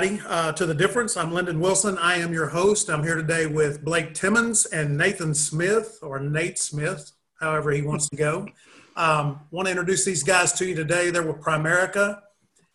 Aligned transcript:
Everybody, 0.00 0.26
uh, 0.30 0.52
to 0.52 0.64
The 0.64 0.72
Difference. 0.72 1.14
I'm 1.18 1.30
Lendon 1.30 1.60
Wilson. 1.60 1.98
I 1.98 2.14
am 2.16 2.32
your 2.32 2.46
host. 2.46 2.88
I'm 2.88 3.02
here 3.02 3.16
today 3.16 3.44
with 3.44 3.84
Blake 3.84 4.14
Timmons 4.14 4.64
and 4.64 4.96
Nathan 4.96 5.34
Smith, 5.34 5.98
or 6.00 6.18
Nate 6.18 6.58
Smith, 6.58 7.12
however 7.38 7.70
he 7.70 7.82
wants 7.82 8.08
to 8.08 8.16
go. 8.16 8.48
Um, 8.96 9.40
want 9.50 9.66
to 9.66 9.70
introduce 9.70 10.06
these 10.06 10.22
guys 10.22 10.54
to 10.54 10.64
you 10.64 10.74
today. 10.74 11.10
They're 11.10 11.22
with 11.22 11.42
Primerica, 11.42 12.22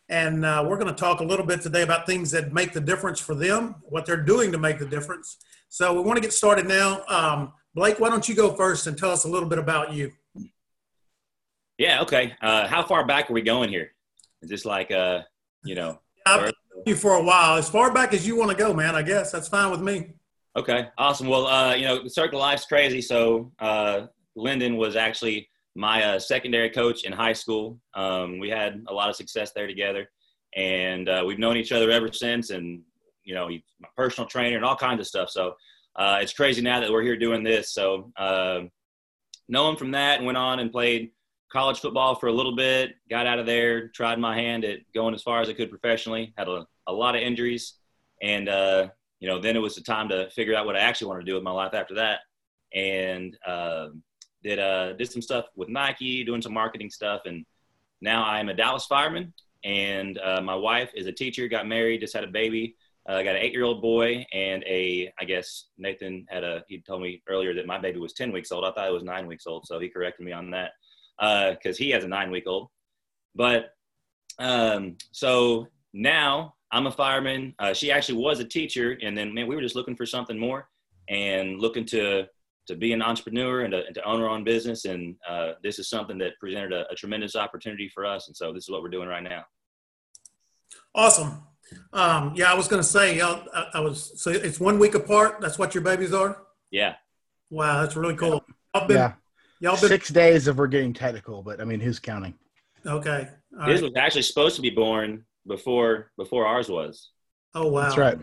and 0.08 0.46
uh, 0.46 0.64
we're 0.68 0.78
going 0.78 0.94
to 0.94 0.94
talk 0.94 1.20
a 1.20 1.24
little 1.24 1.48
bit 1.48 1.62
today 1.62 1.82
about 1.82 2.06
things 2.06 2.30
that 2.30 2.54
make 2.54 2.74
the 2.74 2.80
difference 2.80 3.20
for 3.20 3.34
them, 3.34 3.74
what 3.82 4.06
they're 4.06 4.18
doing 4.22 4.52
to 4.52 4.60
make 4.60 4.78
the 4.78 4.86
difference. 4.86 5.38
So 5.70 5.96
we 5.96 6.02
want 6.02 6.18
to 6.18 6.22
get 6.22 6.32
started 6.32 6.68
now. 6.68 7.02
Um, 7.08 7.54
Blake, 7.74 8.00
why 8.00 8.12
don't 8.12 8.30
you 8.30 8.36
go 8.36 8.54
first 8.54 8.86
and 8.86 8.96
tell 8.96 9.10
us 9.10 9.26
a 9.26 9.28
little 9.28 9.50
bit 9.50 9.58
about 9.58 9.92
you? 9.94 10.12
Yeah, 11.80 12.04
okay. 12.04 12.36
Uh, 12.40 12.68
how 12.68 12.84
far 12.84 13.04
back 13.04 13.32
are 13.32 13.34
we 13.34 13.42
going 13.42 13.70
here? 13.70 13.94
Is 14.44 14.50
this 14.52 14.64
like, 14.64 14.92
uh, 14.92 15.22
you 15.64 15.74
know? 15.74 16.00
I've 16.28 16.54
you 16.86 16.96
for 16.96 17.14
a 17.14 17.24
while. 17.24 17.58
As 17.58 17.70
far 17.70 17.94
back 17.94 18.14
as 18.14 18.28
you 18.28 18.38
want 18.38 18.52
to 18.52 18.58
go, 18.58 18.74
man, 18.74 18.96
I 18.96 19.02
guess. 19.02 19.32
That's 19.32 19.48
fine 19.48 19.72
with 19.72 19.82
me. 19.82 20.14
Okay, 20.56 20.88
awesome. 20.98 21.28
Well, 21.28 21.48
uh, 21.48 21.74
you 21.76 21.86
know, 21.86 22.04
the 22.04 22.10
Circle 22.10 22.40
Life's 22.40 22.66
crazy. 22.66 23.02
So 23.02 23.52
uh, 23.60 24.08
Lendon 24.36 24.78
was 24.78 24.96
actually 24.96 25.50
my 25.76 26.04
uh, 26.04 26.20
secondary 26.20 26.70
coach 26.70 27.04
in 27.04 27.12
high 27.12 27.34
school. 27.34 27.80
Um, 27.94 28.40
we 28.40 28.50
had 28.50 28.84
a 28.88 28.94
lot 28.94 29.10
of 29.10 29.16
success 29.16 29.52
there 29.52 29.68
together. 29.68 30.10
And 30.56 31.10
uh, 31.10 31.24
we've 31.26 31.40
known 31.40 31.58
each 31.58 31.72
other 31.72 31.92
ever 31.92 32.12
since. 32.12 32.50
And, 32.52 32.82
you 33.24 33.36
know, 33.36 33.48
he's 33.48 33.64
my 33.80 33.90
personal 33.98 34.30
trainer 34.30 34.56
and 34.56 34.66
all 34.66 34.76
kinds 34.76 35.02
of 35.02 35.08
stuff. 35.08 35.30
So 35.30 35.56
uh, 35.96 36.20
it's 36.22 36.34
crazy 36.34 36.62
now 36.62 36.80
that 36.80 36.92
we're 36.92 37.04
here 37.04 37.18
doing 37.18 37.44
this. 37.44 37.74
So 37.74 38.12
uh, 38.16 38.62
know 39.50 39.70
him 39.70 39.76
from 39.76 39.92
that 39.92 40.18
and 40.18 40.26
went 40.26 40.38
on 40.38 40.60
and 40.60 40.72
played– 40.72 41.12
college 41.52 41.80
football 41.80 42.16
for 42.16 42.28
a 42.28 42.32
little 42.32 42.56
bit, 42.56 42.96
got 43.10 43.28
out 43.28 43.40
of 43.40 43.46
there, 43.46 43.90
tried 43.90 44.20
my 44.20 44.36
hand 44.36 44.66
at 44.66 44.80
going 44.94 45.14
as 45.14 45.22
far 45.22 45.42
as 45.42 45.50
I 45.50 45.54
could 45.54 45.70
professionally, 45.70 46.34
had 46.38 46.48
a, 46.48 46.66
a 46.88 46.94
lot 46.94 47.16
of 47.16 47.22
injuries. 47.22 47.76
And, 48.22 48.50
uh, 48.50 48.90
you 49.20 49.28
know, 49.28 49.40
then 49.40 49.56
it 49.56 49.60
was 49.60 49.76
the 49.76 49.82
time 49.82 50.10
to 50.10 50.30
figure 50.32 50.56
out 50.56 50.66
what 50.66 50.76
I 50.76 50.80
actually 50.80 51.08
wanted 51.08 51.22
to 51.22 51.32
do 51.32 51.36
with 51.36 51.44
my 51.44 51.52
life 51.52 51.74
after 51.74 51.96
that. 51.96 52.20
And 52.74 53.38
uh, 53.46 53.90
did, 54.44 54.60
uh, 54.60 54.94
did 54.94 55.12
some 55.12 55.22
stuff 55.22 55.46
with 55.56 55.70
Nike, 55.70 56.24
doing 56.24 56.42
some 56.42 56.54
marketing 56.54 56.90
stuff. 56.90 57.22
And 57.26 57.46
now 58.02 58.26
I'm 58.26 58.50
a 58.50 58.54
Dallas 58.54 58.86
fireman. 58.86 59.34
And 59.64 60.20
uh, 60.20 60.42
my 60.42 60.56
wife 60.56 60.92
is 60.96 61.08
a 61.08 61.12
teacher, 61.12 61.48
got 61.48 61.68
married, 61.68 62.02
just 62.02 62.14
had 62.14 62.24
a 62.24 62.28
baby. 62.28 62.76
Uh, 63.08 63.14
I 63.14 63.24
got 63.24 63.36
an 63.36 63.42
eight-year-old 63.42 63.82
boy 63.82 64.26
and 64.34 64.64
a, 64.64 65.12
I 65.20 65.26
guess 65.26 65.66
Nathan 65.78 66.26
had 66.28 66.44
a, 66.44 66.64
he 66.68 66.82
told 66.82 67.02
me 67.02 67.22
earlier 67.30 67.54
that 67.54 67.68
my 67.68 67.78
baby 67.78 68.00
was 68.00 68.14
10 68.14 68.32
weeks 68.32 68.52
old. 68.52 68.66
I 68.66 68.72
thought 68.72 68.88
it 68.88 68.94
was 68.94 69.04
nine 69.04 69.28
weeks 69.28 69.46
old. 69.48 69.66
So 69.66 69.80
he 69.80 69.90
corrected 69.90 70.26
me 70.26 70.32
on 70.32 70.50
that 70.52 70.72
because 71.20 71.78
uh, 71.78 71.84
he 71.84 71.90
has 71.92 72.04
a 72.04 72.08
nine 72.08 72.32
week 72.32 72.46
old. 72.48 72.70
But 73.36 73.74
um, 74.40 74.98
so 75.12 75.68
now 75.94 76.56
I'm 76.72 76.88
a 76.88 76.92
fireman. 76.92 77.54
Uh, 77.60 77.74
she 77.74 77.92
actually 77.92 78.18
was 78.18 78.40
a 78.40 78.46
teacher, 78.46 78.98
and 79.02 79.18
then 79.18 79.34
man, 79.34 79.48
we 79.48 79.56
were 79.56 79.62
just 79.62 79.76
looking 79.76 79.96
for 79.96 80.06
something 80.06 80.38
more 80.38 80.68
and 81.10 81.60
looking 81.60 81.86
to 81.86 82.26
to 82.68 82.76
be 82.76 82.94
an 82.94 83.02
entrepreneur 83.02 83.62
and 83.62 83.72
to, 83.72 83.86
and 83.86 83.96
to 83.96 84.04
own 84.04 84.22
our 84.22 84.30
own 84.30 84.44
business. 84.44 84.86
And 84.86 85.16
uh, 85.28 85.54
this 85.64 85.80
is 85.80 85.90
something 85.90 86.18
that 86.20 86.40
presented 86.40 86.74
a, 86.74 86.92
a, 86.92 86.96
tremendous 86.96 87.36
opportunity 87.36 87.90
for 87.90 88.06
us. 88.06 88.28
And 88.28 88.36
so 88.36 88.52
this 88.52 88.64
is 88.64 88.70
what 88.70 88.82
we're 88.82 88.90
doing 88.90 89.08
right 89.08 89.24
now. 89.24 89.44
Awesome. 90.94 91.44
Um, 91.94 92.34
yeah, 92.36 92.52
I 92.52 92.56
was 92.56 92.68
going 92.68 92.82
to 92.82 92.88
say, 92.88 93.22
I, 93.22 93.44
I, 93.74 93.80
was, 93.80 94.20
so 94.20 94.32
it's 94.32 94.60
one 94.60 94.80
week 94.80 94.96
apart. 94.96 95.42
That's 95.42 95.60
what 95.60 95.76
your 95.76 95.84
babies 95.84 96.14
are. 96.14 96.42
Yeah. 96.72 96.96
Wow. 97.50 97.82
That's 97.82 97.96
really 97.96 98.16
cool. 98.16 98.44
I've 98.74 98.88
been, 98.88 98.98
yeah. 98.98 99.14
Y'all 99.66 99.80
been- 99.80 99.90
six 99.90 100.10
days 100.10 100.48
if 100.48 100.56
we're 100.58 100.68
getting 100.68 100.94
technical, 100.94 101.42
but 101.42 101.60
I 101.60 101.64
mean, 101.64 101.80
who's 101.80 101.98
counting? 101.98 102.36
Okay. 102.86 103.28
All 103.60 103.66
His 103.66 103.82
right. 103.82 103.90
was 103.90 103.98
actually 103.98 104.22
supposed 104.22 104.56
to 104.58 104.62
be 104.62 104.70
born 104.70 105.26
before 105.48 106.12
before 106.18 106.46
ours 106.46 106.70
was. 106.70 107.10
Oh 107.56 107.68
wow. 107.68 107.82
That's 107.82 107.98
right. 107.98 108.20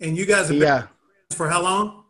And 0.00 0.16
you 0.16 0.26
guys 0.26 0.48
have 0.48 0.56
yeah. 0.56 0.86
for 1.30 1.48
how 1.48 1.62
long? 1.62 2.02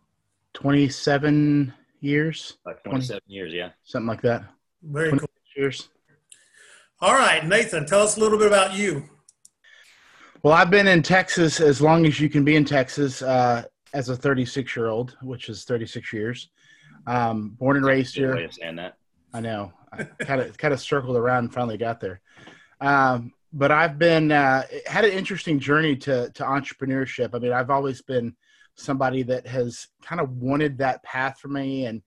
Twenty 0.55 0.89
seven 0.89 1.75
years. 2.01 2.57
Like 2.65 2.83
twenty 2.85 3.05
seven 3.05 3.21
years, 3.27 3.53
yeah. 3.53 3.69
Something 3.83 4.09
like 4.09 4.23
that. 4.23 4.45
Very 4.83 5.11
cool. 5.11 5.29
Years. 5.57 5.91
All 7.03 7.13
right, 7.13 7.47
Nathan, 7.47 7.85
tell 7.85 8.01
us 8.01 8.17
a 8.17 8.21
little 8.21 8.39
bit 8.39 8.47
about 8.47 8.75
you. 8.75 9.05
Well, 10.43 10.55
I've 10.55 10.71
been 10.71 10.89
in 10.89 11.03
Texas 11.03 11.61
as 11.61 11.83
long 11.83 12.07
as 12.07 12.19
you 12.19 12.31
can 12.31 12.45
be 12.45 12.57
in 12.57 12.65
Texas 12.65 13.21
uh, 13.21 13.65
as 13.93 14.09
a 14.09 14.17
36 14.17 14.75
year 14.75 14.89
old, 14.89 15.19
which 15.21 15.51
is 15.51 15.65
36 15.65 16.13
years. 16.15 16.49
Um, 17.07 17.51
born 17.51 17.77
and 17.77 17.87
raised 17.87 18.15
here. 18.15 18.35
Way 18.35 18.45
of 18.45 18.55
saying 18.55 18.77
that. 18.77 18.97
I 19.33 19.41
know. 19.41 19.73
Kind 20.21 20.41
of 20.41 20.57
kind 20.59 20.75
of 20.75 20.81
circled 20.81 21.17
around 21.17 21.45
and 21.45 21.55
finally 21.55 21.77
got 21.77 22.01
there. 22.01 22.21
Um, 22.81 23.33
but 23.53 23.71
I've 23.71 23.99
been 23.99 24.33
uh, 24.33 24.65
had 24.87 25.05
an 25.05 25.13
interesting 25.13 25.61
journey 25.61 25.97
to 25.97 26.31
to 26.31 26.43
entrepreneurship. 26.43 27.31
I 27.35 27.39
mean, 27.39 27.53
I've 27.53 27.71
always 27.71 28.03
been 28.03 28.35
somebody 28.75 29.23
that 29.23 29.47
has 29.47 29.87
kind 30.03 30.21
of 30.21 30.31
wanted 30.39 30.79
that 30.79 31.03
path 31.05 31.39
for 31.39 31.49
me, 31.49 31.87
and 31.87 32.03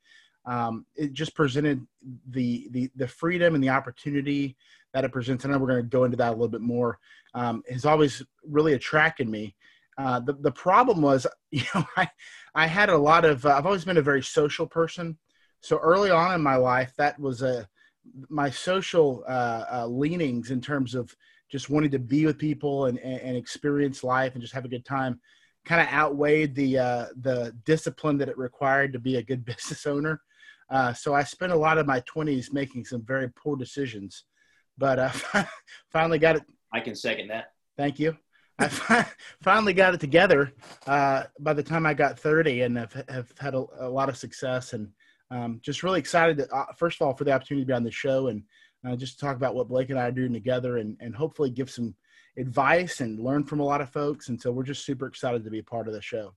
um, 0.45 0.85
it 0.95 1.13
just 1.13 1.35
presented 1.35 1.85
the 2.29 2.67
the 2.71 2.89
the 2.95 3.07
freedom 3.07 3.55
and 3.55 3.63
the 3.63 3.69
opportunity 3.69 4.57
that 4.93 5.05
it 5.05 5.11
presents. 5.11 5.45
I 5.45 5.49
know 5.49 5.57
we're 5.57 5.67
going 5.67 5.83
to 5.83 5.89
go 5.89 6.03
into 6.03 6.17
that 6.17 6.29
a 6.29 6.31
little 6.31 6.47
bit 6.47 6.61
more. 6.61 6.99
Um, 7.33 7.63
has 7.69 7.85
always 7.85 8.23
really 8.45 8.73
attracted 8.73 9.29
me. 9.29 9.55
Uh, 9.97 10.19
the 10.19 10.33
the 10.33 10.51
problem 10.51 11.01
was, 11.01 11.25
you 11.51 11.63
know, 11.73 11.85
I 11.95 12.09
I 12.55 12.67
had 12.67 12.89
a 12.89 12.97
lot 12.97 13.25
of. 13.25 13.45
Uh, 13.45 13.55
I've 13.57 13.65
always 13.65 13.85
been 13.85 13.97
a 13.97 14.01
very 14.01 14.23
social 14.23 14.67
person, 14.67 15.17
so 15.61 15.77
early 15.77 16.11
on 16.11 16.33
in 16.33 16.41
my 16.41 16.55
life, 16.55 16.93
that 16.97 17.19
was 17.19 17.41
a 17.41 17.67
my 18.29 18.49
social 18.49 19.23
uh, 19.27 19.65
uh, 19.71 19.87
leanings 19.87 20.51
in 20.51 20.61
terms 20.61 20.95
of 20.95 21.13
just 21.49 21.69
wanting 21.69 21.91
to 21.91 21.99
be 21.99 22.25
with 22.25 22.37
people 22.37 22.85
and, 22.85 22.97
and, 22.99 23.19
and 23.21 23.37
experience 23.37 24.03
life 24.03 24.33
and 24.33 24.41
just 24.41 24.53
have 24.53 24.65
a 24.65 24.69
good 24.69 24.85
time 24.85 25.19
kind 25.67 25.81
of 25.81 25.93
outweighed 25.93 26.55
the 26.55 26.79
uh, 26.79 27.05
the 27.21 27.53
discipline 27.65 28.17
that 28.17 28.29
it 28.29 28.37
required 28.37 28.93
to 28.93 28.99
be 28.99 29.17
a 29.17 29.23
good 29.23 29.45
business 29.51 29.85
owner. 29.85 30.21
Uh, 30.69 30.93
so 30.93 31.13
I 31.13 31.23
spent 31.23 31.51
a 31.51 31.57
lot 31.57 31.77
of 31.77 31.85
my 31.85 32.01
20s 32.01 32.51
making 32.51 32.85
some 32.85 33.01
very 33.01 33.29
poor 33.29 33.55
decisions, 33.55 34.25
but 34.77 34.99
I 34.99 35.47
finally 35.91 36.19
got 36.19 36.37
it. 36.37 36.43
I 36.73 36.79
can 36.81 36.95
second 36.95 37.29
that. 37.29 37.53
Thank 37.77 37.99
you. 37.99 38.17
I 38.59 39.05
finally 39.41 39.73
got 39.73 39.93
it 39.93 39.99
together 39.99 40.51
uh, 40.87 41.23
by 41.39 41.53
the 41.53 41.61
time 41.61 41.85
I 41.85 41.93
got 41.93 42.17
30 42.17 42.63
and 42.63 42.77
have, 42.77 43.05
have 43.07 43.31
had 43.37 43.53
a, 43.53 43.63
a, 43.79 43.89
lot 43.89 44.09
of 44.09 44.17
success 44.17 44.73
and 44.73 44.89
um, 45.29 45.59
just 45.61 45.83
really 45.83 45.99
excited 45.99 46.37
to, 46.37 46.51
uh, 46.51 46.65
first 46.75 46.99
of 46.99 47.05
all, 47.05 47.13
for 47.13 47.23
the 47.23 47.31
opportunity 47.31 47.63
to 47.63 47.67
be 47.67 47.73
on 47.73 47.83
the 47.83 47.91
show 47.91 48.27
and 48.27 48.41
uh, 48.87 48.95
just 48.95 49.19
talk 49.19 49.35
about 49.35 49.53
what 49.53 49.67
Blake 49.67 49.91
and 49.91 49.99
I 49.99 50.07
are 50.07 50.11
doing 50.11 50.33
together 50.33 50.77
and, 50.77 50.97
and 50.99 51.15
hopefully 51.15 51.51
give 51.51 51.69
some 51.69 51.93
advice 52.37 52.99
and 52.99 53.19
learn 53.19 53.43
from 53.43 53.59
a 53.59 53.63
lot 53.63 53.81
of 53.81 53.91
folks. 53.91 54.29
And 54.29 54.41
so 54.41 54.51
we're 54.51 54.63
just 54.63 54.85
super 54.85 55.05
excited 55.05 55.43
to 55.43 55.51
be 55.51 55.59
a 55.59 55.63
part 55.63 55.87
of 55.87 55.93
the 55.93 56.01
show. 56.01 56.33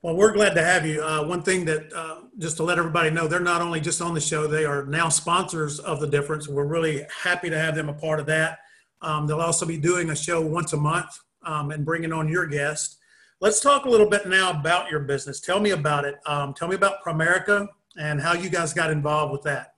Well, 0.00 0.16
we're 0.16 0.32
glad 0.32 0.54
to 0.54 0.64
have 0.64 0.84
you. 0.84 1.00
Uh, 1.00 1.24
one 1.24 1.42
thing 1.42 1.64
that, 1.66 1.92
uh, 1.92 2.22
just 2.38 2.56
to 2.56 2.64
let 2.64 2.76
everybody 2.76 3.10
know, 3.10 3.28
they're 3.28 3.38
not 3.38 3.62
only 3.62 3.80
just 3.80 4.02
on 4.02 4.14
the 4.14 4.20
show, 4.20 4.48
they 4.48 4.64
are 4.64 4.84
now 4.84 5.08
sponsors 5.08 5.78
of 5.78 6.00
The 6.00 6.08
Difference. 6.08 6.48
We're 6.48 6.66
really 6.66 7.06
happy 7.22 7.50
to 7.50 7.58
have 7.58 7.76
them 7.76 7.88
a 7.88 7.94
part 7.94 8.18
of 8.18 8.26
that. 8.26 8.58
Um, 9.02 9.26
they'll 9.26 9.40
also 9.40 9.66
be 9.66 9.76
doing 9.76 10.10
a 10.10 10.16
show 10.16 10.40
once 10.40 10.72
a 10.72 10.76
month 10.76 11.18
um, 11.44 11.70
and 11.70 11.84
bringing 11.84 12.12
on 12.12 12.28
your 12.28 12.46
guest. 12.46 12.98
Let's 13.40 13.60
talk 13.60 13.84
a 13.84 13.90
little 13.90 14.08
bit 14.08 14.26
now 14.28 14.50
about 14.50 14.90
your 14.90 15.00
business. 15.00 15.40
Tell 15.40 15.58
me 15.60 15.70
about 15.70 16.04
it. 16.04 16.16
Um, 16.26 16.54
tell 16.54 16.68
me 16.68 16.76
about 16.76 17.02
Primerica 17.04 17.66
and 17.98 18.20
how 18.20 18.34
you 18.34 18.48
guys 18.48 18.72
got 18.72 18.90
involved 18.90 19.32
with 19.32 19.42
that. 19.42 19.74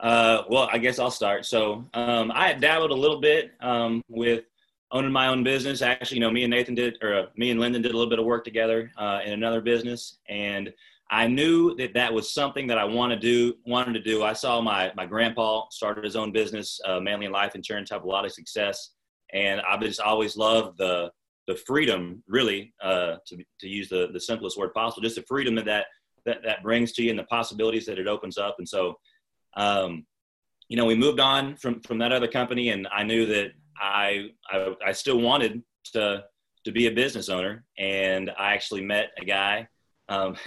Uh, 0.00 0.42
well, 0.48 0.68
I 0.72 0.78
guess 0.78 0.98
I'll 0.98 1.10
start. 1.10 1.46
So 1.46 1.84
um, 1.94 2.32
I 2.34 2.48
had 2.48 2.60
dabbled 2.60 2.90
a 2.90 2.94
little 2.94 3.20
bit 3.20 3.52
um, 3.60 4.02
with 4.08 4.44
owning 4.90 5.12
my 5.12 5.28
own 5.28 5.44
business. 5.44 5.80
Actually, 5.80 6.16
you 6.16 6.20
know, 6.22 6.30
me 6.30 6.42
and 6.42 6.50
Nathan 6.50 6.74
did, 6.74 6.98
or 7.02 7.14
uh, 7.14 7.26
me 7.36 7.50
and 7.50 7.60
Lendon 7.60 7.82
did 7.82 7.92
a 7.92 7.96
little 7.96 8.10
bit 8.10 8.18
of 8.18 8.24
work 8.24 8.44
together 8.44 8.90
uh, 8.96 9.20
in 9.24 9.32
another 9.32 9.60
business, 9.60 10.18
and 10.28 10.72
I 11.12 11.26
knew 11.26 11.74
that 11.76 11.92
that 11.92 12.12
was 12.12 12.32
something 12.32 12.66
that 12.68 12.78
I 12.78 12.84
wanted 12.84 13.20
to 13.20 13.20
do. 13.20 13.54
Wanted 13.66 13.92
to 13.92 14.02
do. 14.02 14.24
I 14.24 14.32
saw 14.32 14.62
my 14.62 14.90
my 14.96 15.04
grandpa 15.04 15.66
started 15.70 16.04
his 16.04 16.16
own 16.16 16.32
business, 16.32 16.80
uh, 16.86 17.00
mainly 17.00 17.26
in 17.26 17.32
life 17.32 17.54
insurance, 17.54 17.90
have 17.90 18.04
a 18.04 18.08
lot 18.08 18.24
of 18.24 18.32
success, 18.32 18.92
and 19.30 19.60
I 19.60 19.76
just 19.76 20.00
always 20.00 20.38
loved 20.38 20.78
the 20.78 21.12
the 21.46 21.54
freedom, 21.54 22.22
really, 22.26 22.72
uh, 22.82 23.16
to 23.26 23.44
to 23.60 23.68
use 23.68 23.90
the 23.90 24.08
the 24.14 24.20
simplest 24.20 24.56
word 24.56 24.72
possible, 24.72 25.02
just 25.02 25.16
the 25.16 25.24
freedom 25.28 25.54
that 25.56 25.66
that 25.66 25.86
that, 26.24 26.38
that 26.44 26.62
brings 26.62 26.92
to 26.92 27.02
you 27.02 27.10
and 27.10 27.18
the 27.18 27.24
possibilities 27.24 27.84
that 27.86 27.98
it 27.98 28.08
opens 28.08 28.38
up. 28.38 28.54
And 28.58 28.68
so, 28.68 28.98
um, 29.56 30.06
you 30.68 30.78
know, 30.78 30.86
we 30.86 30.94
moved 30.94 31.20
on 31.20 31.56
from 31.56 31.82
from 31.82 31.98
that 31.98 32.12
other 32.12 32.28
company, 32.28 32.70
and 32.70 32.88
I 32.90 33.02
knew 33.02 33.26
that 33.26 33.50
I 33.78 34.30
I, 34.50 34.74
I 34.86 34.92
still 34.92 35.20
wanted 35.20 35.62
to 35.92 36.24
to 36.64 36.72
be 36.72 36.86
a 36.86 36.90
business 36.90 37.28
owner, 37.28 37.66
and 37.76 38.30
I 38.38 38.54
actually 38.54 38.80
met 38.80 39.10
a 39.20 39.26
guy. 39.26 39.68
Um, 40.08 40.36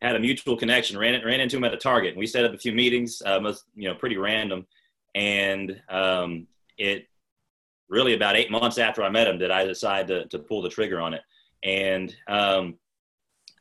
had 0.00 0.16
a 0.16 0.20
mutual 0.20 0.56
connection. 0.56 0.98
Ran 0.98 1.24
ran 1.24 1.40
into 1.40 1.56
him 1.56 1.64
at 1.64 1.74
a 1.74 1.76
Target. 1.76 2.10
and 2.10 2.18
We 2.18 2.26
set 2.26 2.44
up 2.44 2.54
a 2.54 2.58
few 2.58 2.72
meetings, 2.72 3.22
uh, 3.24 3.40
most 3.40 3.64
you 3.74 3.88
know, 3.88 3.94
pretty 3.94 4.16
random, 4.16 4.66
and 5.14 5.80
um, 5.88 6.46
it 6.76 7.06
really 7.88 8.14
about 8.14 8.36
eight 8.36 8.50
months 8.50 8.78
after 8.78 9.02
I 9.02 9.08
met 9.08 9.26
him 9.26 9.38
did 9.38 9.50
I 9.50 9.64
decide 9.64 10.06
to 10.08 10.26
to 10.26 10.38
pull 10.38 10.62
the 10.62 10.68
trigger 10.68 11.00
on 11.00 11.14
it. 11.14 11.22
And 11.64 12.14
um, 12.28 12.78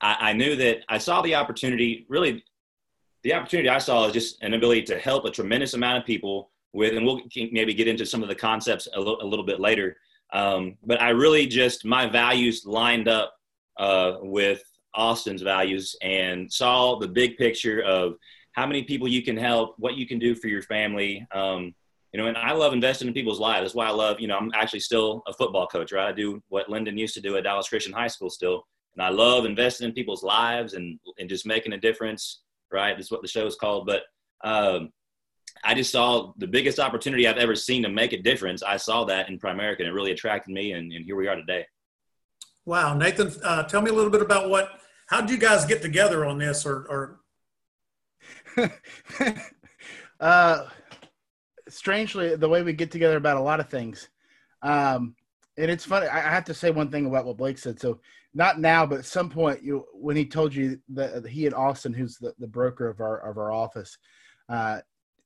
I, 0.01 0.29
I 0.29 0.33
knew 0.33 0.55
that 0.55 0.83
I 0.89 0.97
saw 0.97 1.21
the 1.21 1.35
opportunity. 1.35 2.05
Really, 2.09 2.43
the 3.23 3.33
opportunity 3.33 3.69
I 3.69 3.79
saw 3.79 4.05
is 4.05 4.13
just 4.13 4.41
an 4.43 4.53
ability 4.53 4.83
to 4.83 4.99
help 4.99 5.25
a 5.25 5.31
tremendous 5.31 5.73
amount 5.73 5.97
of 5.97 6.05
people 6.05 6.51
with, 6.73 6.95
and 6.95 7.05
we'll 7.05 7.21
maybe 7.51 7.73
get 7.73 7.87
into 7.87 8.05
some 8.05 8.21
of 8.21 8.29
the 8.29 8.35
concepts 8.35 8.87
a, 8.93 8.99
little 8.99 9.45
bit 9.45 9.59
later. 9.59 9.97
Um, 10.33 10.77
but 10.85 11.01
I 11.01 11.09
really 11.09 11.47
just 11.47 11.85
my 11.85 12.05
values 12.07 12.65
lined 12.65 13.07
up 13.07 13.33
uh, 13.77 14.17
with 14.21 14.63
Austin's 14.97 15.41
values 15.41 15.95
and 16.01 16.51
saw 16.51 16.99
the 16.99 17.07
big 17.07 17.37
picture 17.37 17.81
of 17.83 18.15
how 18.53 18.65
many 18.65 18.83
people 18.83 19.07
you 19.07 19.21
can 19.21 19.37
help, 19.37 19.75
what 19.77 19.95
you 19.95 20.07
can 20.07 20.19
do 20.19 20.35
for 20.35 20.47
your 20.47 20.63
family. 20.63 21.25
Um, 21.31 21.75
you 22.11 22.19
know, 22.19 22.27
and 22.27 22.37
I 22.37 22.53
love 22.53 22.73
investing 22.73 23.07
in 23.07 23.13
people's 23.13 23.39
lives. 23.39 23.61
That's 23.61 23.75
why 23.75 23.85
I 23.85 23.91
love, 23.91 24.19
you 24.19 24.27
know, 24.27 24.37
I'm 24.37 24.51
actually 24.55 24.79
still 24.79 25.21
a 25.27 25.33
football 25.33 25.67
coach, 25.67 25.91
right? 25.91 26.07
I 26.07 26.11
do 26.11 26.41
what 26.49 26.69
Lendon 26.69 26.97
used 26.97 27.13
to 27.13 27.21
do 27.21 27.37
at 27.37 27.43
Dallas 27.43 27.69
Christian 27.69 27.93
High 27.93 28.07
School 28.07 28.31
still. 28.31 28.65
And 28.95 29.05
I 29.05 29.09
love 29.09 29.45
investing 29.45 29.87
in 29.87 29.93
people's 29.93 30.23
lives 30.23 30.73
and, 30.73 30.99
and 31.19 31.29
just 31.29 31.45
making 31.45 31.73
a 31.73 31.77
difference, 31.77 32.41
right? 32.71 32.97
That's 32.97 33.11
what 33.11 33.21
the 33.21 33.27
show 33.27 33.45
is 33.45 33.55
called. 33.55 33.85
But 33.85 34.01
um, 34.43 34.91
I 35.63 35.75
just 35.75 35.91
saw 35.91 36.33
the 36.37 36.47
biggest 36.47 36.79
opportunity 36.79 37.27
I've 37.27 37.37
ever 37.37 37.55
seen 37.55 37.83
to 37.83 37.89
make 37.89 38.13
a 38.13 38.21
difference. 38.21 38.63
I 38.63 38.77
saw 38.77 39.03
that 39.05 39.29
in 39.29 39.37
Primerica 39.37 39.79
and 39.79 39.87
it 39.87 39.93
really 39.93 40.11
attracted 40.11 40.51
me. 40.51 40.71
And, 40.71 40.91
and 40.91 41.05
here 41.05 41.15
we 41.15 41.27
are 41.27 41.35
today. 41.35 41.65
Wow. 42.65 42.95
Nathan, 42.95 43.31
uh, 43.43 43.63
tell 43.63 43.81
me 43.81 43.91
a 43.91 43.93
little 43.93 44.11
bit 44.11 44.21
about 44.21 44.49
what, 44.49 44.81
how 45.07 45.21
did 45.21 45.29
you 45.29 45.37
guys 45.37 45.65
get 45.65 45.81
together 45.81 46.25
on 46.25 46.37
this 46.37 46.65
or, 46.65 47.19
or... 48.57 48.69
uh, 50.19 50.65
strangely, 51.69 52.35
the 52.35 52.49
way 52.49 52.63
we 52.63 52.73
get 52.73 52.91
together 52.91 53.17
about 53.17 53.37
a 53.37 53.41
lot 53.41 53.59
of 53.59 53.69
things. 53.69 54.09
Um, 54.61 55.15
and 55.57 55.71
it's 55.71 55.85
funny. 55.85 56.07
I 56.07 56.19
have 56.19 56.45
to 56.45 56.53
say 56.53 56.71
one 56.71 56.89
thing 56.89 57.05
about 57.05 57.25
what 57.25 57.37
Blake 57.37 57.57
said. 57.57 57.79
So 57.79 57.99
not 58.33 58.59
now, 58.59 58.85
but 58.85 58.99
at 58.99 59.05
some 59.05 59.29
point, 59.29 59.63
you 59.63 59.85
when 59.93 60.15
he 60.15 60.25
told 60.25 60.53
you 60.53 60.79
that 60.89 61.25
he 61.25 61.45
and 61.45 61.55
Austin, 61.55 61.93
who's 61.93 62.17
the, 62.17 62.33
the 62.37 62.47
broker 62.47 62.87
of 62.87 62.99
our 62.99 63.19
of 63.27 63.37
our 63.37 63.51
office, 63.51 63.97
uh, 64.49 64.79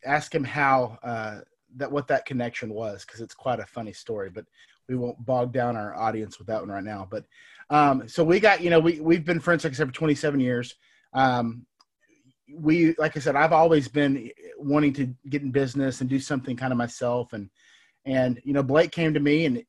ask 0.05 0.33
him 0.33 0.43
how 0.43 0.97
uh, 1.03 1.39
that 1.75 1.91
what 1.91 2.07
that 2.07 2.25
connection 2.25 2.73
was 2.73 3.03
because 3.05 3.19
it's 3.19 3.33
quite 3.33 3.59
a 3.59 3.65
funny 3.65 3.93
story. 3.93 4.29
But 4.29 4.45
we 4.87 4.95
won't 4.95 5.25
bog 5.25 5.51
down 5.51 5.75
our 5.75 5.93
audience 5.95 6.37
with 6.37 6.47
that 6.47 6.61
one 6.61 6.69
right 6.69 6.83
now. 6.83 7.07
But 7.09 7.25
um, 7.71 8.05
so 8.05 8.21
we 8.21 8.41
got 8.41 8.61
you 8.61 8.69
know 8.69 8.81
we 8.81 8.99
we've 8.99 9.23
been 9.23 9.39
friends 9.39 9.63
like 9.63 9.71
I 9.71 9.75
said 9.77 9.87
for 9.87 9.93
27 9.93 10.41
years. 10.41 10.75
Um, 11.13 11.65
we 12.53 12.93
like 12.97 13.15
I 13.15 13.21
said 13.21 13.37
I've 13.37 13.53
always 13.53 13.87
been 13.87 14.29
wanting 14.57 14.91
to 14.93 15.15
get 15.29 15.41
in 15.41 15.51
business 15.51 16.01
and 16.01 16.09
do 16.09 16.19
something 16.19 16.57
kind 16.57 16.73
of 16.73 16.77
myself. 16.77 17.31
And 17.31 17.49
and 18.05 18.41
you 18.43 18.51
know 18.51 18.61
Blake 18.61 18.91
came 18.91 19.13
to 19.13 19.21
me 19.21 19.45
and 19.45 19.63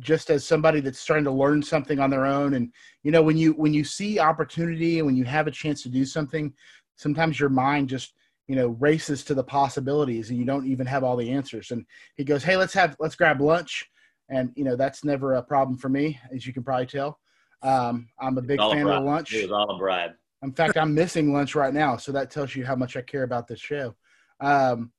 just 0.00 0.28
as 0.28 0.46
somebody 0.46 0.80
that's 0.80 1.02
trying 1.02 1.24
to 1.24 1.30
learn 1.30 1.62
something 1.62 1.98
on 1.98 2.10
their 2.10 2.26
own. 2.26 2.54
And 2.54 2.70
you 3.02 3.10
know 3.10 3.22
when 3.22 3.38
you 3.38 3.52
when 3.54 3.72
you 3.72 3.84
see 3.84 4.18
opportunity 4.18 4.98
and 4.98 5.06
when 5.06 5.16
you 5.16 5.24
have 5.24 5.46
a 5.46 5.50
chance 5.50 5.82
to 5.84 5.88
do 5.88 6.04
something 6.04 6.52
sometimes 6.96 7.40
your 7.40 7.48
mind 7.48 7.88
just 7.88 8.12
you 8.48 8.54
know 8.54 8.68
races 8.80 9.24
to 9.24 9.32
the 9.32 9.42
possibilities 9.42 10.28
and 10.28 10.38
you 10.38 10.44
don't 10.44 10.66
even 10.66 10.86
have 10.86 11.04
all 11.04 11.16
the 11.16 11.30
answers. 11.30 11.70
And 11.70 11.86
he 12.18 12.24
goes 12.24 12.44
hey 12.44 12.58
let's 12.58 12.74
have 12.74 12.96
let's 13.00 13.16
grab 13.16 13.40
lunch. 13.40 13.88
And 14.28 14.52
you 14.56 14.64
know 14.64 14.76
that's 14.76 15.04
never 15.04 15.36
a 15.36 15.42
problem 15.42 15.78
for 15.78 15.88
me 15.88 16.20
as 16.34 16.46
you 16.46 16.52
can 16.52 16.62
probably 16.62 16.84
tell 16.84 17.18
um, 17.62 18.08
i'm 18.18 18.38
a 18.38 18.42
big 18.42 18.58
fan 18.58 18.88
of 18.88 19.04
lunch. 19.04 19.34
It 19.34 19.42
was 19.42 19.52
all 19.52 19.70
a 19.70 19.78
bribe. 19.78 20.12
In 20.42 20.52
fact 20.52 20.76
i'm 20.76 20.94
missing 20.94 21.32
lunch 21.32 21.54
right 21.54 21.74
now 21.74 21.96
so 21.96 22.12
that 22.12 22.30
tells 22.30 22.54
you 22.54 22.64
how 22.64 22.76
much 22.76 22.96
i 22.96 23.02
care 23.02 23.22
about 23.22 23.46
this 23.46 23.60
show. 23.60 23.94
Um, 24.40 24.92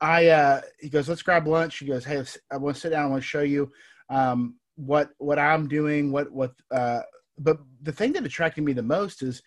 i 0.00 0.26
uh, 0.26 0.60
he 0.80 0.88
goes 0.88 1.08
let's 1.08 1.22
grab 1.22 1.46
lunch. 1.46 1.78
He 1.78 1.86
goes 1.86 2.04
hey 2.04 2.22
i 2.50 2.56
want 2.56 2.76
to 2.76 2.80
sit 2.80 2.90
down 2.90 3.04
i 3.04 3.08
want 3.08 3.22
to 3.22 3.28
show 3.28 3.42
you 3.42 3.70
um, 4.08 4.56
what 4.76 5.10
what 5.18 5.38
I'm 5.38 5.68
doing, 5.68 6.12
what 6.12 6.30
what. 6.30 6.52
Uh, 6.70 7.00
but 7.38 7.58
the 7.82 7.92
thing 7.92 8.12
that 8.12 8.24
attracted 8.24 8.64
me 8.64 8.72
the 8.72 8.82
most 8.82 9.22
is, 9.22 9.42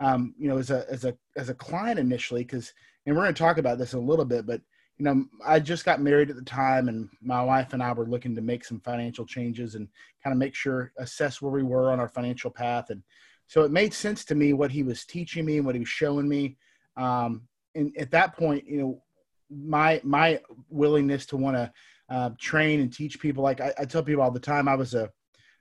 um, 0.00 0.34
you 0.38 0.48
know, 0.48 0.58
as 0.58 0.70
a 0.70 0.84
as 0.90 1.04
a 1.04 1.16
as 1.36 1.48
a 1.48 1.54
client 1.54 1.98
initially, 1.98 2.42
because 2.42 2.72
and 3.06 3.14
we're 3.14 3.22
going 3.22 3.34
to 3.34 3.38
talk 3.38 3.58
about 3.58 3.78
this 3.78 3.94
a 3.94 3.98
little 3.98 4.24
bit, 4.24 4.46
but 4.46 4.60
you 4.98 5.04
know, 5.04 5.24
I 5.44 5.58
just 5.58 5.84
got 5.84 6.00
married 6.00 6.30
at 6.30 6.36
the 6.36 6.42
time, 6.42 6.88
and 6.88 7.08
my 7.20 7.42
wife 7.42 7.72
and 7.72 7.82
I 7.82 7.92
were 7.92 8.06
looking 8.06 8.34
to 8.36 8.40
make 8.40 8.64
some 8.64 8.80
financial 8.80 9.26
changes 9.26 9.74
and 9.74 9.88
kind 10.22 10.32
of 10.32 10.38
make 10.38 10.54
sure 10.54 10.92
assess 10.98 11.42
where 11.42 11.52
we 11.52 11.62
were 11.62 11.90
on 11.90 12.00
our 12.00 12.08
financial 12.08 12.50
path, 12.50 12.90
and 12.90 13.02
so 13.46 13.62
it 13.62 13.70
made 13.70 13.92
sense 13.92 14.24
to 14.26 14.34
me 14.34 14.52
what 14.52 14.70
he 14.70 14.82
was 14.82 15.04
teaching 15.04 15.44
me 15.44 15.58
and 15.58 15.66
what 15.66 15.74
he 15.74 15.80
was 15.80 15.88
showing 15.88 16.28
me. 16.28 16.56
Um, 16.96 17.42
and 17.74 17.92
at 17.98 18.10
that 18.12 18.36
point, 18.36 18.66
you 18.66 18.78
know, 18.78 19.02
my 19.50 20.00
my 20.04 20.40
willingness 20.68 21.26
to 21.26 21.36
want 21.36 21.56
to 21.56 21.72
uh, 22.08 22.30
train 22.38 22.80
and 22.80 22.92
teach 22.92 23.20
people. 23.20 23.42
Like 23.42 23.60
I, 23.60 23.72
I, 23.78 23.84
tell 23.84 24.02
people 24.02 24.22
all 24.22 24.30
the 24.30 24.40
time, 24.40 24.68
I 24.68 24.74
was 24.74 24.94
a, 24.94 25.10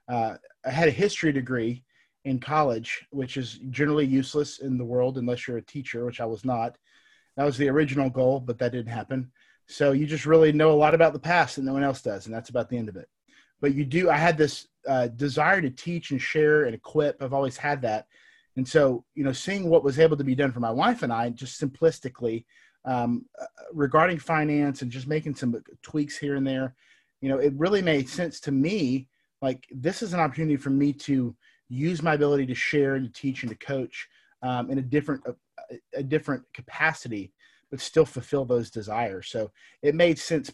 uh, 0.09 0.35
I 0.65 0.69
had 0.69 0.87
a 0.87 0.91
history 0.91 1.31
degree 1.31 1.83
in 2.25 2.39
college, 2.39 3.05
which 3.11 3.37
is 3.37 3.59
generally 3.69 4.05
useless 4.05 4.59
in 4.59 4.77
the 4.77 4.85
world 4.85 5.17
unless 5.17 5.47
you're 5.47 5.57
a 5.57 5.65
teacher, 5.65 6.05
which 6.05 6.21
I 6.21 6.25
was 6.25 6.45
not. 6.45 6.77
That 7.37 7.45
was 7.45 7.57
the 7.57 7.69
original 7.69 8.09
goal, 8.09 8.39
but 8.39 8.57
that 8.59 8.71
didn't 8.71 8.91
happen. 8.91 9.31
So 9.67 9.91
you 9.91 10.05
just 10.05 10.25
really 10.25 10.51
know 10.51 10.71
a 10.71 10.75
lot 10.75 10.93
about 10.93 11.13
the 11.13 11.19
past 11.19 11.57
and 11.57 11.65
no 11.65 11.73
one 11.73 11.83
else 11.83 12.01
does, 12.01 12.25
and 12.25 12.35
that's 12.35 12.49
about 12.49 12.69
the 12.69 12.77
end 12.77 12.89
of 12.89 12.95
it. 12.95 13.07
But 13.61 13.73
you 13.73 13.85
do. 13.85 14.09
I 14.09 14.17
had 14.17 14.37
this 14.37 14.67
uh, 14.87 15.07
desire 15.07 15.61
to 15.61 15.69
teach 15.69 16.11
and 16.11 16.21
share 16.21 16.65
and 16.65 16.75
equip. 16.75 17.21
I've 17.21 17.33
always 17.33 17.57
had 17.57 17.81
that, 17.83 18.07
and 18.57 18.67
so 18.67 19.05
you 19.15 19.23
know, 19.23 19.31
seeing 19.31 19.69
what 19.69 19.83
was 19.83 19.99
able 19.99 20.17
to 20.17 20.23
be 20.23 20.35
done 20.35 20.51
for 20.51 20.59
my 20.59 20.71
wife 20.71 21.01
and 21.01 21.13
I, 21.13 21.29
just 21.29 21.61
simplistically, 21.61 22.45
um, 22.85 23.25
uh, 23.41 23.45
regarding 23.71 24.19
finance 24.19 24.81
and 24.81 24.91
just 24.91 25.07
making 25.07 25.35
some 25.35 25.55
tweaks 25.81 26.17
here 26.17 26.35
and 26.35 26.45
there, 26.45 26.75
you 27.21 27.29
know, 27.29 27.37
it 27.37 27.53
really 27.55 27.81
made 27.81 28.09
sense 28.09 28.39
to 28.41 28.51
me. 28.51 29.07
Like 29.41 29.65
this 29.71 30.01
is 30.01 30.13
an 30.13 30.19
opportunity 30.19 30.57
for 30.57 30.69
me 30.69 30.93
to 30.93 31.35
use 31.69 32.01
my 32.03 32.13
ability 32.13 32.45
to 32.47 32.55
share 32.55 32.95
and 32.95 33.05
to 33.05 33.21
teach 33.21 33.43
and 33.43 33.49
to 33.49 33.57
coach 33.57 34.07
um, 34.41 34.69
in 34.69 34.77
a 34.77 34.81
different 34.81 35.23
a, 35.95 36.03
different 36.03 36.43
capacity, 36.53 37.31
but 37.69 37.81
still 37.81 38.05
fulfill 38.05 38.45
those 38.45 38.69
desires. 38.69 39.27
So 39.29 39.51
it 39.81 39.95
made 39.95 40.19
sense 40.19 40.51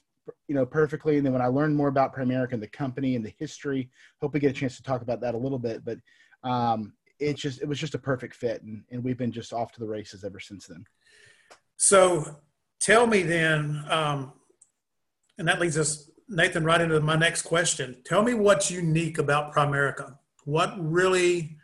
you 0.47 0.53
know 0.53 0.63
perfectly 0.63 1.17
and 1.17 1.25
then 1.25 1.33
when 1.33 1.41
i 1.41 1.47
learned 1.47 1.75
more 1.75 1.87
about 1.87 2.13
primerica 2.13 2.53
and 2.53 2.61
the 2.61 2.67
company 2.67 3.15
and 3.15 3.25
the 3.25 3.33
history 3.39 3.89
hope 4.21 4.31
we 4.31 4.39
get 4.39 4.51
a 4.51 4.53
chance 4.53 4.77
to 4.77 4.83
talk 4.83 5.01
about 5.01 5.19
that 5.19 5.33
a 5.33 5.37
little 5.37 5.57
bit 5.57 5.83
but 5.83 5.97
um 6.47 6.93
it's 7.17 7.41
just 7.41 7.63
it 7.63 7.67
was 7.67 7.79
just 7.79 7.95
a 7.95 7.97
perfect 7.97 8.35
fit 8.35 8.61
and, 8.61 8.83
and 8.91 9.03
we've 9.03 9.17
been 9.17 9.31
just 9.31 9.53
off 9.53 9.71
to 9.71 9.79
the 9.79 9.87
races 9.87 10.23
ever 10.23 10.39
since 10.39 10.67
then 10.67 10.85
so 11.77 12.35
tell 12.79 13.07
me 13.07 13.23
then, 13.23 13.83
um, 13.89 14.33
and 15.37 15.47
that 15.47 15.59
leads 15.59 15.77
us, 15.77 16.09
Nathan, 16.27 16.63
right 16.63 16.81
into 16.81 16.99
my 16.99 17.15
next 17.15 17.43
question. 17.43 18.01
Tell 18.03 18.21
me 18.21 18.33
what's 18.33 18.69
unique 18.69 19.17
about 19.17 19.53
Primerica. 19.53 20.17
What 20.43 20.73
really, 20.77 21.57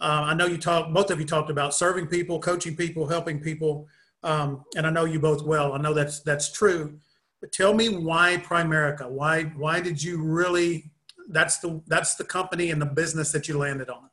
uh, 0.00 0.24
I 0.28 0.34
know 0.34 0.46
you 0.46 0.56
talked, 0.56 0.94
both 0.94 1.10
of 1.10 1.20
you 1.20 1.26
talked 1.26 1.50
about 1.50 1.74
serving 1.74 2.06
people, 2.06 2.40
coaching 2.40 2.74
people, 2.74 3.06
helping 3.06 3.38
people, 3.38 3.86
um, 4.22 4.64
and 4.74 4.86
I 4.86 4.90
know 4.90 5.04
you 5.04 5.20
both 5.20 5.42
well. 5.42 5.74
I 5.74 5.78
know 5.78 5.92
that's 5.92 6.20
that's 6.20 6.52
true. 6.52 6.98
But 7.40 7.52
tell 7.52 7.74
me 7.74 7.88
why 7.88 8.42
Primerica? 8.42 9.08
Why 9.08 9.44
why 9.44 9.80
did 9.80 10.02
you 10.02 10.22
really? 10.22 10.90
That's 11.28 11.58
the 11.58 11.82
that's 11.86 12.14
the 12.14 12.24
company 12.24 12.70
and 12.70 12.80
the 12.80 12.86
business 12.86 13.30
that 13.32 13.46
you 13.46 13.58
landed 13.58 13.88
on. 13.90 14.10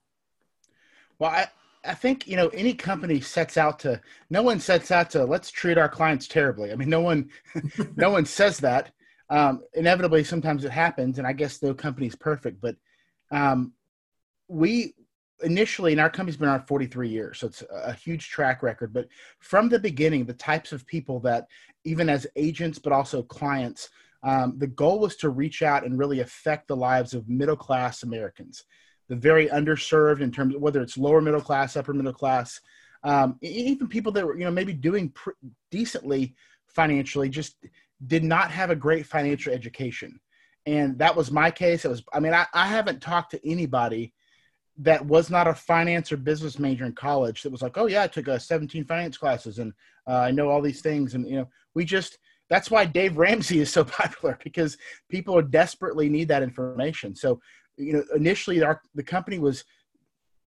Well, 1.20 1.32
I, 1.32 1.48
I 1.86 1.94
think 1.94 2.28
you 2.28 2.36
know 2.36 2.50
any 2.50 2.74
company 2.74 3.22
sets 3.22 3.58
out 3.58 3.80
to. 3.80 4.02
No 4.30 4.44
one 4.44 4.60
sets 4.60 4.92
out 4.92 5.10
to 5.12 5.24
let's 5.24 5.52
treat 5.52 5.78
our 5.78 5.90
clients 5.90 6.28
terribly. 6.28 6.72
I 6.72 6.76
mean, 6.76 6.90
no 6.90 7.02
one, 7.02 7.30
no 7.96 8.12
one 8.12 8.26
says 8.26 8.60
that. 8.60 8.92
Um, 9.30 9.64
inevitably, 9.74 10.24
sometimes 10.24 10.64
it 10.64 10.72
happens, 10.72 11.18
and 11.18 11.28
I 11.28 11.34
guess 11.34 11.58
the 11.58 11.74
company's 11.74 12.16
perfect. 12.16 12.62
But 12.62 12.76
um, 13.32 13.74
we 14.48 14.94
initially, 15.44 15.92
and 15.92 16.02
our 16.02 16.10
company's 16.10 16.38
been 16.38 16.48
around 16.48 16.68
43 16.68 17.10
years, 17.10 17.40
so 17.40 17.48
it's 17.48 17.64
a 17.72 17.94
huge 17.94 18.30
track 18.30 18.64
record. 18.64 18.94
But 18.94 19.08
from 19.40 19.70
the 19.70 19.80
beginning, 19.80 20.26
the 20.26 20.34
types 20.34 20.72
of 20.72 20.86
people 20.86 21.20
that, 21.22 21.48
even 21.84 22.10
as 22.10 22.28
agents, 22.36 22.80
but 22.80 22.94
also 22.94 23.24
clients, 23.24 23.90
um, 24.24 24.56
the 24.58 24.68
goal 24.68 25.00
was 25.00 25.16
to 25.18 25.30
reach 25.30 25.62
out 25.62 25.86
and 25.86 26.00
really 26.00 26.22
affect 26.22 26.68
the 26.68 26.76
lives 26.76 27.14
of 27.14 27.30
middle 27.30 27.56
class 27.56 28.04
Americans 28.04 28.66
the 29.08 29.16
very 29.16 29.48
underserved 29.48 30.22
in 30.22 30.32
terms 30.32 30.56
of 30.56 30.62
whether 30.62 30.82
it's 30.82 30.98
lower 30.98 31.22
middle 31.22 31.42
class, 31.42 31.78
upper 31.78 31.94
middle 31.94 32.14
class, 32.14 32.60
um, 33.04 33.38
even 33.42 33.88
people 33.88 34.12
that 34.12 34.26
were 34.26 34.38
you 34.38 34.46
know 34.46 34.52
maybe 34.52 34.74
doing 34.74 35.10
pr- 35.10 35.32
decently 35.72 36.36
financially 36.68 37.30
just 37.30 37.56
did 38.06 38.24
not 38.24 38.52
have 38.52 38.70
a 38.70 38.76
great 38.76 39.06
financial 39.06 39.54
education, 39.54 40.20
and 40.66 40.98
that 41.00 41.16
was 41.16 41.32
my 41.32 41.50
case. 41.50 41.86
It 41.86 41.90
was 41.90 42.04
I 42.12 42.20
mean 42.20 42.34
I, 42.34 42.46
I 42.54 42.68
haven't 42.68 43.02
talked 43.02 43.32
to 43.32 43.50
anybody 43.50 44.14
that 44.80 45.04
was 45.06 45.30
not 45.30 45.48
a 45.48 45.54
finance 45.54 46.12
or 46.12 46.18
business 46.18 46.60
major 46.60 46.86
in 46.86 46.94
college 46.94 47.42
that 47.42 47.52
was 47.52 47.62
like 47.62 47.78
oh 47.78 47.88
yeah 47.88 48.04
I 48.04 48.08
took 48.08 48.28
uh, 48.28 48.38
17 48.38 48.86
finance 48.86 49.18
classes 49.18 49.60
and 49.60 49.74
uh, 50.08 50.20
I 50.20 50.32
know 50.32 50.50
all 50.50 50.62
these 50.62 50.82
things 50.82 51.14
and 51.16 51.28
you 51.28 51.38
know 51.38 51.48
we 51.74 51.86
just 51.86 52.18
that's 52.50 52.72
why 52.72 52.86
Dave 52.86 53.18
Ramsey 53.24 53.60
is 53.60 53.72
so 53.72 53.84
popular 53.84 54.38
because 54.44 54.78
people 55.10 55.42
desperately 55.42 56.10
need 56.10 56.28
that 56.30 56.44
information. 56.44 57.16
So 57.16 57.40
you 57.78 57.94
know 57.94 58.04
initially 58.16 58.64
our, 58.64 58.82
the 58.96 59.04
company 59.04 59.40
was 59.40 59.64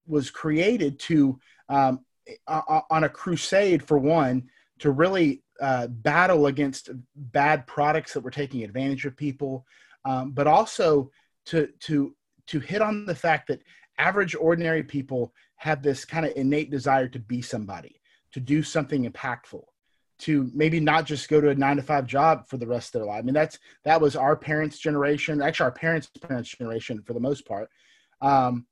was 0.07 0.31
created 0.31 0.99
to 0.99 1.39
um, 1.69 2.01
on 2.49 3.05
a 3.05 3.09
crusade 3.09 3.83
for 3.83 3.99
one 3.99 4.49
to 4.81 4.91
really 4.91 5.43
uh, 5.61 5.87
battle 5.89 6.47
against 6.47 6.89
bad 7.15 7.67
products 7.67 8.15
that 8.15 8.21
were 8.21 8.31
taking 8.31 8.65
advantage 8.65 9.05
of 9.05 9.17
people 9.17 9.65
um, 10.05 10.33
but 10.33 10.47
also 10.47 11.11
to 11.47 11.69
to 11.81 12.15
to 12.47 12.61
hit 12.61 12.83
on 12.83 13.05
the 13.05 13.15
fact 13.15 13.49
that 13.49 13.61
average 14.01 14.35
ordinary 14.35 14.83
people 14.83 15.33
have 15.57 15.83
this 15.83 16.05
kind 16.05 16.25
of 16.25 16.33
innate 16.35 16.71
desire 16.71 17.07
to 17.09 17.19
be 17.19 17.43
somebody 17.43 18.01
to 18.33 18.41
do 18.41 18.63
something 18.63 19.11
impactful 19.11 19.63
to 20.21 20.51
maybe 20.55 20.81
not 20.81 21.07
just 21.07 21.29
go 21.29 21.41
to 21.41 21.49
a 21.49 21.55
nine 21.55 21.77
to 21.77 21.83
five 21.83 22.07
job 22.07 22.47
for 22.47 22.57
the 22.57 22.67
rest 22.67 22.95
of 22.95 23.01
their 23.01 23.09
life. 23.09 23.21
I 23.21 23.23
mean, 23.23 23.35
that's 23.35 23.59
that 23.85 24.01
was 24.01 24.17
our 24.17 24.37
parents' 24.37 24.79
generation, 24.79 25.43
actually 25.43 25.65
our 25.65 25.73
parents' 25.73 26.09
parents' 26.21 26.57
generation 26.57 27.03
for 27.07 27.15
the 27.15 27.21
most 27.21 27.47
part. 27.47 27.69
Um, 28.21 28.67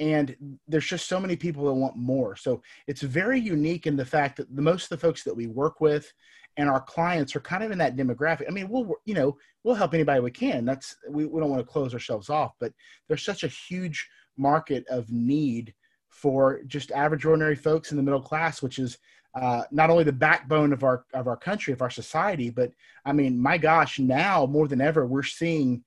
and 0.00 0.58
there's 0.68 0.86
just 0.86 1.08
so 1.08 1.18
many 1.18 1.34
people 1.34 1.64
that 1.66 1.72
want 1.72 1.96
more. 1.96 2.36
So 2.36 2.62
it's 2.86 3.02
very 3.02 3.40
unique 3.40 3.86
in 3.86 3.96
the 3.96 4.04
fact 4.04 4.36
that 4.36 4.54
the 4.54 4.62
most 4.62 4.84
of 4.84 4.88
the 4.90 5.06
folks 5.06 5.24
that 5.24 5.34
we 5.34 5.48
work 5.48 5.80
with 5.80 6.12
and 6.56 6.68
our 6.68 6.80
clients 6.80 7.34
are 7.36 7.40
kind 7.40 7.62
of 7.62 7.70
in 7.70 7.78
that 7.78 7.96
demographic. 7.96 8.44
I 8.48 8.52
mean, 8.52 8.68
we'll 8.68 8.94
you 9.04 9.14
know 9.14 9.36
we'll 9.62 9.76
help 9.76 9.94
anybody 9.94 10.20
we 10.20 10.30
can. 10.30 10.64
That's 10.64 10.96
we, 11.08 11.26
we 11.26 11.40
don't 11.40 11.50
want 11.50 11.64
to 11.64 11.72
close 11.72 11.94
ourselves 11.94 12.28
off, 12.28 12.52
but 12.58 12.72
there's 13.06 13.24
such 13.24 13.44
a 13.44 13.48
huge 13.48 14.08
market 14.38 14.86
of 14.88 15.10
need 15.10 15.74
for 16.08 16.62
just 16.66 16.90
average 16.92 17.24
ordinary 17.24 17.56
folks 17.56 17.90
in 17.90 17.96
the 17.96 18.02
middle 18.02 18.20
class, 18.20 18.62
which 18.62 18.78
is 18.78 18.98
uh, 19.34 19.62
not 19.70 19.90
only 19.90 20.04
the 20.04 20.12
backbone 20.12 20.72
of 20.72 20.82
our 20.82 21.04
of 21.14 21.26
our 21.26 21.36
country, 21.36 21.72
of 21.72 21.82
our 21.82 21.90
society, 21.90 22.50
but 22.50 22.72
I 23.04 23.12
mean, 23.12 23.40
my 23.40 23.58
gosh, 23.58 23.98
now 23.98 24.46
more 24.46 24.68
than 24.68 24.80
ever, 24.80 25.06
we're 25.06 25.22
seeing 25.22 25.84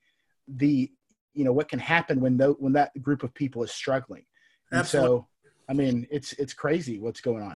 the 0.47 0.91
you 1.33 1.43
know 1.43 1.53
what 1.53 1.69
can 1.69 1.79
happen 1.79 2.19
when 2.21 2.37
the, 2.37 2.49
when 2.59 2.73
that 2.73 2.91
group 3.01 3.23
of 3.23 3.33
people 3.33 3.63
is 3.63 3.71
struggling. 3.71 4.25
And 4.71 4.81
Absolutely. 4.81 5.17
so, 5.17 5.27
I 5.69 5.73
mean, 5.73 6.07
it's 6.11 6.33
it's 6.33 6.53
crazy 6.53 6.99
what's 6.99 7.21
going 7.21 7.43
on. 7.43 7.53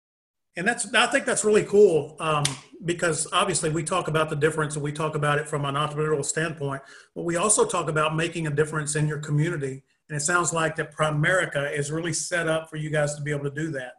And 0.57 0.67
that's, 0.67 0.93
I 0.93 1.07
think 1.07 1.25
that's 1.25 1.45
really 1.45 1.63
cool 1.63 2.17
um, 2.19 2.43
because 2.83 3.25
obviously 3.31 3.69
we 3.69 3.83
talk 3.83 4.10
about 4.10 4.29
the 4.29 4.36
difference 4.36 4.75
and 4.75 4.83
we 4.83 4.91
talk 4.91 5.15
about 5.15 5.39
it 5.39 5.48
from 5.48 5.63
an 5.63 5.75
entrepreneurial 5.75 6.25
standpoint, 6.25 6.81
but 7.15 7.24
we 7.24 7.38
also 7.38 7.65
talk 7.65 7.88
about 7.88 8.17
making 8.17 8.48
a 8.48 8.50
difference 8.50 8.95
in 8.95 9.07
your 9.07 9.19
community. 9.19 9.83
And 10.11 10.17
it 10.17 10.23
sounds 10.25 10.51
like 10.51 10.75
that 10.75 10.93
Primerica 10.93 11.71
is 11.71 11.89
really 11.89 12.11
set 12.11 12.49
up 12.49 12.69
for 12.69 12.75
you 12.75 12.89
guys 12.89 13.15
to 13.15 13.21
be 13.21 13.31
able 13.31 13.45
to 13.45 13.55
do 13.55 13.71
that. 13.71 13.93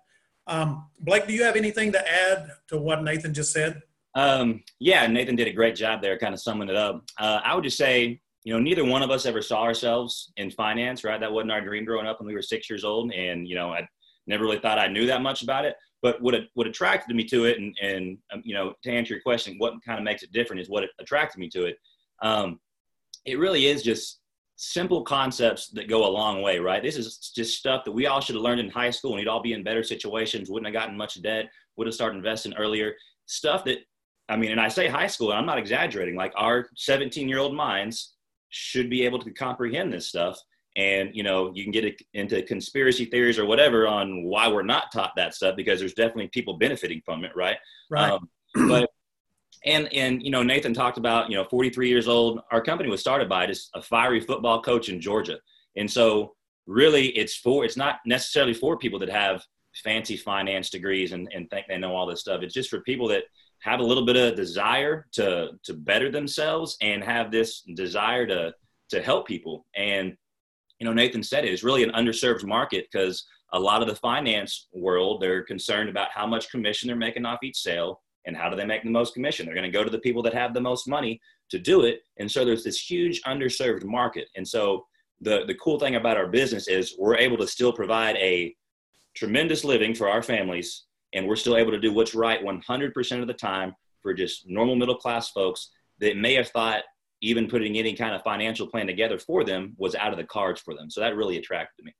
Um, 0.47 0.85
Blake, 1.01 1.27
do 1.27 1.33
you 1.33 1.43
have 1.43 1.57
anything 1.57 1.91
to 1.93 2.07
add 2.07 2.51
to 2.69 2.77
what 2.77 3.03
Nathan 3.03 3.33
just 3.33 3.51
said? 3.51 3.81
Um, 4.15 4.63
yeah, 4.79 5.07
Nathan 5.07 5.37
did 5.37 5.49
a 5.49 5.55
great 5.55 5.75
job 5.75 6.03
there, 6.03 6.19
kind 6.19 6.35
of 6.35 6.41
summing 6.41 6.69
it 6.69 6.77
up. 6.77 7.03
Uh, 7.19 7.41
I 7.43 7.55
would 7.55 7.65
just 7.65 7.79
say, 7.79 8.21
you 8.45 8.53
know, 8.53 8.61
neither 8.61 8.85
one 8.85 9.03
of 9.03 9.11
us 9.11 9.25
ever 9.25 9.41
saw 9.41 9.63
ourselves 9.63 10.35
in 10.37 10.51
finance, 10.51 11.03
right? 11.03 11.19
That 11.19 11.33
wasn't 11.33 11.53
our 11.53 11.63
dream 11.63 11.87
growing 11.87 12.07
up 12.07 12.21
when 12.21 12.27
we 12.27 12.35
were 12.35 12.43
six 12.43 12.69
years 12.69 12.85
old. 12.85 13.11
And, 13.15 13.49
you 13.49 13.55
know, 13.55 13.73
I 13.73 13.89
never 14.27 14.45
really 14.45 14.59
thought 14.59 14.79
I 14.79 14.89
knew 14.89 15.07
that 15.07 15.23
much 15.23 15.43
about 15.43 15.65
it. 15.65 15.77
But 16.03 16.21
what 16.21 16.35
what 16.53 16.67
attracted 16.67 17.17
me 17.17 17.25
to 17.25 17.47
it, 17.47 17.59
and 17.59 17.75
and 17.81 18.19
um, 18.35 18.43
you 18.45 18.53
know, 18.53 18.75
to 18.83 18.91
answer 18.91 19.15
your 19.15 19.23
question, 19.23 19.55
what 19.57 19.75
kind 19.83 19.99
of 19.99 20.05
makes 20.05 20.23
it 20.23 20.33
different 20.33 20.61
is 20.61 20.69
what 20.69 20.85
attracted 20.99 21.39
me 21.39 21.49
to 21.51 21.65
it. 21.65 21.79
Um, 22.21 22.61
it 23.25 23.39
really 23.39 23.67
is 23.67 23.83
just 23.83 24.19
simple 24.57 25.03
concepts 25.03 25.69
that 25.71 25.89
go 25.89 26.07
a 26.07 26.11
long 26.11 26.43
way, 26.43 26.59
right? 26.59 26.83
This 26.83 26.97
is 26.97 27.33
just 27.35 27.59
stuff 27.59 27.85
that 27.85 27.93
we 27.93 28.07
all 28.07 28.21
should 28.21 28.37
have 28.37 28.43
learned 28.45 28.61
in 28.61 28.71
high 28.71 28.91
school, 28.91 29.13
and 29.13 29.19
we'd 29.19 29.29
all 29.29 29.43
be 29.43 29.53
in 29.55 29.63
better 29.63 29.83
situations, 29.83 30.51
wouldn't 30.51 30.67
have 30.67 30.81
gotten 30.81 30.97
much 30.97 31.21
debt, 31.23 31.51
would 31.77 31.87
have 31.87 31.95
started 31.95 32.19
investing 32.19 32.55
earlier. 32.55 32.95
Stuff 33.27 33.65
that, 33.65 33.79
I 34.29 34.37
mean, 34.37 34.53
and 34.53 34.61
I 34.61 34.69
say 34.69 34.89
high 34.89 35.07
school, 35.07 35.31
and 35.31 35.39
I'm 35.39 35.47
not 35.47 35.59
exaggerating. 35.59 36.17
Like 36.17 36.33
our 36.37 36.69
17 36.77 37.29
year 37.29 37.39
old 37.39 37.55
minds 37.55 38.15
should 38.51 38.91
be 38.91 39.05
able 39.05 39.19
to 39.21 39.31
comprehend 39.33 39.93
this 39.93 40.07
stuff 40.07 40.39
and 40.77 41.11
you 41.15 41.23
know 41.23 41.53
you 41.55 41.63
can 41.65 41.73
get 41.73 42.01
into 42.15 42.43
conspiracy 42.43 43.05
theories 43.07 43.39
or 43.39 43.45
whatever 43.45 43.87
on 43.87 44.25
why 44.25 44.49
we're 44.49 44.63
not 44.63 44.91
taught 44.93 45.13
that 45.17 45.35
stuff 45.35 45.57
because 45.57 45.79
there's 45.79 45.95
definitely 45.95 46.29
people 46.29 46.59
benefiting 46.59 47.01
from 47.05 47.25
it 47.25 47.33
right 47.35 47.57
Right. 47.91 48.11
um, 48.11 48.29
but 48.69 48.89
and 49.65 49.93
and 49.93 50.23
you 50.23 50.31
know 50.31 50.43
nathan 50.43 50.75
talked 50.75 50.99
about 50.99 51.31
you 51.31 51.37
know 51.37 51.45
43 51.45 51.89
years 51.89 52.09
old 52.09 52.41
our 52.51 52.61
company 52.61 52.89
was 52.89 53.01
started 53.01 53.29
by 53.29 53.47
just 53.47 53.71
a 53.75 53.83
fiery 53.83 54.21
football 54.21 54.63
coach 54.63 54.89
in 54.89 55.01
georgia. 55.01 55.39
And 55.77 55.91
so 55.91 56.35
really 56.67 57.09
it's 57.09 57.37
for 57.37 57.65
it's 57.65 57.77
not 57.77 57.97
necessarily 58.07 58.55
for 58.55 58.77
people 58.79 58.99
that 59.01 59.09
have 59.09 59.43
fancy 59.83 60.17
finance 60.17 60.71
degrees 60.71 61.13
and, 61.13 61.29
and 61.35 61.49
think 61.51 61.67
they 61.67 61.79
know 61.79 61.95
all 61.95 62.07
this 62.07 62.21
stuff. 62.21 62.43
It's 62.43 62.55
just 62.55 62.71
for 62.71 62.81
people 62.81 63.09
that 63.09 63.25
have 63.63 63.81
a 63.81 63.85
little 63.85 64.05
bit 64.05 64.17
of 64.17 64.37
desire 64.37 65.07
to 65.13 65.51
to 65.65 65.75
better 65.75 66.11
themselves 66.11 66.77
and 66.81 67.03
have 67.03 67.31
this 67.31 67.63
desire 67.75 68.27
to 68.27 68.55
to 68.91 69.03
help 69.03 69.27
people. 69.27 69.67
And 69.75 70.15
you 70.79 70.87
know, 70.87 70.93
Nathan 70.93 71.23
said 71.23 71.45
it, 71.45 71.51
it 71.51 71.55
is 71.55 71.65
really 71.65 71.85
an 71.85 71.93
underserved 71.93 72.45
market 72.45 72.87
because 72.91 73.25
a 73.53 73.61
lot 73.61 73.83
of 73.83 73.89
the 73.89 73.95
finance 73.97 74.69
world, 74.73 75.21
they're 75.21 75.45
concerned 75.45 75.89
about 75.89 76.09
how 76.13 76.27
much 76.27 76.51
commission 76.51 76.89
they're 76.89 76.97
making 76.97 77.25
off 77.25 77.43
each 77.43 77.59
sale 77.59 78.02
and 78.27 78.37
how 78.37 78.49
do 78.49 78.57
they 78.57 78.65
make 78.65 78.83
the 78.83 78.91
most 78.91 79.15
commission. 79.15 79.47
They're 79.47 79.55
going 79.55 79.71
to 79.71 79.79
go 79.79 79.85
to 79.85 79.91
the 79.91 79.99
people 79.99 80.23
that 80.23 80.35
have 80.35 80.55
the 80.55 80.61
most 80.61 80.89
money 80.89 81.21
to 81.51 81.59
do 81.59 81.83
it. 81.83 82.01
And 82.19 82.31
so 82.31 82.45
there's 82.45 82.65
this 82.65 82.79
huge 82.79 83.21
underserved 83.23 83.85
market. 83.85 84.29
And 84.37 84.47
so 84.47 84.87
the, 85.21 85.45
the 85.47 85.55
cool 85.57 85.79
thing 85.79 85.97
about 85.97 86.17
our 86.17 86.27
business 86.27 86.69
is 86.69 86.97
we're 86.99 87.17
able 87.17 87.37
to 87.39 87.47
still 87.47 87.73
provide 87.73 88.17
a 88.17 88.55
tremendous 89.15 89.65
living 89.65 89.95
for 89.95 90.09
our 90.09 90.23
families 90.23 90.85
and 91.13 91.27
we're 91.27 91.37
still 91.37 91.57
able 91.57 91.71
to 91.71 91.81
do 91.81 91.93
what's 91.93 92.15
right 92.15 92.43
100% 92.43 93.21
of 93.21 93.27
the 93.27 93.35
time 93.35 93.75
for 94.01 94.15
just 94.15 94.49
normal 94.49 94.77
middle 94.77 94.97
class 94.97 95.31
folks 95.31 95.71
that 96.01 96.17
may 96.17 96.35
have 96.35 96.49
thought 96.49 96.83
even 97.21 97.47
putting 97.47 97.79
any 97.79 97.95
kind 97.95 98.15
of 98.15 98.23
financial 98.23 98.67
plan 98.67 98.87
together 98.87 99.19
for 99.19 99.45
them 99.45 99.75
was 99.79 99.95
out 99.95 100.11
of 100.11 100.19
the 100.19 100.25
cards 100.25 100.61
for 100.61 100.75
them. 100.75 100.91
So 100.91 101.01
that 101.01 101.15
really 101.15 101.37
attracted 101.37 101.85
me. 101.85 101.95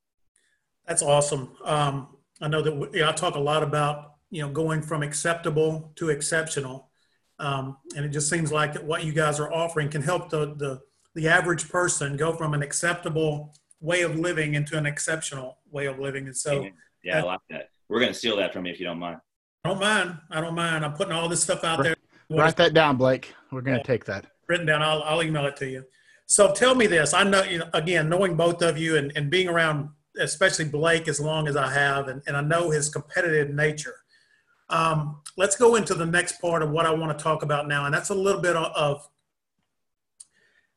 That's 0.87 1.03
awesome. 1.03 1.57
Um, 1.65 2.17
I 2.41 2.49
know 2.49 2.61
that 2.61 2.75
we, 2.75 3.05
I 3.05 3.13
talk 3.13 3.37
a 3.37 3.41
lot 3.41 3.63
about 3.63 4.12
you 4.33 4.43
know 4.43 4.51
going 4.51 4.83
from 4.83 5.05
acceptable 5.05 5.93
to 5.95 6.11
exceptional, 6.11 6.91
um, 7.39 7.77
and 7.95 8.05
it 8.05 8.09
just 8.09 8.29
seems 8.29 8.51
like 8.51 8.73
that 8.73 8.85
what 8.85 9.05
you 9.05 9.13
guys 9.13 9.39
are 9.39 9.53
offering 9.53 9.89
can 9.89 10.03
help 10.03 10.31
the 10.31 10.55
the 10.57 10.81
the 11.15 11.29
average 11.29 11.69
person 11.69 12.17
go 12.17 12.33
from 12.33 12.55
an 12.55 12.63
acceptable 12.63 13.55
way 13.81 14.03
of 14.03 14.19
living 14.19 14.55
into 14.55 14.77
an 14.77 14.87
exceptional 14.87 15.59
way 15.71 15.87
of 15.87 15.99
living. 15.99 16.27
And 16.27 16.37
so, 16.37 16.67
yeah, 17.05 17.19
I 17.19 17.23
like 17.23 17.41
that. 17.51 17.69
We're 17.89 18.01
gonna 18.01 18.15
steal 18.15 18.37
that 18.39 18.53
from 18.53 18.67
you 18.67 18.73
if 18.73 18.81
you 18.81 18.87
don't 18.87 18.99
mind. 18.99 19.19
I 19.65 19.69
don't 19.69 19.81
mind. 19.81 20.19
I 20.31 20.41
don't 20.41 20.55
mind. 20.55 20.85
I'm 20.85 20.95
putting 20.95 21.13
all 21.13 21.29
this 21.29 21.43
stuff 21.43 21.63
out 21.63 21.83
there. 21.85 21.95
Write 22.29 22.57
that 22.57 22.75
down, 22.75 22.97
Blake. 22.97 23.33
We're 23.53 23.61
going 23.61 23.79
to 23.79 23.85
take 23.85 24.05
that 24.07 24.27
written 24.49 24.67
down. 24.67 24.83
I'll, 24.83 25.03
I'll 25.05 25.23
email 25.23 25.47
it 25.47 25.57
to 25.57 25.69
you. 25.69 25.85
So 26.27 26.53
tell 26.53 26.75
me 26.75 26.87
this. 26.87 27.15
I 27.15 27.25
know, 27.25 27.43
you 27.45 27.59
know, 27.59 27.69
again, 27.75 28.09
knowing 28.09 28.37
both 28.37 28.63
of 28.63 28.79
you 28.79 28.97
and, 28.97 29.13
and 29.15 29.31
being 29.31 29.49
around, 29.49 29.91
especially 30.19 30.65
Blake, 30.67 31.09
as 31.09 31.21
long 31.21 31.47
as 31.47 31.57
I 31.57 31.73
have, 31.73 32.09
and, 32.09 32.23
and 32.27 32.37
I 32.37 32.41
know 32.41 32.71
his 32.71 32.89
competitive 32.89 33.55
nature. 33.55 33.97
Um, 34.73 35.21
let's 35.37 35.55
go 35.55 35.77
into 35.77 35.95
the 35.95 36.07
next 36.07 36.41
part 36.41 36.63
of 36.63 36.71
what 36.71 36.87
I 36.87 36.95
want 36.95 37.17
to 37.17 37.23
talk 37.23 37.43
about 37.43 37.69
now. 37.69 37.85
And 37.85 37.95
that's 37.95 38.09
a 38.09 38.15
little 38.15 38.41
bit 38.41 38.57
of 38.57 39.09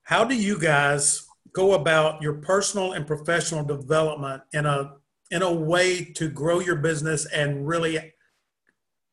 how 0.04 0.26
do 0.26 0.36
you 0.36 0.60
guys 0.60 1.26
go 1.54 1.74
about 1.74 2.22
your 2.22 2.34
personal 2.34 2.92
and 2.92 3.08
professional 3.08 3.64
development 3.64 4.44
in 4.54 4.66
a, 4.66 4.96
in 5.32 5.42
a 5.42 5.52
way 5.52 6.04
to 6.04 6.30
grow 6.30 6.60
your 6.60 6.76
business 6.76 7.26
and 7.28 7.66
really 7.66 8.14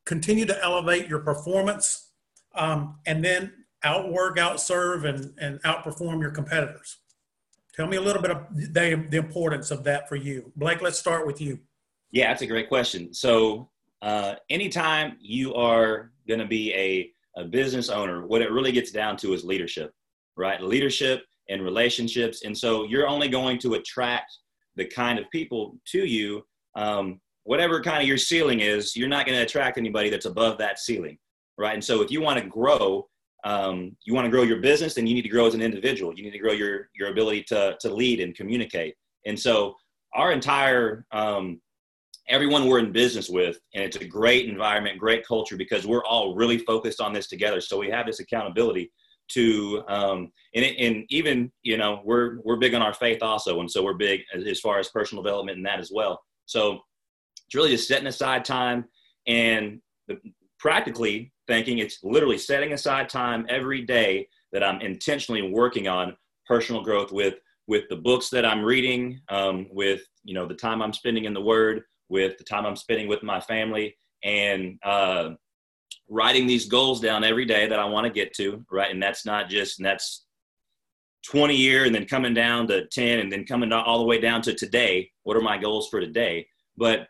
continue 0.05 0.45
to 0.45 0.65
elevate 0.65 1.09
your 1.09 1.21
performance 1.21 2.11
um, 2.57 2.99
and 3.07 3.25
then 3.25 3.53
outwork, 3.85 4.37
outserve, 4.37 5.05
and, 5.05 5.33
and 5.39 5.63
outperform 5.63 6.21
your 6.21 6.33
competitors. 6.33 6.99
Tell 7.75 7.87
me 7.87 7.97
a 7.97 8.01
little 8.03 8.21
bit 8.21 8.33
of 8.33 8.47
the, 8.53 9.07
the 9.09 9.17
importance 9.17 9.71
of 9.71 9.85
that 9.85 10.09
for 10.09 10.17
you. 10.17 10.53
Blake, 10.57 10.83
let's 10.83 10.99
start 10.99 11.27
with 11.27 11.41
you. 11.41 11.61
Yeah, 12.11 12.29
that's 12.29 12.43
a 12.43 12.47
great 12.47 12.69
question. 12.69 13.15
So, 13.15 13.71
uh, 14.03 14.35
anytime 14.51 15.17
you 15.21 15.55
are 15.55 16.11
going 16.27 16.41
to 16.41 16.47
be 16.47 16.75
a, 16.75 17.11
a 17.41 17.45
business 17.45 17.89
owner, 17.89 18.27
what 18.27 18.43
it 18.43 18.51
really 18.51 18.73
gets 18.73 18.91
down 18.91 19.17
to 19.19 19.33
is 19.33 19.45
leadership, 19.45 19.93
right? 20.37 20.61
Leadership 20.61 21.25
and 21.49 21.63
relationships. 21.63 22.43
And 22.45 22.57
so, 22.57 22.85
you're 22.85 23.07
only 23.07 23.29
going 23.29 23.59
to 23.61 23.75
attract 23.75 24.37
the 24.77 24.85
kind 24.85 25.19
of 25.19 25.31
people 25.31 25.77
to 25.87 26.05
you, 26.05 26.43
um, 26.75 27.21
whatever 27.45 27.81
kind 27.81 28.03
of 28.03 28.09
your 28.09 28.19
ceiling 28.19 28.61
is, 28.61 28.97
you're 28.97 29.09
not 29.09 29.27
going 29.27 29.39
to 29.39 29.45
attract 29.45 29.79
anybody 29.79 30.11
that's 30.11 30.27
above 30.27 30.59
that 30.59 30.79
ceiling, 30.79 31.19
right? 31.57 31.75
And 31.75 31.85
so, 31.85 32.03
if 32.03 32.11
you 32.11 32.21
want 32.21 32.41
to 32.41 32.47
grow, 32.49 33.07
um, 33.45 33.97
you 34.05 34.15
want 34.15 34.25
to 34.25 34.31
grow 34.31 34.43
your 34.43 34.61
business, 34.61 34.95
then 34.95 35.07
you 35.07 35.15
need 35.15 35.23
to 35.23 35.29
grow 35.29 35.47
as 35.47 35.55
an 35.55 35.63
individual. 35.63 36.15
You 36.15 36.25
need 36.25 36.33
to 36.33 36.39
grow 36.39 36.53
your 36.53 36.89
your 36.95 37.11
ability 37.11 37.45
to 37.45 37.77
to 37.81 37.95
lead 37.95 38.21
and 38.21 38.35
communicate. 38.35 38.95
And 39.27 39.39
so 39.39 39.77
our 40.15 40.33
entire 40.33 41.07
um, 41.13 41.61
everyone 42.29 42.67
we're 42.67 42.79
in 42.79 42.93
business 42.93 43.29
with, 43.29 43.59
and 43.75 43.85
it's 43.85 43.97
a 43.97 44.05
great 44.05 44.49
environment, 44.49 44.99
great 44.99 45.27
culture 45.27 45.57
because 45.57 45.87
we're 45.87 46.05
all 46.05 46.35
really 46.35 46.59
focused 46.59 47.01
on 47.01 47.13
this 47.13 47.27
together. 47.27 47.61
So 47.61 47.79
we 47.79 47.91
have 47.91 48.07
this 48.07 48.21
accountability 48.21 48.91
to 49.29 49.83
um, 49.89 50.33
and, 50.55 50.65
and 50.65 51.05
even 51.09 51.51
you 51.63 51.77
know 51.77 52.01
we're 52.05 52.41
we're 52.45 52.57
big 52.57 52.75
on 52.75 52.83
our 52.83 52.95
faith 52.95 53.23
also, 53.23 53.61
and 53.61 53.71
so 53.71 53.83
we're 53.83 53.95
big 53.95 54.23
as, 54.35 54.61
far 54.61 54.79
as 54.79 54.89
personal 54.89 55.23
development 55.23 55.57
and 55.57 55.67
that 55.67 55.81
as 55.81 55.91
well. 55.93 56.21
So 56.47 56.81
it's 57.47 57.55
really 57.55 57.71
just 57.71 57.89
setting 57.89 58.07
aside 58.07 58.45
time 58.45 58.85
and 59.27 59.81
the, 60.09 60.19
practically 60.59 61.33
thinking 61.47 61.79
it's 61.79 61.99
literally 62.03 62.39
setting 62.39 62.73
aside 62.73 63.09
time 63.09 63.47
every 63.49 63.83
day 63.83 64.29
that 64.53 64.63
I'm 64.63 64.81
intentionally 64.81 65.51
working 65.51 65.89
on 65.89 66.17
personal 66.47 66.83
growth 66.83 67.13
with 67.13 67.35
with 67.69 67.89
the 67.89 67.97
books 67.97 68.29
that 68.31 68.45
I'm 68.45 68.63
reading, 68.63 69.21
um, 69.29 69.67
with 69.71 70.03
you 70.25 70.35
know 70.35 70.47
the 70.47 70.55
time 70.55 70.83
I'm 70.83 70.93
spending 70.93 71.25
in 71.25 71.35
the 71.35 71.41
Word, 71.41 71.83
with 72.13 72.37
the 72.39 72.45
time 72.45 72.67
I'm 72.67 72.77
spending 72.77 73.09
with 73.09 73.23
my 73.23 73.41
family, 73.41 73.97
and 74.23 74.79
uh, 74.85 75.31
writing 76.09 76.47
these 76.47 76.69
goals 76.69 77.01
down 77.01 77.25
every 77.25 77.47
day 77.47 77.67
that 77.67 77.79
I 77.79 77.87
want 77.87 78.07
to 78.07 78.13
get 78.13 78.35
to. 78.35 78.65
Right, 78.71 78.91
and 78.91 79.03
that's 79.03 79.25
not 79.27 79.49
just 79.49 79.79
and 79.79 79.87
that's 79.87 80.27
20 81.27 81.57
year 81.57 81.85
and 81.85 81.95
then 81.95 82.05
coming 82.05 82.35
down 82.35 82.67
to 82.67 82.87
10 82.89 83.21
and 83.21 83.33
then 83.33 83.45
coming 83.45 83.73
all 83.73 83.99
the 83.99 84.05
way 84.05 84.21
down 84.21 84.43
to 84.43 84.55
today. 84.55 85.11
What 85.23 85.37
are 85.37 85.41
my 85.41 85.57
goals 85.57 85.89
for 85.89 86.01
today? 86.01 86.47
But 86.77 87.07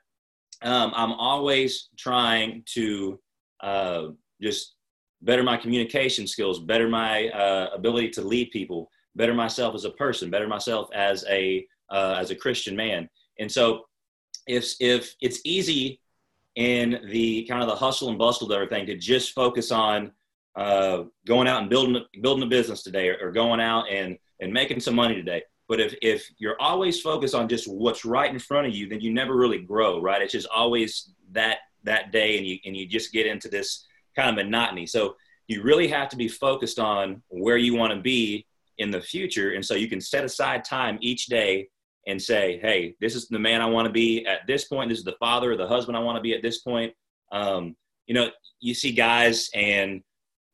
um, 0.63 0.93
I'm 0.95 1.13
always 1.13 1.89
trying 1.99 2.63
to 2.75 3.19
uh, 3.63 4.09
just 4.41 4.75
better 5.23 5.43
my 5.43 5.57
communication 5.57 6.27
skills, 6.27 6.61
better 6.61 6.89
my 6.89 7.29
uh, 7.29 7.71
ability 7.75 8.11
to 8.11 8.23
lead 8.23 8.51
people, 8.51 8.91
better 9.17 9.35
myself 9.35 9.75
as 9.75 9.85
a 9.85 9.91
person, 9.91 10.31
better 10.31 10.49
myself 10.49 10.89
as 10.95 11.25
a 11.29 11.67
uh, 11.91 12.17
as 12.19 12.31
a 12.31 12.37
Christian 12.37 12.75
man. 12.75 13.09
And 13.39 13.51
so, 13.51 13.83
if 14.47 14.75
if 14.81 15.15
it's 15.21 15.41
easy 15.45 16.01
in 16.55 17.01
the 17.11 17.45
kind 17.45 17.63
of 17.63 17.69
the 17.69 17.77
hustle 17.77 18.09
and 18.09 18.19
bustle 18.19 18.47
of 18.47 18.53
everything 18.53 18.87
to 18.87 18.97
just 18.97 19.33
focus 19.33 19.71
on 19.73 20.13
uh, 20.55 21.05
going 21.27 21.49
out 21.49 21.63
and 21.63 21.71
building 21.71 22.05
building 22.21 22.45
a 22.45 22.49
business 22.49 22.83
today, 22.83 23.09
or, 23.09 23.29
or 23.29 23.33
going 23.33 23.61
out 23.61 23.85
and 23.91 24.19
and 24.41 24.53
making 24.53 24.81
some 24.81 24.95
money 24.95 25.15
today. 25.15 25.43
But 25.69 25.81
if 25.81 25.95
if 26.03 26.29
you're 26.39 26.61
always 26.61 27.01
focused 27.01 27.35
on 27.35 27.49
just 27.49 27.67
what's 27.67 28.05
right 28.05 28.31
in 28.31 28.39
front 28.39 28.67
of 28.67 28.75
you, 28.75 28.89
then 28.89 29.01
you 29.01 29.13
never 29.13 29.37
really 29.37 29.61
grow, 29.61 30.01
right? 30.01 30.21
It's 30.21 30.33
just 30.33 30.49
always 30.55 31.13
that 31.33 31.59
that 31.85 32.13
day, 32.13 32.37
and 32.37 32.47
you 32.47 32.59
and 32.65 32.77
you 32.77 32.87
just 32.87 33.13
get 33.13 33.27
into 33.27 33.49
this 33.49 33.87
kind 34.15 34.29
of 34.29 34.45
monotony. 34.45 34.87
So 34.87 35.17
you 35.49 35.63
really 35.63 35.89
have 35.89 36.09
to 36.11 36.17
be 36.17 36.29
focused 36.29 36.79
on 36.79 37.23
where 37.29 37.57
you 37.57 37.75
want 37.75 37.93
to 37.93 38.01
be 38.01 38.47
in 38.79 38.91
the 38.91 39.01
future, 39.01 39.53
and 39.53 39.65
so 39.65 39.75
you 39.75 39.89
can 39.89 40.01
set 40.01 40.25
aside 40.25 40.65
time 40.65 40.99
each 41.01 41.27
day 41.27 41.69
and 42.07 42.21
say, 42.21 42.59
"Hey, 42.61 42.95
this 43.01 43.15
is 43.15 43.29
the 43.29 43.39
man 43.39 43.61
I 43.61 43.67
want 43.67 43.87
to 43.87 43.93
be 43.93 44.27
at 44.27 44.47
this 44.47 44.65
point. 44.65 44.89
This 44.89 44.99
is 44.99 45.05
the 45.05 45.17
father 45.21 45.53
or 45.53 45.57
the 45.57 45.69
husband 45.69 45.97
I 45.97 46.01
want 46.01 46.17
to 46.17 46.23
be 46.23 46.35
at 46.35 46.43
this 46.43 46.61
point." 46.61 46.93
Um, 47.31 47.77
you 48.07 48.15
know, 48.15 48.31
you 48.61 48.75
see 48.75 48.93
guys 48.93 49.51
and 49.55 50.03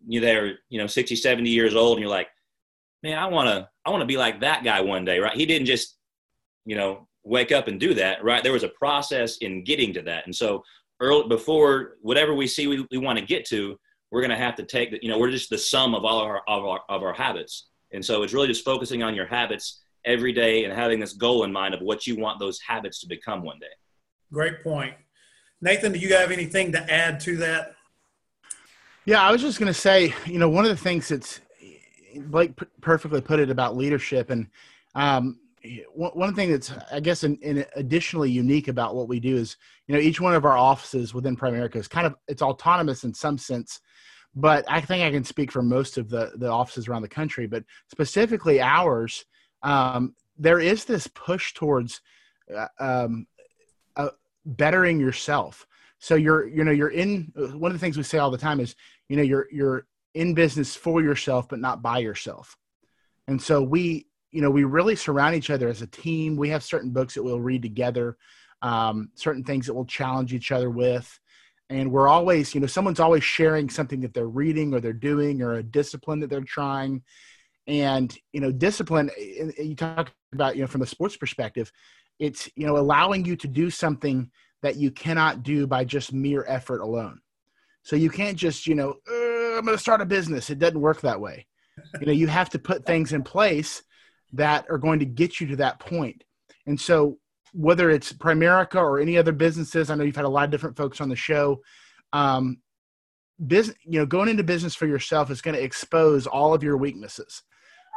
you 0.07 0.21
they're 0.21 0.59
you 0.69 0.79
know 0.79 0.87
60 0.87 1.17
70 1.17 1.51
years 1.51 1.75
old 1.75 1.97
and 1.97 2.03
you're 2.03 2.11
like 2.11 2.29
man 3.03 3.19
i 3.19 3.27
want 3.27 3.49
to 3.49 3.69
i 3.85 3.91
want 3.91 4.01
to 4.01 4.07
be 4.07 4.17
like 4.17 4.41
that 4.41 4.65
guy 4.65 4.81
one 4.81 5.05
day 5.05 5.19
right 5.19 5.37
he 5.37 5.47
didn't 5.47 5.67
just 5.67 5.97
you 6.65 6.77
know 6.77 7.07
wake 7.25 7.53
up 7.53 7.69
and 7.69 7.81
do 7.81 7.95
that 7.95 8.23
right 8.23 8.43
there 8.43 8.53
was 8.53 8.63
a 8.63 8.69
process 8.69 9.39
in 9.39 9.65
getting 9.65 9.93
to 9.93 10.03
that 10.03 10.25
and 10.25 10.35
so 10.35 10.63
early 11.01 11.29
before 11.29 11.97
whatever 12.01 12.35
we 12.35 12.47
see 12.47 12.67
we, 12.67 12.87
we 12.91 12.99
want 12.99 13.19
to 13.19 13.25
get 13.25 13.45
to 13.45 13.77
we're 14.11 14.23
going 14.23 14.31
to 14.31 14.37
have 14.37 14.55
to 14.55 14.65
take 14.65 14.91
the, 14.91 14.99
you 15.03 15.09
know 15.09 15.19
we're 15.19 15.31
just 15.31 15.51
the 15.51 15.59
sum 15.59 15.95
of 15.95 16.05
all 16.05 16.21
of 16.21 16.27
our, 16.27 16.43
of 16.49 16.65
our 16.65 16.81
of 16.89 17.03
our 17.03 17.13
habits 17.13 17.69
and 17.93 18.05
so 18.05 18.23
it's 18.23 18.33
really 18.33 18.49
just 18.49 18.65
focusing 18.65 19.03
on 19.03 19.15
your 19.15 19.27
habits 19.27 19.83
every 20.05 20.33
day 20.33 20.65
and 20.65 20.73
having 20.73 21.01
this 21.01 21.13
goal 21.13 21.45
in 21.45 21.53
mind 21.53 21.75
of 21.75 21.81
what 21.81 22.07
you 22.07 22.17
want 22.17 22.39
those 22.39 22.61
habits 22.61 23.01
to 23.01 23.07
become 23.07 23.43
one 23.43 23.59
day 23.59 23.67
Great 24.33 24.63
point. 24.63 24.95
Nathan, 25.61 25.93
do 25.93 25.99
you 25.99 26.15
have 26.15 26.31
anything 26.31 26.73
to 26.73 26.93
add 26.93 27.19
to 27.21 27.37
that? 27.39 27.75
Yeah, 29.05 29.23
I 29.23 29.33
was 29.33 29.41
just 29.41 29.59
going 29.59 29.73
to 29.73 29.79
say, 29.79 30.15
you 30.27 30.39
know, 30.39 30.51
one 30.51 30.65
of 30.65 30.71
the 30.71 30.77
things 30.77 31.09
that's 31.09 31.41
Blake 32.15 32.57
p- 32.57 32.67
perfectly 32.81 33.21
put 33.21 33.41
it 33.41 33.51
about 33.51 33.77
leadership, 33.77 34.31
and 34.31 34.49
um, 34.95 35.41
one, 35.95 36.13
one 36.13 36.35
thing 36.35 36.51
that's, 36.51 36.73
I 36.93 37.01
guess, 37.01 37.25
in, 37.25 37.37
in 37.37 37.65
additionally 37.75 38.31
unique 38.31 38.69
about 38.69 38.95
what 38.95 39.09
we 39.09 39.19
do 39.19 39.37
is, 39.37 39.57
you 39.87 39.95
know, 39.95 40.01
each 40.01 40.21
one 40.21 40.35
of 40.35 40.45
our 40.45 40.57
offices 40.57 41.15
within 41.15 41.37
Primerica 41.37 41.77
is 41.77 41.89
kind 41.89 42.07
of 42.07 42.15
it's 42.29 42.43
autonomous 42.43 43.05
in 43.05 43.15
some 43.15 43.39
sense, 43.39 43.81
but 44.35 44.65
I 44.69 44.81
think 44.81 45.03
I 45.03 45.11
can 45.11 45.25
speak 45.25 45.51
for 45.51 45.63
most 45.63 45.97
of 45.97 46.11
the 46.11 46.33
the 46.37 46.51
offices 46.51 46.87
around 46.87 47.03
the 47.03 47.09
country, 47.09 47.47
but 47.47 47.65
specifically 47.91 48.61
ours, 48.61 49.25
um, 49.63 50.15
there 50.39 50.61
is 50.61 50.85
this 50.85 51.07
push 51.09 51.55
towards 51.55 52.01
uh, 52.55 52.69
um, 52.79 53.27
uh, 53.97 54.11
bettering 54.45 55.01
yourself. 55.01 55.67
So 55.99 56.15
you're, 56.15 56.47
you 56.47 56.65
know, 56.65 56.71
you're 56.71 56.91
in. 56.91 57.33
One 57.35 57.71
of 57.71 57.73
the 57.73 57.79
things 57.79 57.97
we 57.97 58.05
say 58.05 58.19
all 58.19 58.31
the 58.31 58.39
time 58.39 58.61
is, 58.61 58.77
you 59.09 59.17
know, 59.17 59.23
you're 59.23 59.49
you're 59.51 59.87
in 60.15 60.35
business 60.35 60.77
for 60.77 61.03
yourself, 61.03 61.49
but 61.49 61.59
not 61.59 61.83
by 61.83 61.99
yourself. 61.99 62.57
And 63.27 63.41
so 63.41 63.63
we, 63.63 64.07
you 64.31 64.41
know, 64.41 64.51
we 64.51 64.65
really 64.65 64.97
surround 64.97 65.35
each 65.35 65.51
other 65.51 65.69
as 65.69 65.83
a 65.83 65.87
team. 65.87 66.37
We 66.37 66.49
have 66.51 66.63
certain 66.63 66.91
books 66.91 67.15
that 67.15 67.23
we'll 67.23 67.41
read 67.41 67.63
together, 67.63 68.17
um, 68.63 69.11
certain 69.15 69.45
things 69.45 69.67
that 69.67 69.75
we'll 69.75 69.85
challenge 69.85 70.33
each 70.33 70.53
other 70.53 70.71
with. 70.71 71.19
And 71.71 71.93
we're 71.93 72.09
always, 72.09 72.55
you 72.55 72.61
know, 72.61 72.67
someone's 72.67 73.01
always 73.01 73.23
sharing 73.23 73.69
something 73.69 74.01
that 74.01 74.15
they're 74.15 74.29
reading 74.29 74.73
or 74.73 74.81
they're 74.81 74.93
doing 74.95 75.43
or 75.43 75.55
a 75.55 75.63
discipline 75.63 76.21
that 76.21 76.31
they're 76.31 76.41
trying. 76.41 77.03
And, 77.69 78.17
you 78.33 78.41
know, 78.41 78.51
discipline, 78.51 79.11
you 79.17 79.77
talk 79.77 80.11
about, 80.33 80.57
you 80.57 80.63
know, 80.63 80.67
from 80.67 80.83
a 80.83 80.87
sports 80.87 81.17
perspective, 81.17 81.71
it's, 82.19 82.49
you 82.57 82.67
know, 82.67 82.79
allowing 82.79 83.25
you 83.25 83.37
to 83.37 83.47
do 83.47 83.71
something 83.71 84.31
that 84.63 84.77
you 84.77 84.91
cannot 84.91 85.43
do 85.43 85.67
by 85.67 85.85
just 85.85 86.13
mere 86.13 86.45
effort 86.49 86.81
alone. 86.81 87.21
So 87.83 87.95
you 87.95 88.11
can't 88.11 88.37
just, 88.37 88.67
you 88.67 88.75
know, 88.75 88.95
I'm 89.07 89.65
going 89.65 89.77
to 89.77 89.79
start 89.79 90.01
a 90.01 90.07
business. 90.07 90.51
It 90.51 90.59
doesn't 90.59 90.81
work 90.81 91.03
that 91.03 91.21
way. 91.21 91.47
You 92.01 92.07
know, 92.07 92.13
you 92.13 92.27
have 92.27 92.51
to 92.51 92.59
put 92.59 92.87
things 92.87 93.13
in 93.13 93.23
place 93.23 93.83
that 94.33 94.67
are 94.71 94.79
going 94.79 94.99
to 94.99 95.05
get 95.05 95.41
you 95.41 95.47
to 95.49 95.57
that 95.57 95.79
point. 95.79 96.25
And 96.67 96.81
so 96.81 97.19
whether 97.53 97.91
it's 97.91 98.13
Primerica 98.13 98.77
or 98.77 98.99
any 98.99 99.17
other 99.17 99.33
businesses, 99.33 99.91
I 99.91 99.95
know 99.95 100.05
you've 100.05 100.17
had 100.17 100.25
a 100.25 100.29
lot 100.29 100.45
of 100.45 100.51
different 100.51 100.77
folks 100.77 101.01
on 101.01 101.09
the 101.09 101.17
show. 101.17 101.61
Um, 102.13 102.59
business, 103.47 103.77
you 103.85 104.01
know, 104.01 104.07
going 104.07 104.29
into 104.29 104.43
business 104.43 104.75
for 104.75 104.87
yourself 104.87 105.31
is 105.31 105.43
going 105.43 105.55
to 105.55 105.63
expose 105.63 106.27
all 106.27 106.55
of 106.55 106.63
your 106.63 106.77
weaknesses. 106.77 107.43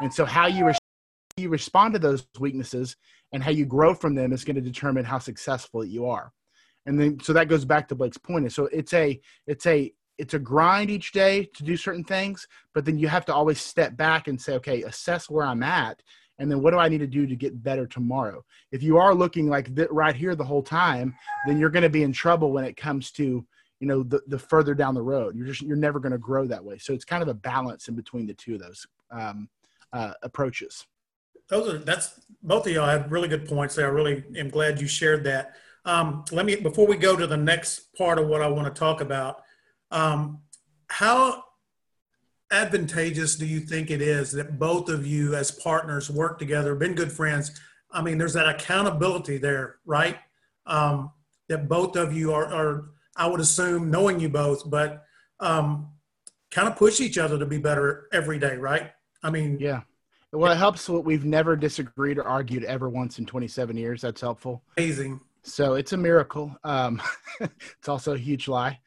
And 0.01 0.13
so 0.13 0.25
how 0.25 0.47
you, 0.47 0.71
you 1.37 1.49
respond 1.49 1.93
to 1.93 1.99
those 1.99 2.27
weaknesses 2.39 2.95
and 3.31 3.43
how 3.43 3.51
you 3.51 3.65
grow 3.65 3.93
from 3.93 4.15
them 4.15 4.33
is 4.33 4.43
going 4.43 4.55
to 4.55 4.61
determine 4.61 5.05
how 5.05 5.19
successful 5.19 5.85
you 5.85 6.07
are. 6.07 6.33
And 6.85 6.99
then 6.99 7.19
so 7.21 7.33
that 7.33 7.47
goes 7.47 7.63
back 7.63 7.87
to 7.87 7.95
blake's 7.95 8.17
point. 8.17 8.51
So 8.51 8.65
it's 8.65 8.93
a 8.93 9.19
it's 9.45 9.67
a 9.67 9.93
it's 10.17 10.33
a 10.33 10.39
grind 10.39 10.89
each 10.89 11.11
day 11.11 11.47
to 11.55 11.63
do 11.63 11.77
certain 11.77 12.03
things 12.03 12.45
but 12.75 12.85
then 12.85 12.97
you 12.97 13.07
have 13.07 13.25
to 13.25 13.33
always 13.33 13.59
step 13.59 13.95
back 13.95 14.27
and 14.27 14.39
say 14.39 14.53
okay 14.53 14.83
assess 14.83 15.29
where 15.29 15.45
i'm 15.45 15.63
at 15.63 16.03
and 16.37 16.51
then 16.51 16.61
what 16.61 16.71
do 16.71 16.77
i 16.77 16.89
need 16.89 16.99
to 16.99 17.07
do 17.07 17.25
to 17.25 17.35
get 17.35 17.63
better 17.63 17.87
tomorrow? 17.87 18.43
If 18.71 18.83
you 18.83 18.97
are 18.97 19.15
looking 19.15 19.49
like 19.49 19.73
th- 19.73 19.87
right 19.89 20.15
here 20.15 20.35
the 20.35 20.43
whole 20.43 20.61
time 20.61 21.15
then 21.47 21.57
you're 21.57 21.69
going 21.69 21.83
to 21.83 21.89
be 21.89 22.03
in 22.03 22.11
trouble 22.11 22.51
when 22.51 22.65
it 22.65 22.75
comes 22.75 23.11
to 23.13 23.45
you 23.81 23.87
know 23.87 24.03
the, 24.03 24.21
the 24.27 24.39
further 24.39 24.73
down 24.73 24.93
the 24.93 25.01
road. 25.01 25.35
You're 25.35 25.47
just 25.47 25.61
you're 25.63 25.75
never 25.75 25.99
going 25.99 26.11
to 26.11 26.17
grow 26.17 26.45
that 26.45 26.63
way. 26.63 26.77
So 26.77 26.93
it's 26.93 27.03
kind 27.03 27.23
of 27.23 27.27
a 27.27 27.33
balance 27.33 27.87
in 27.87 27.95
between 27.95 28.27
the 28.27 28.35
two 28.35 28.53
of 28.53 28.61
those. 28.61 28.85
Um, 29.09 29.49
uh, 29.93 30.13
approaches 30.23 30.85
Those 31.49 31.73
are 31.73 31.77
that's 31.77 32.19
both 32.43 32.65
of 32.65 32.73
y'all 32.73 32.87
have 32.87 33.11
really 33.11 33.27
good 33.27 33.47
points 33.47 33.75
there. 33.75 33.87
I 33.87 33.89
really 33.89 34.23
am 34.35 34.49
glad 34.49 34.81
you 34.81 34.87
shared 34.87 35.23
that. 35.25 35.55
Um, 35.85 36.23
let 36.31 36.45
me 36.45 36.55
before 36.55 36.87
we 36.87 36.95
go 36.95 37.15
to 37.15 37.27
the 37.27 37.37
next 37.37 37.93
part 37.95 38.19
of 38.19 38.27
what 38.27 38.41
I 38.41 38.47
want 38.47 38.73
to 38.73 38.79
talk 38.79 39.01
about. 39.01 39.43
Um, 39.91 40.41
how 40.87 41.43
advantageous 42.51 43.35
do 43.35 43.45
you 43.45 43.59
think 43.59 43.89
it 43.89 44.01
is 44.01 44.31
that 44.33 44.59
both 44.59 44.89
of 44.89 45.07
you, 45.07 45.35
as 45.35 45.51
partners, 45.51 46.09
work 46.09 46.37
together, 46.37 46.75
been 46.75 46.95
good 46.95 47.11
friends? 47.11 47.59
I 47.91 48.01
mean, 48.01 48.17
there's 48.17 48.33
that 48.33 48.47
accountability 48.47 49.37
there, 49.37 49.77
right? 49.85 50.17
Um, 50.65 51.11
that 51.49 51.67
both 51.67 51.95
of 51.95 52.13
you 52.13 52.33
are, 52.33 52.45
are, 52.45 52.85
I 53.15 53.27
would 53.27 53.39
assume, 53.39 53.89
knowing 53.89 54.19
you 54.19 54.29
both, 54.29 54.69
but 54.69 55.03
um, 55.39 55.91
kind 56.49 56.67
of 56.67 56.75
push 56.75 57.01
each 57.01 57.17
other 57.17 57.39
to 57.39 57.45
be 57.45 57.57
better 57.57 58.07
every 58.13 58.39
day, 58.39 58.55
right? 58.55 58.91
I 59.23 59.29
mean, 59.29 59.57
yeah. 59.59 59.81
Well, 60.31 60.51
it 60.51 60.57
helps. 60.57 60.87
We've 60.87 61.25
never 61.25 61.55
disagreed 61.55 62.17
or 62.17 62.23
argued 62.23 62.63
ever 62.63 62.89
once 62.89 63.19
in 63.19 63.25
27 63.25 63.75
years. 63.75 64.01
That's 64.01 64.21
helpful. 64.21 64.63
Amazing. 64.77 65.19
So 65.43 65.73
it's 65.73 65.93
a 65.93 65.97
miracle. 65.97 66.55
Um, 66.63 67.01
it's 67.39 67.89
also 67.89 68.13
a 68.13 68.17
huge 68.17 68.47
lie. 68.47 68.79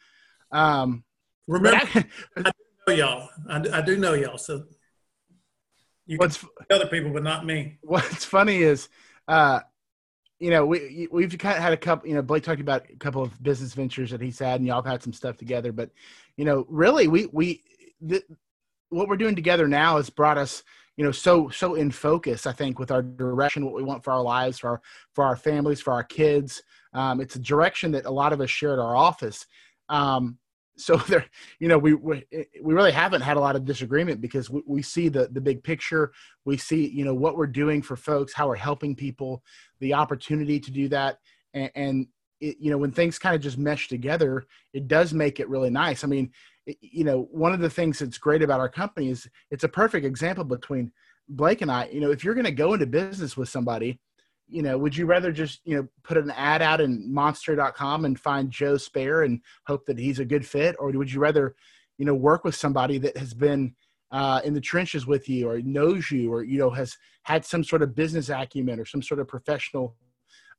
Um, 0.51 1.05
Remember, 1.47 1.79
I, 1.95 2.07
I, 2.37 2.43
do 2.43 2.53
know 2.89 2.95
y'all. 2.95 3.29
I, 3.49 3.79
I, 3.79 3.81
do 3.83 3.99
know 3.99 4.15
y'all. 4.15 4.39
So 4.39 4.65
you 6.07 6.17
can 6.17 6.25
what's 6.25 6.45
other 6.71 6.87
people, 6.87 7.11
but 7.13 7.23
not 7.23 7.45
me. 7.45 7.79
What's 7.83 8.25
funny 8.25 8.63
is, 8.63 8.89
uh, 9.29 9.61
you 10.39 10.51
know, 10.51 10.65
we 10.65 11.09
we've 11.11 11.37
kind 11.39 11.57
of 11.57 11.63
had 11.63 11.73
a 11.73 11.77
couple. 11.77 12.09
You 12.09 12.15
know, 12.15 12.23
Blake 12.23 12.45
talked 12.45 12.61
about 12.61 12.87
a 12.91 12.97
couple 12.97 13.23
of 13.23 13.43
business 13.43 13.75
ventures 13.75 14.11
that 14.11 14.21
he's 14.21 14.39
had, 14.39 14.61
and 14.61 14.67
y'all 14.67 14.83
have 14.83 14.91
had 14.91 15.03
some 15.03 15.13
stuff 15.13 15.37
together. 15.37 15.73
But 15.73 15.91
you 16.37 16.45
know, 16.45 16.67
really, 16.69 17.09
we 17.09 17.27
we 17.27 17.63
the, 18.01 18.23
what 18.95 19.09
we're 19.09 19.17
doing 19.17 19.37
together 19.37 19.69
now 19.69 19.97
has 19.97 20.11
brought 20.11 20.39
us 20.39 20.63
you 20.97 21.05
know 21.05 21.13
so 21.13 21.49
so 21.49 21.75
in 21.75 21.91
focus 21.91 22.47
i 22.47 22.53
think 22.53 22.79
with 22.79 22.91
our 22.91 23.03
direction 23.03 23.65
what 23.65 23.75
we 23.75 23.83
want 23.83 24.05
for 24.05 24.13
our 24.13 24.23
lives 24.23 24.59
for 24.59 24.71
our 24.71 24.81
for 25.15 25.25
our 25.25 25.37
families 25.37 25.81
for 25.81 25.93
our 25.93 26.05
kids. 26.05 26.63
Um, 26.93 27.21
it's 27.21 27.37
a 27.37 27.41
direction 27.41 27.93
that 27.93 28.07
a 28.07 28.11
lot 28.11 28.33
of 28.33 28.41
us 28.41 28.51
share 28.51 28.73
at 28.73 28.79
our 28.79 28.97
office. 28.97 29.47
Um, 29.89 30.39
so 30.77 30.97
there 31.09 31.27
you 31.61 31.69
know 31.69 31.79
we, 31.79 31.95
we 31.95 32.25
we 32.63 32.75
really 32.75 32.93
haven't 32.93 33.23
had 33.23 33.37
a 33.37 33.41
lot 33.41 33.57
of 33.57 33.65
disagreement 33.65 34.21
because 34.21 34.51
we, 34.51 34.63
we 34.67 34.83
see 34.83 35.09
the 35.09 35.29
the 35.33 35.41
big 35.41 35.63
picture. 35.63 36.13
We 36.45 36.57
see 36.57 36.89
you 36.89 37.05
know 37.05 37.15
what 37.15 37.37
we're 37.37 37.47
doing 37.47 37.83
for 37.83 37.97
folks 37.97 38.33
how 38.33 38.49
we're 38.49 38.57
helping 38.57 38.95
people 38.95 39.43
the 39.81 39.95
opportunity 39.95 40.59
to 40.61 40.71
do 40.71 40.89
that. 40.89 41.19
And, 41.53 41.71
and 41.75 42.07
it, 42.41 42.57
you 42.59 42.71
know 42.71 42.79
when 42.79 42.91
things 42.91 43.19
kind 43.19 43.35
of 43.35 43.41
just 43.41 43.59
mesh 43.59 43.87
together 43.87 44.45
it 44.73 44.89
does 44.89 45.15
make 45.15 45.39
it 45.41 45.49
really 45.49 45.71
nice. 45.71 46.03
I 46.05 46.09
mean 46.09 46.33
you 46.81 47.05
know, 47.05 47.29
one 47.31 47.53
of 47.53 47.61
the 47.61 47.71
things 47.71 47.99
that's 47.99 48.19
great 48.19 48.43
about 48.43 48.61
our 48.61 48.69
company 48.69 49.11
is 49.11 49.29
it's 49.51 49.65
a 49.65 49.69
perfect 49.69 50.07
example 50.07 50.45
between 50.45 50.93
Blake 51.29 51.63
and 51.63 51.71
I. 51.71 51.89
You 51.93 52.01
know, 52.01 52.11
if 52.11 52.25
you're 52.25 52.35
going 52.35 52.45
to 52.45 52.53
go 52.53 52.75
into 52.75 52.87
business 52.87 53.37
with 53.37 53.49
somebody, 53.49 54.01
you 54.49 54.63
know, 54.63 54.77
would 54.77 54.97
you 54.97 55.07
rather 55.07 55.33
just, 55.33 55.61
you 55.65 55.77
know, 55.77 55.89
put 56.03 56.17
an 56.17 56.31
ad 56.31 56.63
out 56.63 56.81
in 56.81 57.13
monster.com 57.13 58.05
and 58.05 58.19
find 58.19 58.51
Joe 58.51 58.77
Spare 58.77 59.23
and 59.23 59.41
hope 59.67 59.87
that 59.87 59.99
he's 59.99 60.19
a 60.19 60.25
good 60.25 60.47
fit? 60.47 60.77
Or 60.79 60.91
would 60.91 61.13
you 61.13 61.21
rather, 61.21 61.55
you 61.99 62.05
know, 62.05 62.15
work 62.15 62.45
with 62.45 62.55
somebody 62.55 62.99
that 62.99 63.17
has 63.17 63.33
been 63.33 63.75
uh, 64.11 64.41
in 64.45 64.55
the 64.55 64.61
trenches 64.61 65.07
with 65.07 65.29
you 65.29 65.49
or 65.49 65.61
knows 65.63 66.11
you 66.11 66.33
or, 66.33 66.45
you 66.45 66.59
know, 66.59 66.71
has 66.71 66.97
had 67.23 67.45
some 67.45 67.65
sort 67.65 67.83
of 67.83 67.95
business 67.95 68.29
acumen 68.29 68.79
or 68.79 68.85
some 68.85 69.03
sort 69.03 69.21
of 69.21 69.29
professional 69.29 69.97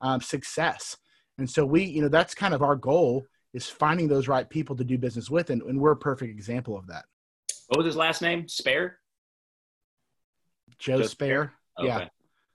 um, 0.02 0.20
success? 0.20 0.98
And 1.38 1.50
so 1.50 1.65
we, 1.65 1.84
you 1.84 2.02
know, 2.02 2.10
that's 2.10 2.34
kind 2.34 2.54
of 2.54 2.62
our 2.62 2.76
goal 2.76 3.26
is 3.56 3.70
finding 3.70 4.10
those 4.10 4.28
right 4.28 4.50
people 4.50 4.76
to 4.76 4.84
do 4.84 4.98
business 4.98 5.30
with, 5.30 5.50
and, 5.50 5.62
and 5.63 5.80
we're 5.80 5.91
a 5.91 5.98
perfect 5.98 6.30
example 6.30 6.78
of 6.78 6.88
that. 6.88 7.06
What 7.70 7.78
was 7.78 7.86
his 7.86 7.96
last 7.96 8.22
name? 8.22 8.50
Spare. 8.50 9.00
Joe 10.78 11.00
Joe 11.00 11.08
Spare. 11.08 11.54
Okay. 11.80 11.88
Yeah. 11.88 12.08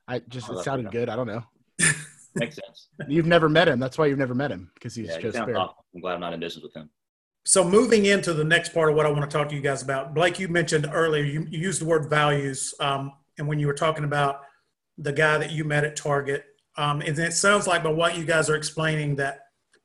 I 0.06 0.18
just 0.28 0.50
I'll 0.50 0.58
it 0.58 0.64
sounded 0.64 0.92
good. 0.92 1.08
I 1.08 1.16
don't 1.16 1.26
know. 1.26 1.42
Makes 2.34 2.56
sense. 2.56 2.88
You've 3.08 3.26
never 3.26 3.48
met 3.48 3.66
him. 3.66 3.80
That's 3.80 3.96
why 3.96 4.06
you've 4.06 4.18
never 4.18 4.34
met 4.34 4.52
him 4.52 4.70
because 4.74 4.94
he's 4.94 5.08
Yeah, 5.08 5.18
Joe 5.18 5.30
Spare. 5.30 5.56
awesome. 5.58 5.74
I'm 5.94 6.00
glad 6.00 6.14
I'm 6.14 6.20
not 6.20 6.34
in 6.34 6.40
business 6.40 6.62
with 6.62 6.74
him. 6.74 6.90
So 7.46 7.64
moving 7.64 8.04
into 8.04 8.34
the 8.34 8.44
next 8.44 8.74
part 8.74 8.90
of 8.90 8.94
what 8.94 9.06
I 9.06 9.10
want 9.10 9.28
to 9.28 9.36
talk 9.36 9.48
to 9.48 9.54
you 9.54 9.62
guys 9.62 9.82
about, 9.82 10.14
Blake, 10.14 10.38
you 10.38 10.48
mentioned 10.48 10.88
earlier, 10.92 11.24
you, 11.24 11.46
you 11.50 11.58
used 11.58 11.80
the 11.80 11.86
word 11.86 12.10
values. 12.10 12.74
Um, 12.78 13.12
and 13.38 13.48
when 13.48 13.58
you 13.58 13.66
were 13.66 13.74
talking 13.74 14.04
about 14.04 14.42
the 14.98 15.12
guy 15.12 15.38
that 15.38 15.50
you 15.50 15.64
met 15.64 15.84
at 15.84 15.96
Target, 15.96 16.44
um, 16.76 17.00
and 17.00 17.18
it 17.18 17.32
sounds 17.32 17.66
like 17.66 17.82
by 17.82 17.90
what 17.90 18.18
you 18.18 18.24
guys 18.24 18.50
are 18.50 18.56
explaining 18.56 19.16
that 19.16 19.40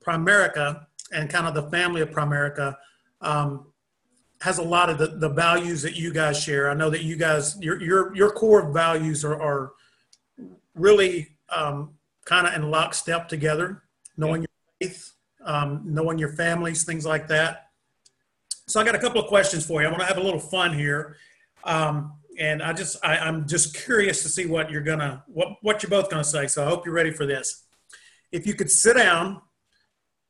Primerica 0.06 0.86
and 1.12 1.30
kind 1.30 1.48
of 1.48 1.54
the 1.54 1.70
family 1.70 2.02
of 2.02 2.10
Primerica 2.12 2.76
um, 3.22 3.68
has 4.42 4.58
a 4.58 4.64
lot 4.64 4.90
of 4.90 4.98
the, 4.98 5.08
the 5.08 5.30
values 5.30 5.82
that 5.82 5.96
you 5.96 6.14
guys 6.14 6.42
share. 6.42 6.70
I 6.70 6.74
know 6.74 6.90
that 6.90 7.04
you 7.04 7.16
guys, 7.16 7.58
your, 7.62 7.82
your, 7.82 8.16
your 8.16 8.32
core 8.32 8.72
values 8.72 9.24
are, 9.24 9.42
are 9.42 9.74
really 10.74 11.36
um, 11.50 11.92
kind 12.26 12.48
of 12.48 12.54
in 12.54 12.70
lockstep 12.70 13.30
together, 13.30 13.84
knowing 14.18 14.42
your 14.42 14.50
faith, 14.82 15.14
um, 15.46 15.82
knowing 15.86 16.18
your 16.18 16.34
families, 16.34 16.84
things 16.84 17.06
like 17.06 17.28
that. 17.28 17.70
So 18.68 18.82
I 18.82 18.84
got 18.84 18.96
a 18.96 19.00
couple 19.00 19.22
of 19.22 19.28
questions 19.28 19.66
for 19.66 19.82
you. 19.82 19.88
I 19.88 19.92
want 19.92 20.02
to 20.02 20.08
have 20.08 20.18
a 20.18 20.24
little 20.24 20.40
fun 20.40 20.74
here, 20.74 21.18
um, 21.64 22.14
and 22.40 22.64
I 22.64 22.74
just 22.74 22.98
I, 23.06 23.18
I'm 23.18 23.48
just 23.48 23.76
curious 23.76 24.24
to 24.24 24.30
see 24.30 24.48
what 24.48 24.72
you're 24.72 24.82
gonna 24.82 25.24
what 25.28 25.58
what 25.62 25.84
you're 25.84 25.90
both 25.92 26.10
gonna 26.10 26.24
say. 26.24 26.48
So 26.48 26.64
I 26.64 26.68
hope 26.68 26.84
you're 26.84 26.96
ready 26.96 27.12
for 27.12 27.28
this. 27.28 27.64
If 28.32 28.48
you 28.48 28.56
could 28.56 28.72
sit 28.72 28.98
down, 28.98 29.42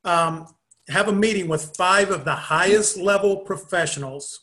um, 0.04 0.46
have 0.88 1.08
a 1.08 1.12
meeting 1.12 1.48
with 1.48 1.74
five 1.76 2.10
of 2.10 2.24
the 2.24 2.34
highest 2.34 2.96
level 2.96 3.38
professionals. 3.38 4.40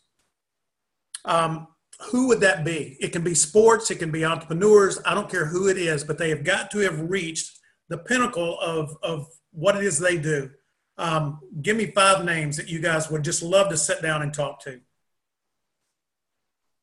Um, 1.25 1.67
who 2.11 2.27
would 2.27 2.41
that 2.41 2.65
be? 2.65 2.97
It 2.99 3.13
can 3.13 3.23
be 3.23 3.33
sports, 3.33 3.89
it 3.91 3.99
can 3.99 4.11
be 4.11 4.25
entrepreneurs. 4.25 4.99
I 5.05 5.13
don't 5.13 5.29
care 5.29 5.45
who 5.45 5.69
it 5.69 5.77
is, 5.77 6.03
but 6.03 6.17
they 6.17 6.29
have 6.29 6.43
got 6.43 6.69
to 6.71 6.79
have 6.79 6.99
reached 7.09 7.59
the 7.89 7.97
pinnacle 7.97 8.59
of 8.59 8.95
of 9.03 9.27
what 9.51 9.75
it 9.75 9.83
is 9.83 9.99
they 9.99 10.17
do. 10.17 10.49
Um, 10.97 11.39
give 11.61 11.77
me 11.77 11.87
five 11.91 12.25
names 12.25 12.57
that 12.57 12.67
you 12.67 12.79
guys 12.79 13.09
would 13.09 13.23
just 13.23 13.41
love 13.41 13.69
to 13.69 13.77
sit 13.77 14.01
down 14.01 14.21
and 14.21 14.33
talk 14.33 14.59
to. 14.63 14.79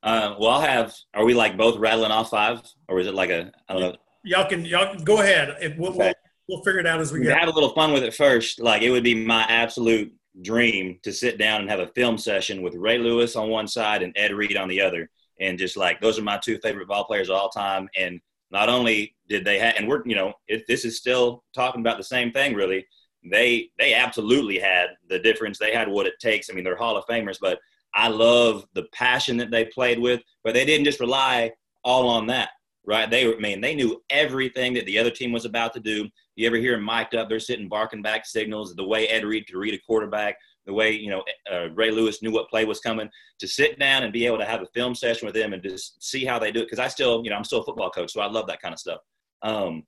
Uh, 0.03 0.35
well, 0.39 0.51
I'll 0.51 0.61
have. 0.61 0.95
Are 1.13 1.23
we 1.23 1.33
like 1.33 1.55
both 1.55 1.77
rattling 1.77 2.11
off 2.11 2.31
five, 2.31 2.61
or 2.87 2.99
is 2.99 3.07
it 3.07 3.13
like 3.13 3.29
a? 3.29 3.51
I 3.69 3.73
don't 3.73 3.81
know. 3.81 3.95
Y'all 4.23 4.47
can 4.49 4.65
y'all 4.65 4.95
can- 4.95 5.03
go 5.03 5.21
ahead. 5.21 5.55
It, 5.61 5.77
we'll, 5.77 5.91
Okay. 5.93 6.13
We'll 6.51 6.63
figure 6.63 6.81
it 6.81 6.87
out 6.87 6.99
as 6.99 7.11
we 7.11 7.21
go. 7.21 7.33
have 7.33 7.47
a 7.47 7.51
little 7.51 7.73
fun 7.73 7.93
with 7.93 8.03
it 8.03 8.13
first, 8.13 8.59
like 8.59 8.81
it 8.81 8.91
would 8.91 9.03
be 9.03 9.15
my 9.15 9.43
absolute 9.43 10.13
dream 10.41 10.99
to 11.03 11.11
sit 11.11 11.37
down 11.37 11.61
and 11.61 11.69
have 11.69 11.79
a 11.79 11.87
film 11.87 12.17
session 12.17 12.61
with 12.61 12.75
Ray 12.75 12.97
Lewis 12.97 13.35
on 13.35 13.49
one 13.49 13.67
side 13.67 14.03
and 14.03 14.13
Ed 14.15 14.33
Reed 14.33 14.57
on 14.57 14.67
the 14.67 14.81
other, 14.81 15.09
and 15.39 15.57
just 15.57 15.77
like 15.77 16.01
those 16.01 16.19
are 16.19 16.23
my 16.23 16.37
two 16.37 16.57
favorite 16.59 16.87
ball 16.87 17.05
players 17.05 17.29
of 17.29 17.37
all 17.37 17.49
time. 17.49 17.89
And 17.97 18.19
not 18.51 18.69
only 18.69 19.15
did 19.29 19.45
they 19.45 19.59
have, 19.59 19.75
and 19.77 19.87
we're 19.87 20.03
you 20.05 20.15
know, 20.15 20.33
if 20.47 20.67
this 20.67 20.85
is 20.85 20.97
still 20.97 21.43
talking 21.55 21.81
about 21.81 21.97
the 21.97 22.03
same 22.03 22.31
thing, 22.31 22.53
really. 22.53 22.85
They 23.23 23.69
they 23.77 23.93
absolutely 23.93 24.57
had 24.57 24.87
the 25.07 25.19
difference. 25.19 25.59
They 25.59 25.75
had 25.75 25.87
what 25.87 26.07
it 26.07 26.15
takes. 26.19 26.49
I 26.49 26.53
mean, 26.53 26.63
they're 26.63 26.75
Hall 26.75 26.97
of 26.97 27.05
Famers, 27.05 27.37
but 27.39 27.59
I 27.93 28.07
love 28.07 28.65
the 28.73 28.87
passion 28.93 29.37
that 29.37 29.51
they 29.51 29.65
played 29.65 29.99
with. 29.99 30.21
But 30.43 30.55
they 30.55 30.65
didn't 30.65 30.85
just 30.85 30.99
rely 30.99 31.51
all 31.83 32.09
on 32.09 32.25
that, 32.27 32.49
right? 32.83 33.07
They 33.09 33.27
were, 33.27 33.35
I 33.35 33.39
mean, 33.39 33.61
they 33.61 33.75
knew 33.75 34.01
everything 34.09 34.73
that 34.73 34.87
the 34.87 34.97
other 34.97 35.11
team 35.11 35.31
was 35.31 35.45
about 35.45 35.73
to 35.73 35.79
do. 35.79 36.09
You 36.41 36.47
ever 36.47 36.57
hear 36.57 36.75
them 36.75 36.83
mic'd 36.83 37.13
up? 37.15 37.29
They're 37.29 37.39
sitting 37.39 37.69
barking 37.69 38.01
back 38.01 38.25
signals. 38.25 38.73
The 38.73 38.83
way 38.83 39.07
Ed 39.07 39.23
Reed 39.23 39.45
could 39.45 39.57
read 39.57 39.75
a 39.75 39.79
quarterback, 39.85 40.37
the 40.65 40.73
way 40.73 40.91
you 40.91 41.11
know 41.11 41.23
uh, 41.51 41.69
Ray 41.69 41.91
Lewis 41.91 42.23
knew 42.23 42.31
what 42.31 42.49
play 42.49 42.65
was 42.65 42.79
coming. 42.79 43.09
To 43.39 43.47
sit 43.47 43.77
down 43.77 44.01
and 44.01 44.11
be 44.11 44.25
able 44.25 44.39
to 44.39 44.45
have 44.45 44.63
a 44.63 44.67
film 44.73 44.95
session 44.95 45.27
with 45.27 45.35
them 45.35 45.53
and 45.53 45.61
just 45.61 46.03
see 46.03 46.25
how 46.25 46.39
they 46.39 46.51
do 46.51 46.61
it. 46.61 46.63
Because 46.63 46.79
I 46.79 46.87
still, 46.87 47.21
you 47.23 47.29
know, 47.29 47.35
I'm 47.35 47.43
still 47.43 47.61
a 47.61 47.63
football 47.63 47.91
coach, 47.91 48.11
so 48.11 48.21
I 48.21 48.27
love 48.27 48.47
that 48.47 48.59
kind 48.59 48.73
of 48.73 48.79
stuff. 48.79 49.01
Um, 49.43 49.83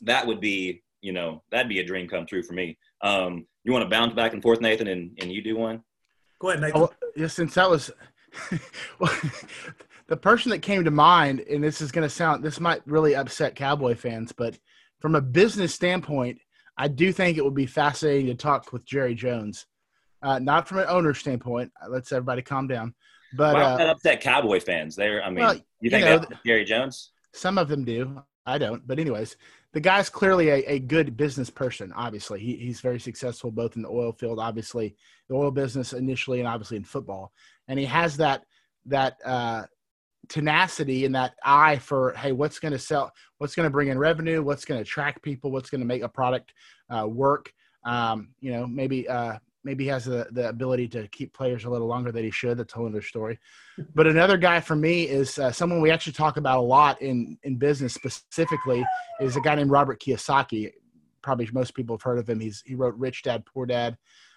that 0.00 0.26
would 0.26 0.40
be, 0.40 0.82
you 1.00 1.12
know, 1.12 1.44
that'd 1.52 1.68
be 1.68 1.78
a 1.78 1.86
dream 1.86 2.08
come 2.08 2.26
true 2.26 2.42
for 2.42 2.54
me. 2.54 2.76
Um, 3.02 3.46
you 3.62 3.72
want 3.72 3.84
to 3.84 3.88
bounce 3.88 4.14
back 4.14 4.32
and 4.32 4.42
forth, 4.42 4.60
Nathan, 4.60 4.88
and, 4.88 5.16
and 5.20 5.30
you 5.30 5.42
do 5.42 5.56
one? 5.56 5.80
Go 6.40 6.50
ahead, 6.50 6.60
Nathan. 6.60 6.82
Oh, 6.82 6.90
yeah, 7.14 7.28
since 7.28 7.54
that 7.54 7.70
was 7.70 7.92
well, 8.98 9.16
the 10.08 10.16
person 10.16 10.50
that 10.50 10.60
came 10.60 10.84
to 10.84 10.90
mind, 10.90 11.40
and 11.48 11.62
this 11.62 11.80
is 11.80 11.92
going 11.92 12.06
to 12.06 12.12
sound, 12.12 12.42
this 12.42 12.58
might 12.58 12.82
really 12.84 13.14
upset 13.14 13.54
Cowboy 13.54 13.94
fans, 13.94 14.32
but 14.32 14.58
from 15.04 15.16
a 15.16 15.20
business 15.20 15.74
standpoint, 15.74 16.38
I 16.78 16.88
do 16.88 17.12
think 17.12 17.36
it 17.36 17.44
would 17.44 17.54
be 17.54 17.66
fascinating 17.66 18.24
to 18.28 18.34
talk 18.34 18.72
with 18.72 18.86
Jerry 18.86 19.14
Jones. 19.14 19.66
Uh, 20.22 20.38
not 20.38 20.66
from 20.66 20.78
an 20.78 20.86
owner 20.88 21.12
standpoint. 21.12 21.70
uh, 21.84 21.90
Let's 21.90 22.10
everybody 22.10 22.40
calm 22.40 22.68
down. 22.68 22.94
But 23.36 23.52
Why 23.52 23.62
uh, 23.64 23.76
that 23.76 23.90
upset 23.90 24.22
Cowboy 24.22 24.60
fans? 24.60 24.96
They're, 24.96 25.22
I 25.22 25.28
mean, 25.28 25.44
Well, 25.44 25.56
you 25.56 25.62
you 25.80 25.90
think 25.90 26.06
know, 26.06 26.24
Gary 26.46 26.64
Jones? 26.64 27.10
Some 27.34 27.58
of 27.58 27.68
them 27.68 27.84
do. 27.84 28.22
I 28.46 28.56
don't. 28.56 28.86
But 28.86 28.98
anyways, 28.98 29.36
the 29.74 29.80
guy's 29.80 30.08
clearly 30.08 30.48
a, 30.48 30.64
a 30.72 30.78
good 30.78 31.18
business 31.18 31.50
person. 31.50 31.92
Obviously, 31.94 32.40
he, 32.40 32.56
he's 32.56 32.80
very 32.80 32.98
successful 32.98 33.50
both 33.50 33.76
in 33.76 33.82
the 33.82 33.90
oil 33.90 34.12
field, 34.12 34.38
obviously 34.38 34.96
the 35.28 35.34
oil 35.34 35.50
business 35.50 35.92
initially, 35.92 36.38
and 36.38 36.48
obviously 36.48 36.78
in 36.78 36.84
football. 36.84 37.30
And 37.68 37.78
he 37.78 37.84
has 37.84 38.16
that 38.16 38.44
that 38.86 39.18
uh, 39.22 39.64
tenacity 40.28 41.04
and 41.04 41.14
that 41.14 41.34
eye 41.44 41.76
for 41.76 42.12
hey, 42.12 42.32
what's 42.32 42.58
going 42.58 42.72
to 42.72 42.78
sell? 42.78 43.12
What's 43.38 43.54
going 43.54 43.66
to 43.66 43.70
bring 43.70 43.88
in 43.88 43.98
revenue? 43.98 44.42
What's 44.42 44.64
going 44.64 44.78
to 44.78 44.82
attract 44.82 45.22
people? 45.22 45.50
What's 45.50 45.70
going 45.70 45.80
to 45.80 45.86
make 45.86 46.02
a 46.02 46.08
product 46.08 46.52
uh, 46.90 47.06
work? 47.06 47.52
Um, 47.84 48.30
you 48.40 48.52
know, 48.52 48.66
maybe 48.66 49.08
uh, 49.08 49.38
maybe 49.64 49.84
he 49.84 49.90
has 49.90 50.04
the, 50.04 50.26
the 50.32 50.48
ability 50.48 50.88
to 50.88 51.08
keep 51.08 51.32
players 51.32 51.64
a 51.64 51.70
little 51.70 51.86
longer 51.86 52.12
than 52.12 52.24
he 52.24 52.30
should. 52.30 52.58
That's 52.58 52.74
a 52.74 52.76
whole 52.76 52.86
other 52.86 53.02
story. 53.02 53.38
But 53.94 54.06
another 54.06 54.36
guy 54.36 54.60
for 54.60 54.76
me 54.76 55.04
is 55.04 55.38
uh, 55.38 55.50
someone 55.50 55.80
we 55.80 55.90
actually 55.90 56.12
talk 56.12 56.36
about 56.36 56.58
a 56.58 56.62
lot 56.62 57.00
in 57.02 57.38
in 57.42 57.56
business 57.56 57.94
specifically 57.94 58.84
is 59.20 59.36
a 59.36 59.40
guy 59.40 59.54
named 59.54 59.70
Robert 59.70 60.00
Kiyosaki. 60.00 60.70
Probably 61.22 61.48
most 61.52 61.74
people 61.74 61.96
have 61.96 62.02
heard 62.02 62.18
of 62.18 62.28
him. 62.28 62.40
He's 62.40 62.62
he 62.64 62.74
wrote 62.74 62.94
Rich 62.96 63.22
Dad 63.22 63.44
Poor 63.46 63.66
Dad. 63.66 63.96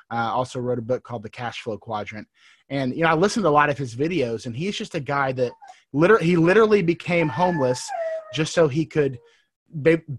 Uh, 0.09 0.31
also 0.33 0.59
wrote 0.59 0.79
a 0.79 0.81
book 0.81 1.03
called 1.03 1.21
The 1.21 1.29
Cash 1.29 1.61
Flow 1.61 1.77
Quadrant. 1.77 2.25
And 2.69 2.95
you 2.95 3.03
know, 3.03 3.09
I 3.09 3.13
listened 3.13 3.43
to 3.43 3.49
a 3.49 3.51
lot 3.51 3.69
of 3.69 3.77
his 3.77 3.95
videos, 3.95 4.45
and 4.45 4.55
he's 4.55 4.77
just 4.77 4.95
a 4.95 4.99
guy 4.99 5.31
that 5.33 5.51
literally 5.93 6.25
he 6.25 6.35
literally 6.35 6.81
became 6.81 7.29
homeless 7.29 7.87
just 8.33 8.53
so 8.53 8.67
he 8.67 8.85
could 8.85 9.19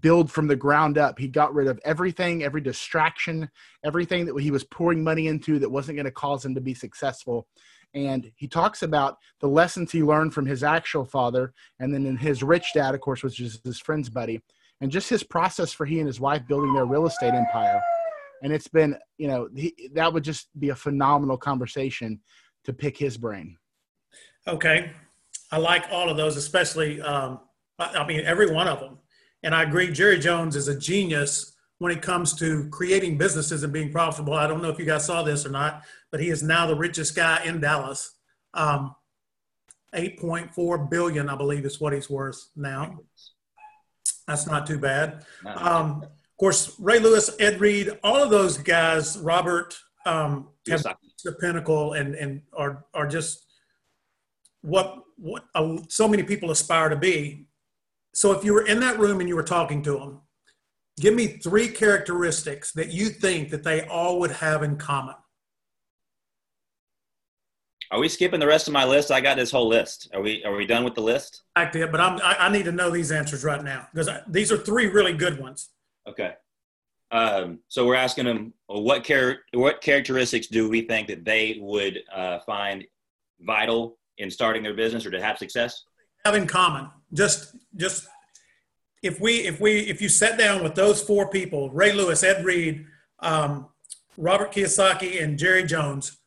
build 0.01 0.31
from 0.31 0.47
the 0.47 0.57
ground 0.57 0.99
up. 0.99 1.19
He 1.19 1.29
got 1.29 1.55
rid 1.55 1.69
of 1.69 1.81
everything, 1.85 2.43
every 2.43 2.61
distraction, 2.61 3.49
everything 3.85 4.27
that 4.27 4.39
he 4.41 4.51
was 4.51 4.65
pouring 4.65 5.03
money 5.03 5.27
into 5.27 5.59
that 5.59 5.71
wasn't 5.71 5.97
going 5.97 6.05
to 6.05 6.11
cause 6.11 6.45
him 6.45 6.55
to 6.55 6.61
be 6.61 6.75
successful. 6.75 7.47
And 7.95 8.31
he 8.37 8.47
talks 8.47 8.83
about 8.83 9.17
the 9.41 9.49
lessons 9.49 9.91
he 9.91 10.03
learned 10.03 10.35
from 10.35 10.45
his 10.45 10.63
actual 10.63 11.07
father, 11.07 11.55
and 11.81 11.93
then 11.93 12.05
in 12.05 12.19
his 12.19 12.43
rich 12.43 12.73
dad, 12.75 12.95
of 12.95 13.01
course, 13.01 13.23
which 13.23 13.41
is 13.41 13.61
his 13.65 13.81
friend's 13.81 14.11
buddy, 14.11 14.43
and 14.83 14.91
just 14.91 15.09
his 15.09 15.23
process 15.23 15.73
for 15.73 15.87
he 15.87 15.99
and 15.99 16.07
his 16.07 16.21
wife 16.21 16.47
building 16.47 16.75
their 16.75 16.85
real 16.85 17.07
estate 17.07 17.33
empire. 17.33 17.81
And 18.43 18.53
it's 18.53 18.69
been, 18.69 18.97
you 19.17 19.29
know, 19.29 19.49
he, 19.57 19.91
that 19.95 20.13
would 20.13 20.23
just 20.23 20.49
be 20.61 20.69
a 20.69 20.77
phenomenal 20.77 21.39
conversation 21.39 22.21
to 22.65 22.75
pick 22.75 22.97
his 22.99 23.17
brain. 23.17 23.57
Okay. 24.47 24.93
I 25.51 25.59
like 25.59 25.87
all 25.91 26.11
of 26.11 26.17
those, 26.17 26.37
especially, 26.37 27.01
um, 27.01 27.41
I, 27.79 27.99
I 27.99 28.07
mean, 28.07 28.21
every 28.25 28.51
one 28.53 28.69
of 28.69 28.81
them. 28.81 28.99
And 29.43 29.55
I 29.55 29.63
agree, 29.63 29.91
Jerry 29.93 30.19
Jones 30.19 30.57
is 30.57 30.69
a 30.69 30.79
genius 30.79 31.55
when 31.79 31.93
it 31.93 32.03
comes 32.03 32.35
to 32.35 32.69
creating 32.71 33.19
businesses 33.19 33.63
and 33.63 33.73
being 33.73 33.93
profitable. 33.93 34.35
I 34.35 34.47
don't 34.47 34.63
know 34.63 34.69
if 34.69 34.79
you 34.79 34.85
guys 34.85 35.07
saw 35.07 35.23
this 35.23 35.47
or 35.47 35.51
not, 35.51 35.85
but 36.11 36.21
he 36.21 36.29
is 36.29 36.43
now 36.43 36.67
the 36.67 36.75
richest 36.75 37.15
guy 37.15 37.43
in 37.45 37.61
Dallas. 37.61 38.17
Um, 38.55 38.95
8.4 39.95 40.91
billion, 40.91 41.29
I 41.29 41.37
believe, 41.37 41.65
is 41.65 41.81
what 41.81 41.93
he's 41.93 42.11
worth 42.11 42.49
now. 42.57 42.99
That's 44.27 44.47
not 44.47 44.67
too 44.67 44.79
bad. 44.79 45.25
Um, 45.47 46.03
of 46.03 46.37
course, 46.39 46.79
Ray 46.79 46.99
Lewis, 46.99 47.31
Ed 47.41 47.61
Reed, 47.61 47.99
all 48.05 48.23
of 48.23 48.31
those 48.31 48.59
guys, 48.59 49.19
Robert, 49.19 49.79
um, 50.05 50.49
have 50.69 50.85
the 51.25 51.33
pinnacle 51.33 51.95
and 51.95 52.15
and 52.15 52.43
are 52.57 52.85
are 52.95 53.07
just 53.07 53.47
what 54.63 55.03
what 55.19 55.45
uh, 55.55 55.79
so 55.89 56.09
many 56.09 56.23
people 56.23 56.51
aspire 56.51 56.89
to 56.89 56.97
be. 56.97 57.47
So 58.15 58.33
if 58.33 58.45
you 58.45 58.55
were 58.55 58.67
in 58.67 58.81
that 58.81 58.99
room 58.99 59.21
and 59.21 59.29
you 59.29 59.37
were 59.37 59.43
talking 59.43 59.83
to 59.83 59.99
them, 59.99 60.21
give 60.99 61.15
me 61.15 61.27
three 61.27 61.69
characteristics 61.69 62.73
that 62.73 62.93
you 62.93 63.09
think 63.11 63.51
that 63.51 63.63
they 63.63 63.87
all 63.87 64.19
would 64.21 64.31
have 64.31 64.63
in 64.63 64.77
common. 64.77 65.15
Are 67.91 67.99
we 67.99 68.09
skipping 68.09 68.41
the 68.41 68.47
rest 68.47 68.67
of 68.67 68.75
my 68.75 68.85
list? 68.85 69.11
I 69.11 69.21
got 69.21 69.37
this 69.37 69.51
whole 69.51 69.67
list. 69.67 70.11
Are 70.13 70.21
we? 70.21 70.45
Are 70.45 70.55
we 70.55 70.67
done 70.67 70.85
with 70.85 70.95
the 70.95 71.01
list? 71.01 71.43
I 71.57 71.65
did, 71.71 71.91
but 71.91 72.01
I'm 72.01 72.21
I, 72.23 72.37
I 72.41 72.49
need 72.51 72.65
to 72.67 72.73
know 72.73 72.91
these 72.91 73.11
answers 73.11 73.45
right 73.45 73.63
now 73.63 73.89
because 73.93 74.09
I, 74.09 74.21
these 74.29 74.53
are 74.53 74.59
three 74.59 74.89
really 74.89 75.15
good 75.15 75.41
ones. 75.41 75.71
Okay. 76.07 76.35
Um, 77.11 77.61
so 77.69 77.87
we're 77.87 77.95
asking 77.95 78.27
them 78.27 78.53
well, 78.69 78.83
what 78.83 79.05
char- 79.05 79.39
what 79.55 79.81
characteristics 79.81 80.49
do 80.49 80.69
we 80.69 80.83
think 80.83 81.09
that 81.09 81.25
they 81.25 81.59
would 81.61 82.01
uh, 82.15 82.41
find 82.41 82.85
vital 83.41 83.97
in 84.19 84.31
starting 84.31 84.63
their 84.63 84.75
business 84.75 85.07
or 85.07 85.11
to 85.11 85.21
have 85.21 85.39
success? 85.39 85.85
Have 86.25 86.35
in 86.35 86.47
common, 86.47 86.91
just 87.13 87.57
just 87.77 88.09
if 89.03 89.21
we 89.21 89.47
if 89.47 89.61
we 89.61 89.81
if 89.81 90.03
you 90.03 90.09
sat 90.09 90.39
down 90.39 90.63
with 90.63 90.75
those 90.75 91.03
four 91.03 91.29
people, 91.29 91.71
Ray 91.71 91.93
Lewis, 91.93 92.23
Ed 92.23 92.45
Reed, 92.45 92.87
um, 93.21 93.69
Robert 94.17 94.53
Kiyosaki 94.53 95.23
and 95.23 95.39
Jerry 95.39 95.65
Jones, 95.65 96.19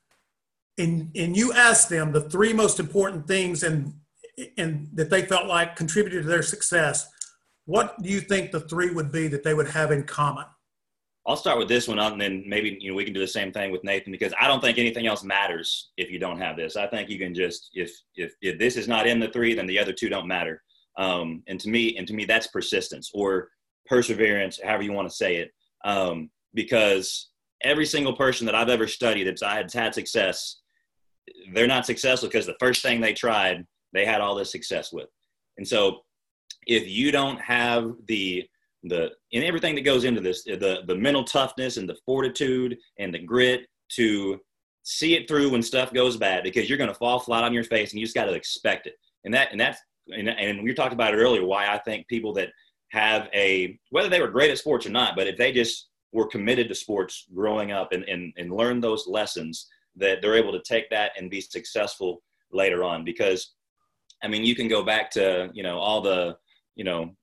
and 0.77 1.11
and 1.15 1.35
you 1.35 1.53
asked 1.53 1.89
them 1.89 2.11
the 2.11 2.21
three 2.21 2.53
most 2.53 2.79
important 2.79 3.27
things 3.27 3.63
and 3.63 3.93
and 4.57 4.87
that 4.93 5.09
they 5.09 5.23
felt 5.23 5.47
like 5.47 5.75
contributed 5.75 6.23
to 6.23 6.29
their 6.29 6.41
success, 6.41 7.09
what 7.65 8.01
do 8.01 8.09
you 8.09 8.21
think 8.21 8.51
the 8.51 8.61
three 8.61 8.89
would 8.89 9.11
be 9.11 9.27
that 9.27 9.43
they 9.43 9.53
would 9.53 9.69
have 9.69 9.91
in 9.91 10.03
common? 10.03 10.45
I'll 11.27 11.37
start 11.37 11.59
with 11.59 11.67
this 11.67 11.87
one, 11.87 11.99
and 11.99 12.19
then 12.19 12.43
maybe 12.47 12.77
you 12.79 12.89
know 12.89 12.95
we 12.95 13.05
can 13.05 13.13
do 13.13 13.19
the 13.19 13.27
same 13.27 13.51
thing 13.51 13.71
with 13.71 13.83
Nathan 13.83 14.11
because 14.11 14.33
I 14.39 14.47
don't 14.47 14.59
think 14.59 14.79
anything 14.79 15.05
else 15.05 15.23
matters 15.23 15.91
if 15.97 16.09
you 16.09 16.17
don't 16.17 16.39
have 16.39 16.57
this. 16.57 16.75
I 16.75 16.87
think 16.87 17.09
you 17.09 17.19
can 17.19 17.35
just 17.35 17.69
if 17.73 17.91
if 18.15 18.33
if 18.41 18.57
this 18.57 18.75
is 18.75 18.87
not 18.87 19.05
in 19.05 19.19
the 19.19 19.29
three, 19.29 19.53
then 19.53 19.67
the 19.67 19.77
other 19.77 19.93
two 19.93 20.09
don't 20.09 20.27
matter. 20.27 20.63
Um, 20.97 21.43
and 21.47 21.59
to 21.59 21.69
me, 21.69 21.95
and 21.97 22.07
to 22.07 22.13
me, 22.13 22.25
that's 22.25 22.47
persistence 22.47 23.11
or 23.13 23.49
perseverance, 23.85 24.59
however 24.63 24.83
you 24.83 24.93
want 24.93 25.09
to 25.09 25.15
say 25.15 25.37
it. 25.37 25.51
Um, 25.85 26.31
because 26.53 27.29
every 27.63 27.85
single 27.85 28.13
person 28.13 28.45
that 28.45 28.55
I've 28.55 28.69
ever 28.69 28.87
studied 28.87 29.25
that's 29.25 29.43
has 29.43 29.73
had 29.73 29.93
success, 29.93 30.59
they're 31.53 31.67
not 31.67 31.85
successful 31.85 32.29
because 32.29 32.45
the 32.45 32.55
first 32.59 32.81
thing 32.81 32.99
they 32.99 33.13
tried, 33.13 33.65
they 33.93 34.05
had 34.05 34.21
all 34.21 34.35
this 34.35 34.51
success 34.51 34.91
with. 34.91 35.07
And 35.57 35.67
so, 35.67 35.99
if 36.67 36.87
you 36.87 37.11
don't 37.11 37.39
have 37.41 37.91
the 38.07 38.47
the 38.83 39.11
and 39.33 39.43
everything 39.43 39.75
that 39.75 39.81
goes 39.81 40.03
into 40.03 40.21
this 40.21 40.43
the 40.43 40.79
the 40.87 40.95
mental 40.95 41.23
toughness 41.23 41.77
and 41.77 41.87
the 41.87 41.97
fortitude 42.05 42.77
and 42.99 43.13
the 43.13 43.19
grit 43.19 43.67
to 43.89 44.39
see 44.83 45.15
it 45.15 45.27
through 45.27 45.51
when 45.51 45.61
stuff 45.61 45.93
goes 45.93 46.17
bad 46.17 46.43
because 46.43 46.67
you're 46.67 46.77
going 46.77 46.89
to 46.89 46.95
fall 46.95 47.19
flat 47.19 47.43
on 47.43 47.53
your 47.53 47.63
face 47.63 47.91
and 47.91 47.99
you 47.99 48.05
just 48.05 48.15
got 48.15 48.25
to 48.25 48.33
expect 48.33 48.87
it. 48.87 48.95
And 49.25 49.33
that 49.33 49.51
and 49.51 49.59
that's 49.59 49.79
and, 50.09 50.29
and 50.29 50.63
we 50.63 50.73
talked 50.73 50.93
about 50.93 51.13
it 51.13 51.17
earlier 51.17 51.45
why 51.45 51.67
i 51.67 51.77
think 51.77 52.07
people 52.07 52.33
that 52.33 52.49
have 52.89 53.29
a 53.33 53.79
whether 53.91 54.09
they 54.09 54.19
were 54.19 54.27
great 54.27 54.49
at 54.49 54.57
sports 54.57 54.85
or 54.85 54.89
not 54.89 55.15
but 55.15 55.27
if 55.27 55.37
they 55.37 55.51
just 55.51 55.89
were 56.11 56.27
committed 56.27 56.67
to 56.67 56.75
sports 56.75 57.27
growing 57.33 57.71
up 57.71 57.91
and 57.91 58.03
and, 58.05 58.33
and 58.37 58.51
learn 58.51 58.79
those 58.79 59.07
lessons 59.07 59.67
that 59.95 60.21
they're 60.21 60.35
able 60.35 60.51
to 60.51 60.61
take 60.61 60.89
that 60.89 61.11
and 61.17 61.29
be 61.29 61.41
successful 61.41 62.21
later 62.51 62.83
on. 62.83 63.05
Because 63.05 63.53
i 64.23 64.27
mean 64.27 64.43
you 64.43 64.55
can 64.55 64.67
go 64.67 64.83
back 64.83 65.09
to 65.11 65.49
you 65.53 65.63
know 65.63 65.77
all 65.77 66.01
the 66.01 66.35
you 66.75 66.83
know 66.83 67.15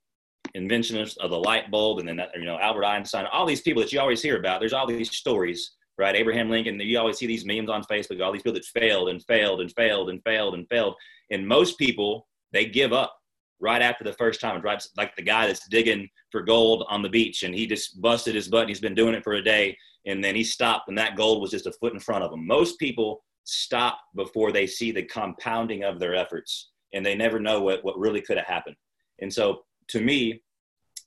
inventions 0.54 1.16
of 1.18 1.30
the 1.30 1.38
light 1.38 1.70
bulb, 1.70 1.98
and 1.98 2.08
then 2.08 2.20
you 2.37 2.44
know 2.44 2.58
Albert 2.58 2.84
Einstein, 2.84 3.26
all 3.32 3.46
these 3.46 3.61
people 3.61 3.82
that 3.82 3.92
you 3.92 4.00
always 4.00 4.22
hear 4.22 4.38
about. 4.38 4.61
There's 4.61 4.72
all 4.72 4.87
these 4.87 5.14
stories, 5.14 5.72
right? 5.96 6.14
Abraham 6.14 6.50
Lincoln. 6.50 6.80
You 6.80 6.98
always 6.98 7.18
see 7.18 7.26
these 7.26 7.44
memes 7.44 7.70
on 7.70 7.82
Facebook. 7.84 8.22
All 8.22 8.32
these 8.32 8.42
people 8.42 8.54
that 8.54 8.64
failed 8.64 9.08
and 9.08 9.22
failed 9.24 9.61
and 9.61 9.72
failed 9.72 10.11
and 10.11 10.22
failed 10.24 10.54
and 10.54 10.68
failed. 10.68 10.94
And 11.30 11.46
most 11.46 11.78
people 11.78 12.26
they 12.52 12.66
give 12.66 12.92
up 12.92 13.14
right 13.61 13.82
after 13.82 14.04
the 14.04 14.12
first 14.14 14.40
time. 14.40 14.61
Right, 14.62 14.82
like 14.96 15.14
the 15.16 15.22
guy 15.22 15.46
that's 15.46 15.68
digging 15.68 16.08
for 16.30 16.42
gold 16.42 16.84
on 16.88 17.02
the 17.02 17.08
beach, 17.08 17.42
and 17.42 17.54
he 17.54 17.66
just 17.66 18.00
busted 18.00 18.34
his 18.34 18.48
butt. 18.48 18.62
And 18.62 18.70
he's 18.70 18.80
been 18.80 18.94
doing 18.94 19.14
it 19.14 19.24
for 19.24 19.34
a 19.34 19.42
day, 19.42 19.76
and 20.06 20.22
then 20.22 20.34
he 20.34 20.44
stopped, 20.44 20.88
and 20.88 20.98
that 20.98 21.16
gold 21.16 21.42
was 21.42 21.50
just 21.50 21.66
a 21.66 21.72
foot 21.72 21.94
in 21.94 22.00
front 22.00 22.24
of 22.24 22.32
him. 22.32 22.46
Most 22.46 22.78
people 22.78 23.24
stop 23.44 23.98
before 24.14 24.52
they 24.52 24.66
see 24.66 24.92
the 24.92 25.02
compounding 25.02 25.82
of 25.82 25.98
their 25.98 26.14
efforts, 26.14 26.70
and 26.92 27.04
they 27.04 27.14
never 27.14 27.40
know 27.40 27.61
what 27.61 27.84
what 27.84 27.98
really 27.98 28.20
could 28.20 28.37
have 28.37 28.46
happened. 28.46 28.76
And 29.20 29.32
so 29.32 29.62
to 29.88 30.01
me, 30.01 30.42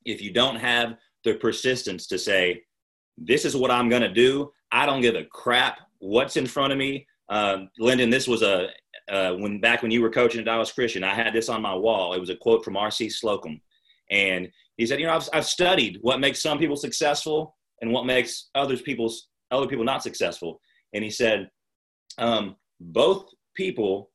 if 0.06 0.22
you 0.22 0.32
don't 0.32 0.56
have 0.56 0.98
the 1.24 1.36
persistence 1.36 2.08
to 2.08 2.17
say, 2.17 2.63
this 3.17 3.46
is 3.46 3.56
what 3.56 3.72
I'm 3.72 3.89
going 3.89 4.02
to 4.02 4.13
do, 4.13 4.52
I 4.72 4.86
don't 4.86 5.02
give 5.02 5.15
a 5.15 5.26
crap 5.26 5.80
what's 6.00 6.38
in 6.38 6.48
front 6.48 6.74
of 6.74 6.80
me. 6.80 7.06
Um, 7.30 7.70
Lendon, 7.80 8.10
this 8.10 8.28
was 8.28 8.41
a, 8.41 8.70
uh, 9.10 9.34
when 9.34 9.60
back 9.60 9.82
when 9.82 9.91
you 9.91 10.02
were 10.02 10.10
coaching 10.10 10.39
at 10.39 10.46
Dallas 10.46 10.72
Christian, 10.72 11.04
I 11.04 11.13
had 11.13 11.34
this 11.34 11.50
on 11.50 11.62
my 11.62 11.76
wall. 11.76 12.13
It 12.13 12.20
was 12.20 12.30
a 12.30 12.36
quote 12.36 12.63
from 12.63 12.78
R.C. 12.78 13.10
Slocum. 13.10 13.62
And 14.10 14.50
he 14.78 14.86
said, 14.86 15.00
you 15.00 15.06
know, 15.06 15.15
I've, 15.15 15.30
I've 15.32 15.46
studied 15.46 16.00
what 16.02 16.20
makes 16.20 16.41
some 16.41 16.58
people 16.58 16.76
successful 16.76 17.56
and 17.82 17.91
what 17.91 18.06
makes 18.06 18.50
others 18.56 18.82
people's 18.82 19.28
other 19.52 19.67
people 19.67 19.86
not 19.86 20.04
successful. 20.04 20.62
And 20.94 21.04
he 21.04 21.10
said, 21.10 21.50
um, 22.17 22.56
both 22.80 23.30
people 23.56 24.10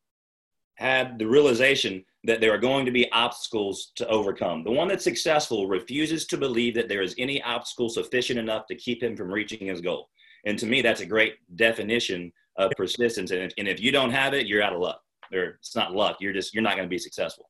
had 0.76 1.18
the 1.18 1.26
realization 1.26 2.05
that 2.26 2.40
there 2.40 2.52
are 2.52 2.58
going 2.58 2.84
to 2.84 2.90
be 2.90 3.10
obstacles 3.12 3.92
to 3.94 4.06
overcome. 4.08 4.64
The 4.64 4.70
one 4.70 4.88
that's 4.88 5.04
successful 5.04 5.68
refuses 5.68 6.26
to 6.26 6.36
believe 6.36 6.74
that 6.74 6.88
there 6.88 7.02
is 7.02 7.14
any 7.18 7.40
obstacle 7.42 7.88
sufficient 7.88 8.38
enough 8.38 8.66
to 8.66 8.74
keep 8.74 9.02
him 9.02 9.16
from 9.16 9.32
reaching 9.32 9.68
his 9.68 9.80
goal. 9.80 10.08
And 10.44 10.58
to 10.58 10.66
me, 10.66 10.82
that's 10.82 11.00
a 11.00 11.06
great 11.06 11.34
definition 11.56 12.32
of 12.56 12.72
persistence. 12.76 13.30
And, 13.30 13.54
and 13.56 13.68
if 13.68 13.80
you 13.80 13.92
don't 13.92 14.10
have 14.10 14.34
it, 14.34 14.46
you're 14.46 14.62
out 14.62 14.72
of 14.72 14.80
luck. 14.80 15.00
Or 15.32 15.58
it's 15.60 15.76
not 15.76 15.94
luck. 15.94 16.16
You're 16.20 16.32
just 16.32 16.52
you're 16.52 16.62
not 16.62 16.76
going 16.76 16.88
to 16.88 16.92
be 16.92 16.98
successful. 16.98 17.48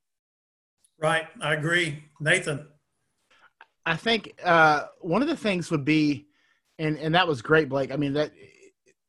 Right, 0.98 1.26
I 1.42 1.54
agree, 1.54 2.04
Nathan. 2.20 2.66
I 3.84 3.96
think 3.96 4.32
uh, 4.42 4.84
one 5.00 5.20
of 5.20 5.28
the 5.28 5.36
things 5.36 5.70
would 5.70 5.84
be, 5.84 6.26
and 6.78 6.98
and 6.98 7.14
that 7.14 7.28
was 7.28 7.42
great, 7.42 7.68
Blake. 7.68 7.92
I 7.92 7.96
mean 7.96 8.14
that 8.14 8.32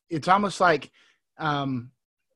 it's 0.09 0.27
almost 0.27 0.59
like 0.59 0.91
um, 1.37 1.91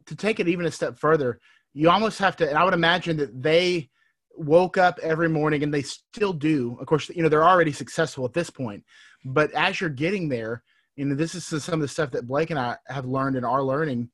to 0.06 0.16
take 0.16 0.40
it 0.40 0.48
even 0.48 0.66
a 0.66 0.72
step 0.72 0.98
further 0.98 1.42
you 1.74 1.90
almost 1.90 2.20
have 2.20 2.36
to 2.36 2.48
and 2.48 2.58
i 2.58 2.64
would 2.64 2.74
imagine 2.74 3.18
that 3.18 3.42
they 3.42 3.90
woke 4.38 4.78
up 4.78 4.98
every 5.04 5.28
morning 5.28 5.62
and 5.62 5.74
they 5.74 5.82
still 5.82 6.32
do. 6.34 6.78
Of 6.80 6.88
course 6.88 7.10
you 7.10 7.22
know 7.22 7.30
they're 7.30 7.48
already 7.48 7.74
successful 7.74 8.26
at 8.26 8.34
this 8.34 8.50
point. 8.50 8.84
But 9.26 9.52
as 9.52 9.80
you're 9.80 9.90
getting 9.90 10.30
there 10.30 10.64
you 10.96 11.06
know 11.06 11.16
this 11.16 11.36
is 11.36 11.46
some 11.46 11.76
of 11.76 11.82
the 11.82 11.88
stuff 11.88 12.12
that 12.12 12.28
blake 12.28 12.50
and 12.50 12.60
i 12.60 12.78
have 12.88 13.06
learned 13.06 13.36
and 13.36 13.46
are 13.46 13.64
learning 13.64 14.10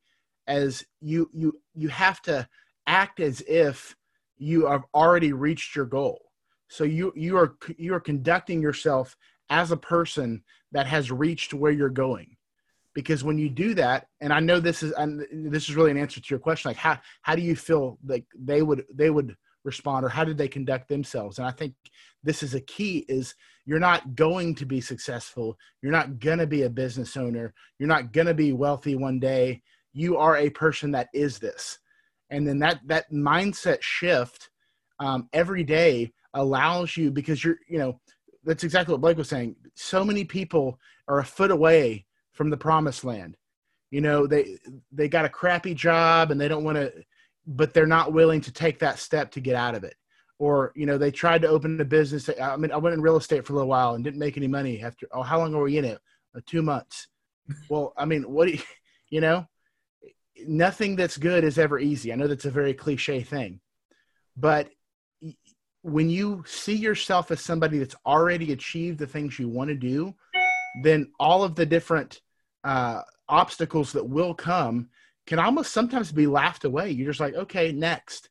as 0.48 0.86
you 1.02 1.30
you 1.34 1.54
you 1.76 1.89
have 1.89 2.22
to 2.22 2.48
act 2.88 3.20
as 3.20 3.41
if 3.41 3.96
you 4.38 4.67
have 4.67 4.86
already 4.93 5.34
reached 5.34 5.76
your 5.76 5.86
goal. 5.86 6.22
So 6.70 6.84
you 6.84 7.12
you 7.15 7.38
are 7.38 7.58
you 7.78 7.93
are 7.93 8.00
conducting 8.00 8.62
yourself 8.62 9.15
as 9.50 9.72
a 9.72 9.78
person 9.78 10.43
that 10.72 10.88
has 10.88 11.12
reached 11.12 11.54
where 11.54 11.72
you're 11.72 11.89
going 11.89 12.37
because 12.98 13.24
when 13.24 13.38
you 13.38 13.48
do 13.48 13.76
that 13.76 14.08
and 14.22 14.34
i 14.34 14.40
know 14.40 14.60
this 14.60 14.82
is 14.82 14.92
and 14.94 15.24
this 15.54 15.70
is 15.70 15.76
really 15.76 15.92
an 15.92 15.98
answer 15.98 16.20
to 16.20 16.28
your 16.32 16.40
question 16.40 16.68
like 16.68 16.78
how 16.78 16.98
how 17.22 17.36
do 17.36 17.44
you 17.44 17.56
feel 17.56 18.00
like 18.04 18.26
they 18.36 18.64
would 18.64 18.84
they 18.92 19.12
would 19.12 19.36
respond 19.68 20.04
or 20.04 20.10
how 20.10 20.24
did 20.24 20.38
they 20.38 20.48
conduct 20.48 20.88
themselves? 20.88 21.38
And 21.38 21.48
i 21.48 21.52
think 21.52 21.76
this 22.24 22.42
is 22.42 22.56
a 22.56 22.62
key 22.62 23.06
is 23.08 23.36
you're 23.68 23.80
not 23.80 24.16
going 24.16 24.56
to 24.56 24.66
be 24.66 24.82
successful. 24.82 25.58
You're 25.82 25.92
not 25.92 26.20
going 26.20 26.40
to 26.40 26.48
be 26.48 26.64
a 26.64 26.70
business 26.70 27.18
owner. 27.18 27.54
You're 27.78 27.90
not 27.90 28.14
going 28.14 28.28
to 28.28 28.34
be 28.34 28.54
wealthy 28.54 28.96
one 28.96 29.20
day. 29.20 29.62
You 29.94 30.18
are 30.18 30.38
a 30.38 30.50
person 30.50 30.92
that 30.92 31.10
is 31.14 31.38
this. 31.38 31.78
And 32.30 32.48
then 32.48 32.60
that 32.60 32.80
that 32.88 33.12
mindset 33.12 33.82
shift 33.82 34.50
um, 35.00 35.30
every 35.34 35.64
day 35.64 36.14
allows 36.34 36.98
you 36.98 37.12
because 37.12 37.44
you're 37.44 37.60
you 37.70 37.78
know 37.78 38.00
that's 38.44 38.64
exactly 38.64 38.94
what 38.94 39.02
blake 39.02 39.18
was 39.18 39.30
saying. 39.30 39.56
So 39.76 40.04
many 40.04 40.24
people 40.24 40.80
are 41.08 41.20
a 41.20 41.26
foot 41.26 41.52
away 41.52 42.06
from 42.38 42.50
the 42.50 42.58
promised 42.58 43.04
land. 43.04 43.36
You 43.91 44.02
know, 44.02 44.28
they 44.28 44.58
they 44.91 45.08
got 45.08 45.26
a 45.26 45.30
crappy 45.30 45.73
job 45.73 46.32
and 46.32 46.39
they 46.39 46.47
don't 46.47 46.63
want 46.63 46.78
to 46.78 46.93
but 47.47 47.73
they're 47.73 47.88
not 47.88 48.12
willing 48.12 48.41
to 48.41 48.52
take 48.52 48.80
that 48.80 49.00
step 49.00 49.32
to 49.32 49.39
get 49.39 49.56
out 49.56 49.73
of 49.73 49.86
it. 49.86 49.95
Or, 50.38 50.73
you 50.76 50.86
know, 50.86 50.97
they 50.97 51.10
tried 51.10 51.41
to 51.41 51.47
open 51.47 51.80
a 51.80 51.86
business. 51.86 52.30
I 52.39 52.58
mean, 52.58 52.71
I 52.71 52.78
went 52.78 52.93
in 52.93 53.02
real 53.02 53.17
estate 53.17 53.45
for 53.45 53.54
a 53.54 53.56
little 53.56 53.69
while 53.69 53.95
and 53.95 54.04
didn't 54.04 54.19
make 54.19 54.38
any 54.38 54.47
money 54.47 54.84
after 54.84 55.08
oh, 55.12 55.23
how 55.23 55.39
long 55.39 55.54
were 55.54 55.63
we 55.63 55.78
in 55.78 55.86
it? 55.86 56.00
Uh, 56.36 56.41
2 56.45 56.62
months. 56.62 57.08
Well, 57.69 57.93
I 57.97 58.06
mean, 58.06 58.23
what 58.23 58.47
do 58.47 58.54
you, 58.54 58.60
you 59.10 59.21
know, 59.21 59.47
nothing 60.45 60.95
that's 60.95 61.17
good 61.17 61.43
is 61.43 61.58
ever 61.58 61.80
easy. 61.80 62.12
I 62.12 62.15
know 62.15 62.28
that's 62.28 62.45
a 62.45 62.52
very 62.52 62.73
cliche 62.73 63.23
thing. 63.23 63.62
But 64.36 64.69
when 65.82 66.10
you 66.10 66.43
see 66.45 66.76
yourself 66.76 67.32
as 67.32 67.41
somebody 67.41 67.80
that's 67.80 67.95
already 68.06 68.52
achieved 68.52 69.00
the 69.00 69.08
things 69.08 69.39
you 69.39 69.47
want 69.47 69.69
to 69.69 69.76
do, 69.76 70.13
then 70.84 71.12
all 71.19 71.43
of 71.43 71.56
the 71.56 71.65
different 71.65 72.21
uh, 72.67 73.01
obstacles 73.30 73.93
that 73.93 74.08
will 74.08 74.34
come 74.34 74.89
can 75.25 75.39
almost 75.39 75.71
sometimes 75.71 76.12
be 76.12 76.27
laughed 76.27 76.65
away. 76.65 76.91
You're 76.91 77.08
just 77.08 77.21
like, 77.21 77.34
okay, 77.34 77.71
next. 77.71 78.30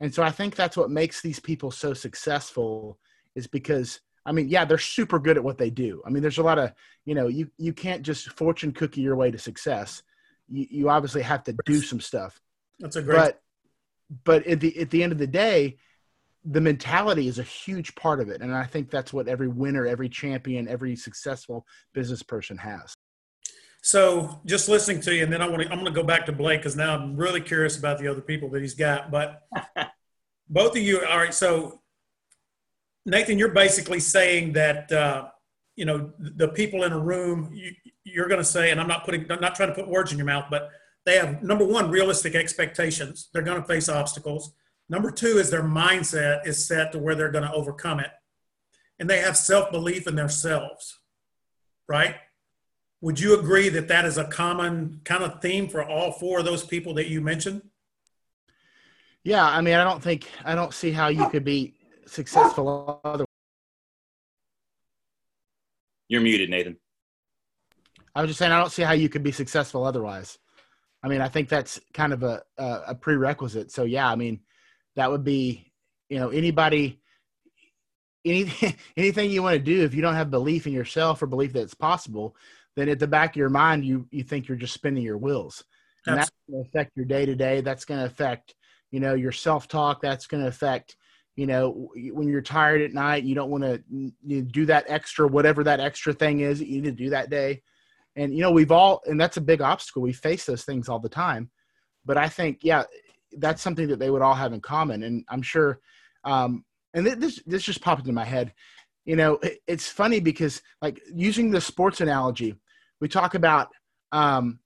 And 0.00 0.12
so 0.12 0.24
I 0.24 0.30
think 0.30 0.56
that's 0.56 0.76
what 0.76 0.90
makes 0.90 1.20
these 1.20 1.38
people 1.38 1.70
so 1.70 1.94
successful 1.94 2.98
is 3.36 3.46
because 3.46 4.00
I 4.24 4.32
mean, 4.32 4.48
yeah, 4.48 4.64
they're 4.64 4.78
super 4.78 5.18
good 5.18 5.36
at 5.36 5.44
what 5.44 5.58
they 5.58 5.70
do. 5.70 6.00
I 6.06 6.10
mean, 6.10 6.22
there's 6.22 6.38
a 6.38 6.44
lot 6.44 6.58
of, 6.58 6.72
you 7.04 7.14
know, 7.14 7.28
you 7.28 7.50
you 7.56 7.72
can't 7.72 8.02
just 8.02 8.30
fortune 8.30 8.72
cookie 8.72 9.00
your 9.00 9.16
way 9.16 9.30
to 9.30 9.38
success. 9.38 10.02
You 10.48 10.66
you 10.70 10.90
obviously 10.90 11.22
have 11.22 11.44
to 11.44 11.54
do 11.64 11.80
some 11.80 12.00
stuff. 12.00 12.40
That's 12.80 12.96
a 12.96 13.02
great 13.02 13.16
but 13.16 13.42
but 14.24 14.46
at 14.46 14.60
the 14.60 14.76
at 14.80 14.90
the 14.90 15.04
end 15.04 15.12
of 15.12 15.18
the 15.18 15.26
day, 15.26 15.76
the 16.44 16.60
mentality 16.60 17.28
is 17.28 17.38
a 17.38 17.44
huge 17.44 17.94
part 17.94 18.20
of 18.20 18.28
it. 18.28 18.42
And 18.42 18.52
I 18.52 18.64
think 18.64 18.90
that's 18.90 19.12
what 19.12 19.28
every 19.28 19.48
winner, 19.48 19.86
every 19.86 20.08
champion, 20.08 20.66
every 20.66 20.96
successful 20.96 21.64
business 21.94 22.22
person 22.24 22.56
has. 22.58 22.94
So 23.82 24.40
just 24.46 24.68
listening 24.68 25.00
to 25.02 25.14
you, 25.14 25.24
and 25.24 25.32
then 25.32 25.42
I 25.42 25.48
want 25.48 25.62
to, 25.62 25.68
I'm 25.68 25.80
going 25.80 25.92
to 25.92 26.00
go 26.00 26.06
back 26.06 26.24
to 26.26 26.32
Blake 26.32 26.60
because 26.60 26.76
now 26.76 26.94
I'm 26.94 27.16
really 27.16 27.40
curious 27.40 27.76
about 27.76 27.98
the 27.98 28.06
other 28.06 28.20
people 28.20 28.48
that 28.50 28.62
he's 28.62 28.74
got. 28.74 29.10
But 29.10 29.42
both 30.48 30.76
of 30.76 30.82
you, 30.82 31.04
all 31.04 31.18
right. 31.18 31.34
So 31.34 31.80
Nathan, 33.04 33.40
you're 33.40 33.48
basically 33.48 33.98
saying 33.98 34.52
that 34.52 34.90
uh, 34.92 35.28
you 35.74 35.84
know 35.84 36.12
the 36.18 36.48
people 36.48 36.84
in 36.84 36.92
a 36.92 36.98
room. 36.98 37.50
You, 37.52 37.72
you're 38.04 38.28
going 38.28 38.40
to 38.40 38.44
say, 38.44 38.70
and 38.70 38.80
I'm 38.80 38.88
not 38.88 39.04
putting, 39.04 39.30
I'm 39.30 39.40
not 39.40 39.56
trying 39.56 39.68
to 39.68 39.74
put 39.74 39.88
words 39.88 40.12
in 40.12 40.18
your 40.18 40.26
mouth, 40.26 40.46
but 40.50 40.70
they 41.04 41.16
have 41.16 41.42
number 41.42 41.64
one 41.64 41.90
realistic 41.90 42.34
expectations. 42.34 43.28
They're 43.32 43.42
going 43.42 43.60
to 43.60 43.66
face 43.66 43.88
obstacles. 43.88 44.52
Number 44.88 45.10
two 45.10 45.38
is 45.38 45.50
their 45.50 45.62
mindset 45.62 46.46
is 46.46 46.66
set 46.66 46.92
to 46.92 46.98
where 46.98 47.14
they're 47.14 47.30
going 47.30 47.44
to 47.44 47.52
overcome 47.52 47.98
it, 47.98 48.10
and 49.00 49.10
they 49.10 49.18
have 49.18 49.36
self 49.36 49.72
belief 49.72 50.06
in 50.06 50.14
themselves, 50.14 51.00
right? 51.88 52.14
Would 53.02 53.18
you 53.18 53.38
agree 53.38 53.68
that 53.68 53.88
that 53.88 54.04
is 54.04 54.16
a 54.16 54.24
common 54.24 55.00
kind 55.04 55.24
of 55.24 55.42
theme 55.42 55.68
for 55.68 55.84
all 55.84 56.12
four 56.12 56.38
of 56.38 56.44
those 56.44 56.64
people 56.64 56.94
that 56.94 57.08
you 57.08 57.20
mentioned? 57.20 57.62
Yeah, 59.24 59.44
I 59.44 59.60
mean, 59.60 59.74
I 59.74 59.82
don't 59.82 60.00
think 60.00 60.28
I 60.44 60.54
don't 60.54 60.72
see 60.72 60.92
how 60.92 61.08
you 61.08 61.28
could 61.28 61.44
be 61.44 61.74
successful 62.06 63.00
other. 63.04 63.24
You're 66.08 66.20
muted, 66.20 66.48
Nathan. 66.48 66.76
I 68.14 68.20
was 68.20 68.30
just 68.30 68.38
saying 68.38 68.52
I 68.52 68.60
don't 68.60 68.70
see 68.70 68.82
how 68.82 68.92
you 68.92 69.08
could 69.08 69.24
be 69.24 69.32
successful 69.32 69.84
otherwise. 69.84 70.38
I 71.02 71.08
mean, 71.08 71.20
I 71.20 71.28
think 71.28 71.48
that's 71.48 71.80
kind 71.92 72.12
of 72.12 72.22
a 72.22 72.42
a, 72.56 72.80
a 72.88 72.94
prerequisite. 72.94 73.72
So 73.72 73.82
yeah, 73.82 74.08
I 74.08 74.14
mean, 74.14 74.40
that 74.94 75.10
would 75.10 75.24
be 75.24 75.72
you 76.08 76.20
know 76.20 76.28
anybody 76.28 77.00
anything 78.24 78.76
anything 78.96 79.32
you 79.32 79.42
want 79.42 79.54
to 79.54 79.62
do 79.62 79.82
if 79.82 79.92
you 79.92 80.02
don't 80.02 80.14
have 80.14 80.30
belief 80.30 80.68
in 80.68 80.72
yourself 80.72 81.20
or 81.20 81.26
belief 81.26 81.52
that 81.54 81.62
it's 81.62 81.74
possible 81.74 82.36
then 82.76 82.88
at 82.88 82.98
the 82.98 83.06
back 83.06 83.30
of 83.30 83.36
your 83.36 83.50
mind 83.50 83.84
you 83.84 84.06
you 84.10 84.22
think 84.22 84.48
you're 84.48 84.56
just 84.56 84.74
spinning 84.74 85.02
your 85.02 85.18
wheels. 85.18 85.64
And 86.06 86.18
that's 86.18 86.32
going 86.50 86.64
to 86.64 86.68
affect 86.68 86.96
your 86.96 87.06
day 87.06 87.26
to 87.26 87.34
day 87.34 87.60
that's 87.60 87.84
going 87.84 88.00
to 88.00 88.06
affect 88.06 88.54
you 88.90 89.00
know 89.00 89.14
your 89.14 89.32
self 89.32 89.68
talk 89.68 90.00
that's 90.02 90.26
going 90.26 90.42
to 90.42 90.48
affect 90.48 90.96
you 91.36 91.46
know 91.46 91.88
when 91.94 92.28
you're 92.28 92.42
tired 92.42 92.82
at 92.82 92.92
night 92.92 93.22
you 93.22 93.34
don't 93.34 93.50
want 93.50 93.62
to 93.62 94.42
do 94.42 94.66
that 94.66 94.84
extra 94.88 95.26
whatever 95.26 95.62
that 95.62 95.80
extra 95.80 96.12
thing 96.12 96.40
is 96.40 96.58
that 96.58 96.68
you 96.68 96.82
need 96.82 96.96
to 96.96 97.04
do 97.04 97.10
that 97.10 97.30
day. 97.30 97.62
And 98.16 98.34
you 98.34 98.42
know 98.42 98.50
we've 98.50 98.72
all 98.72 99.00
and 99.06 99.20
that's 99.20 99.36
a 99.36 99.42
big 99.42 99.62
obstacle. 99.62 100.02
We 100.02 100.12
face 100.12 100.44
those 100.44 100.64
things 100.64 100.88
all 100.88 100.98
the 100.98 101.08
time. 101.08 101.50
But 102.04 102.18
i 102.18 102.28
think 102.28 102.58
yeah 102.62 102.82
that's 103.38 103.62
something 103.62 103.88
that 103.88 103.98
they 103.98 104.10
would 104.10 104.22
all 104.22 104.34
have 104.34 104.52
in 104.52 104.60
common. 104.60 105.04
And 105.04 105.24
i'm 105.28 105.42
sure 105.42 105.78
um, 106.24 106.64
and 106.94 107.06
this 107.06 107.40
this 107.46 107.62
just 107.62 107.80
popped 107.80 108.00
into 108.02 108.12
my 108.12 108.24
head. 108.24 108.52
You 109.04 109.16
know, 109.16 109.34
it, 109.42 109.60
it's 109.66 109.88
funny 109.88 110.20
because 110.20 110.62
like 110.80 111.00
using 111.12 111.50
the 111.50 111.60
sports 111.60 112.00
analogy, 112.00 112.54
we 113.00 113.08
talk 113.08 113.34
about 113.34 113.68
um, 114.12 114.60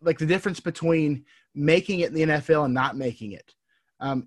like 0.00 0.18
the 0.18 0.26
difference 0.26 0.60
between 0.60 1.24
making 1.54 2.00
it 2.00 2.08
in 2.08 2.14
the 2.14 2.36
NFL 2.36 2.66
and 2.66 2.74
not 2.74 2.96
making 2.96 3.32
it. 3.32 3.54
Um, 4.00 4.26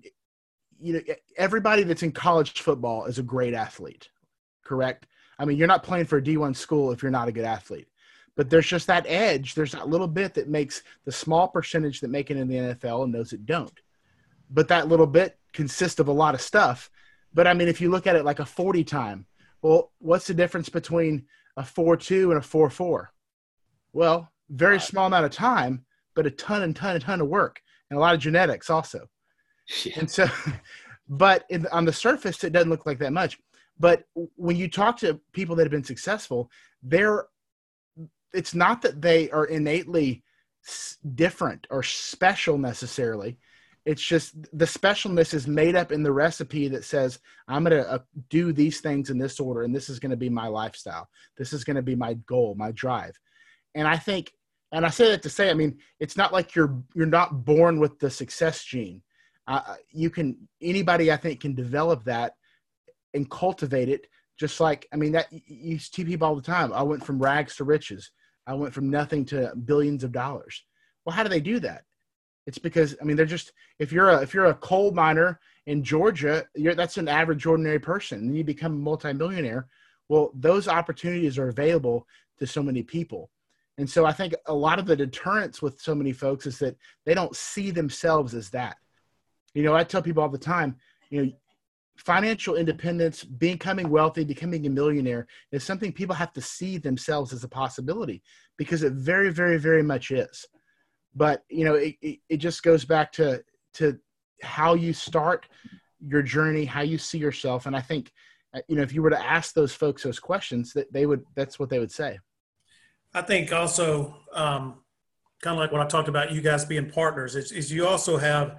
you 0.80 0.94
know, 0.94 1.00
everybody 1.36 1.82
that's 1.82 2.02
in 2.02 2.12
college 2.12 2.60
football 2.60 3.06
is 3.06 3.18
a 3.18 3.22
great 3.22 3.54
athlete, 3.54 4.08
correct? 4.64 5.06
I 5.38 5.44
mean, 5.44 5.56
you're 5.56 5.66
not 5.66 5.82
playing 5.82 6.06
for 6.06 6.18
a 6.18 6.22
D1 6.22 6.56
school 6.56 6.92
if 6.92 7.02
you're 7.02 7.10
not 7.10 7.28
a 7.28 7.32
good 7.32 7.44
athlete. 7.44 7.88
But 8.36 8.50
there's 8.50 8.66
just 8.66 8.86
that 8.88 9.06
edge. 9.08 9.54
There's 9.54 9.72
that 9.72 9.88
little 9.88 10.08
bit 10.08 10.34
that 10.34 10.48
makes 10.48 10.82
the 11.04 11.12
small 11.12 11.48
percentage 11.48 12.00
that 12.00 12.10
make 12.10 12.30
it 12.30 12.36
in 12.36 12.48
the 12.48 12.56
NFL 12.56 13.04
and 13.04 13.14
those 13.14 13.30
that 13.30 13.46
don't. 13.46 13.72
But 14.50 14.68
that 14.68 14.88
little 14.88 15.06
bit 15.06 15.38
consists 15.52 15.98
of 16.00 16.08
a 16.08 16.12
lot 16.12 16.34
of 16.34 16.42
stuff. 16.42 16.90
But 17.36 17.46
I 17.46 17.52
mean, 17.52 17.68
if 17.68 17.82
you 17.82 17.90
look 17.90 18.06
at 18.06 18.16
it 18.16 18.24
like 18.24 18.38
a 18.38 18.46
40 18.46 18.82
time, 18.82 19.26
well, 19.60 19.92
what's 19.98 20.26
the 20.26 20.32
difference 20.32 20.70
between 20.70 21.26
a 21.58 21.62
4 21.62 21.94
2 21.98 22.30
and 22.30 22.38
a 22.38 22.42
4 22.42 22.70
4? 22.70 23.12
Well, 23.92 24.32
very 24.48 24.80
small 24.80 25.06
amount 25.06 25.26
of 25.26 25.32
time, 25.32 25.84
but 26.14 26.26
a 26.26 26.30
ton 26.30 26.62
and 26.62 26.74
ton 26.74 26.94
and 26.96 27.04
ton 27.04 27.20
of 27.20 27.28
work 27.28 27.60
and 27.90 27.98
a 27.98 28.00
lot 28.00 28.14
of 28.14 28.20
genetics 28.20 28.70
also. 28.70 29.06
Yeah. 29.84 29.92
And 29.96 30.10
so, 30.10 30.26
but 31.10 31.44
in, 31.50 31.66
on 31.66 31.84
the 31.84 31.92
surface, 31.92 32.42
it 32.42 32.54
doesn't 32.54 32.70
look 32.70 32.86
like 32.86 32.98
that 33.00 33.12
much. 33.12 33.38
But 33.78 34.04
when 34.36 34.56
you 34.56 34.70
talk 34.70 34.96
to 35.00 35.20
people 35.32 35.56
that 35.56 35.64
have 35.64 35.70
been 35.70 35.84
successful, 35.84 36.50
they're, 36.82 37.26
it's 38.32 38.54
not 38.54 38.80
that 38.80 39.02
they 39.02 39.30
are 39.30 39.44
innately 39.44 40.24
different 41.14 41.66
or 41.68 41.82
special 41.82 42.56
necessarily. 42.56 43.38
It's 43.86 44.02
just 44.02 44.34
the 44.52 44.64
specialness 44.64 45.32
is 45.32 45.46
made 45.46 45.76
up 45.76 45.92
in 45.92 46.02
the 46.02 46.12
recipe 46.12 46.66
that 46.68 46.84
says, 46.84 47.20
I'm 47.46 47.62
going 47.62 47.82
to 47.82 47.88
uh, 47.88 47.98
do 48.28 48.52
these 48.52 48.80
things 48.80 49.10
in 49.10 49.18
this 49.18 49.38
order, 49.38 49.62
and 49.62 49.72
this 49.72 49.88
is 49.88 50.00
going 50.00 50.10
to 50.10 50.16
be 50.16 50.28
my 50.28 50.48
lifestyle. 50.48 51.08
This 51.38 51.52
is 51.52 51.62
going 51.62 51.76
to 51.76 51.82
be 51.82 51.94
my 51.94 52.14
goal, 52.14 52.56
my 52.58 52.72
drive. 52.72 53.16
And 53.76 53.86
I 53.86 53.96
think, 53.96 54.32
and 54.72 54.84
I 54.84 54.90
say 54.90 55.10
that 55.10 55.22
to 55.22 55.30
say, 55.30 55.50
I 55.50 55.54
mean, 55.54 55.78
it's 56.00 56.16
not 56.16 56.32
like 56.32 56.56
you're 56.56 56.82
you're 56.94 57.06
not 57.06 57.44
born 57.44 57.78
with 57.78 58.00
the 58.00 58.10
success 58.10 58.64
gene. 58.64 59.02
Uh, 59.46 59.76
you 59.92 60.10
can 60.10 60.36
anybody 60.60 61.12
I 61.12 61.16
think 61.16 61.40
can 61.40 61.54
develop 61.54 62.02
that 62.04 62.34
and 63.14 63.30
cultivate 63.30 63.88
it. 63.88 64.08
Just 64.36 64.58
like 64.58 64.88
I 64.92 64.96
mean 64.96 65.12
that 65.12 65.28
you 65.30 65.78
see 65.78 66.04
people 66.04 66.26
all 66.26 66.34
the 66.34 66.42
time. 66.42 66.72
I 66.72 66.82
went 66.82 67.06
from 67.06 67.22
rags 67.22 67.54
to 67.56 67.64
riches. 67.64 68.10
I 68.48 68.54
went 68.54 68.74
from 68.74 68.90
nothing 68.90 69.24
to 69.26 69.52
billions 69.64 70.02
of 70.02 70.10
dollars. 70.10 70.64
Well, 71.04 71.14
how 71.14 71.22
do 71.22 71.28
they 71.28 71.40
do 71.40 71.60
that? 71.60 71.84
It's 72.46 72.58
because 72.58 72.96
I 73.00 73.04
mean 73.04 73.16
they're 73.16 73.26
just 73.26 73.52
if 73.78 73.92
you're 73.92 74.10
a 74.10 74.22
if 74.22 74.32
you're 74.32 74.46
a 74.46 74.54
coal 74.54 74.92
miner 74.92 75.40
in 75.66 75.82
Georgia, 75.82 76.46
that's 76.54 76.96
an 76.96 77.08
average 77.08 77.44
ordinary 77.44 77.80
person, 77.80 78.20
and 78.20 78.36
you 78.36 78.44
become 78.44 78.72
a 78.72 78.76
multimillionaire. 78.76 79.66
Well, 80.08 80.30
those 80.34 80.68
opportunities 80.68 81.38
are 81.38 81.48
available 81.48 82.06
to 82.38 82.46
so 82.46 82.62
many 82.62 82.82
people. 82.82 83.30
And 83.78 83.90
so 83.90 84.06
I 84.06 84.12
think 84.12 84.34
a 84.46 84.54
lot 84.54 84.78
of 84.78 84.86
the 84.86 84.96
deterrence 84.96 85.60
with 85.60 85.80
so 85.80 85.94
many 85.94 86.12
folks 86.12 86.46
is 86.46 86.58
that 86.60 86.76
they 87.04 87.14
don't 87.14 87.34
see 87.34 87.70
themselves 87.70 88.34
as 88.34 88.48
that. 88.50 88.76
You 89.54 89.64
know, 89.64 89.74
I 89.74 89.84
tell 89.84 90.02
people 90.02 90.22
all 90.22 90.28
the 90.28 90.38
time, 90.38 90.76
you 91.10 91.24
know, 91.24 91.32
financial 91.96 92.56
independence, 92.56 93.24
becoming 93.24 93.88
wealthy, 93.88 94.22
becoming 94.22 94.66
a 94.66 94.70
millionaire 94.70 95.26
is 95.50 95.64
something 95.64 95.92
people 95.92 96.14
have 96.14 96.32
to 96.34 96.40
see 96.40 96.78
themselves 96.78 97.32
as 97.32 97.42
a 97.42 97.48
possibility 97.48 98.22
because 98.56 98.82
it 98.82 98.92
very, 98.92 99.30
very, 99.30 99.58
very 99.58 99.82
much 99.82 100.10
is 100.10 100.46
but 101.16 101.42
you 101.48 101.64
know 101.64 101.74
it, 101.74 101.96
it, 102.02 102.18
it 102.28 102.36
just 102.36 102.62
goes 102.62 102.84
back 102.84 103.10
to 103.12 103.42
to 103.74 103.98
how 104.42 104.74
you 104.74 104.92
start 104.92 105.48
your 105.98 106.22
journey 106.22 106.64
how 106.64 106.82
you 106.82 106.98
see 106.98 107.18
yourself. 107.18 107.66
And 107.66 107.74
i 107.74 107.80
think 107.80 108.12
uh, 108.54 108.60
you 108.68 108.76
know 108.76 108.82
if 108.82 108.92
you 108.92 109.02
were 109.02 109.10
to 109.10 109.24
ask 109.24 109.54
those 109.54 109.74
folks 109.74 110.02
those 110.02 110.20
questions 110.20 110.72
that 110.74 110.92
they 110.92 111.06
would 111.06 111.24
that's 111.34 111.58
what 111.58 111.70
they 111.70 111.78
would 111.78 111.90
say. 111.90 112.18
I 113.14 113.22
think 113.22 113.50
also 113.52 114.14
um, 114.32 114.82
kind 115.40 115.54
of 115.54 115.58
like 115.58 115.72
when 115.72 115.80
i 115.80 115.86
talked 115.86 116.08
about 116.08 116.32
you 116.32 116.40
guys 116.40 116.64
being 116.64 116.90
partners 116.90 117.34
is, 117.34 117.50
is 117.52 117.72
you 117.72 117.86
also 117.86 118.18
have 118.18 118.50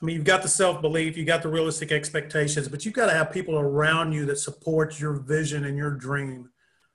i 0.00 0.04
mean 0.04 0.16
you've 0.16 0.24
got 0.24 0.42
the 0.42 0.48
self-belief 0.48 1.16
you've 1.16 1.26
got 1.26 1.42
the 1.42 1.48
realistic 1.48 1.92
expectations 1.92 2.68
but 2.68 2.84
you've 2.84 2.94
got 2.94 3.06
to 3.06 3.12
have 3.12 3.32
people 3.32 3.58
around 3.58 4.12
you 4.12 4.26
that 4.26 4.38
support 4.38 5.00
your 5.00 5.14
vision 5.14 5.64
and 5.64 5.76
your 5.76 5.90
dream. 5.90 6.50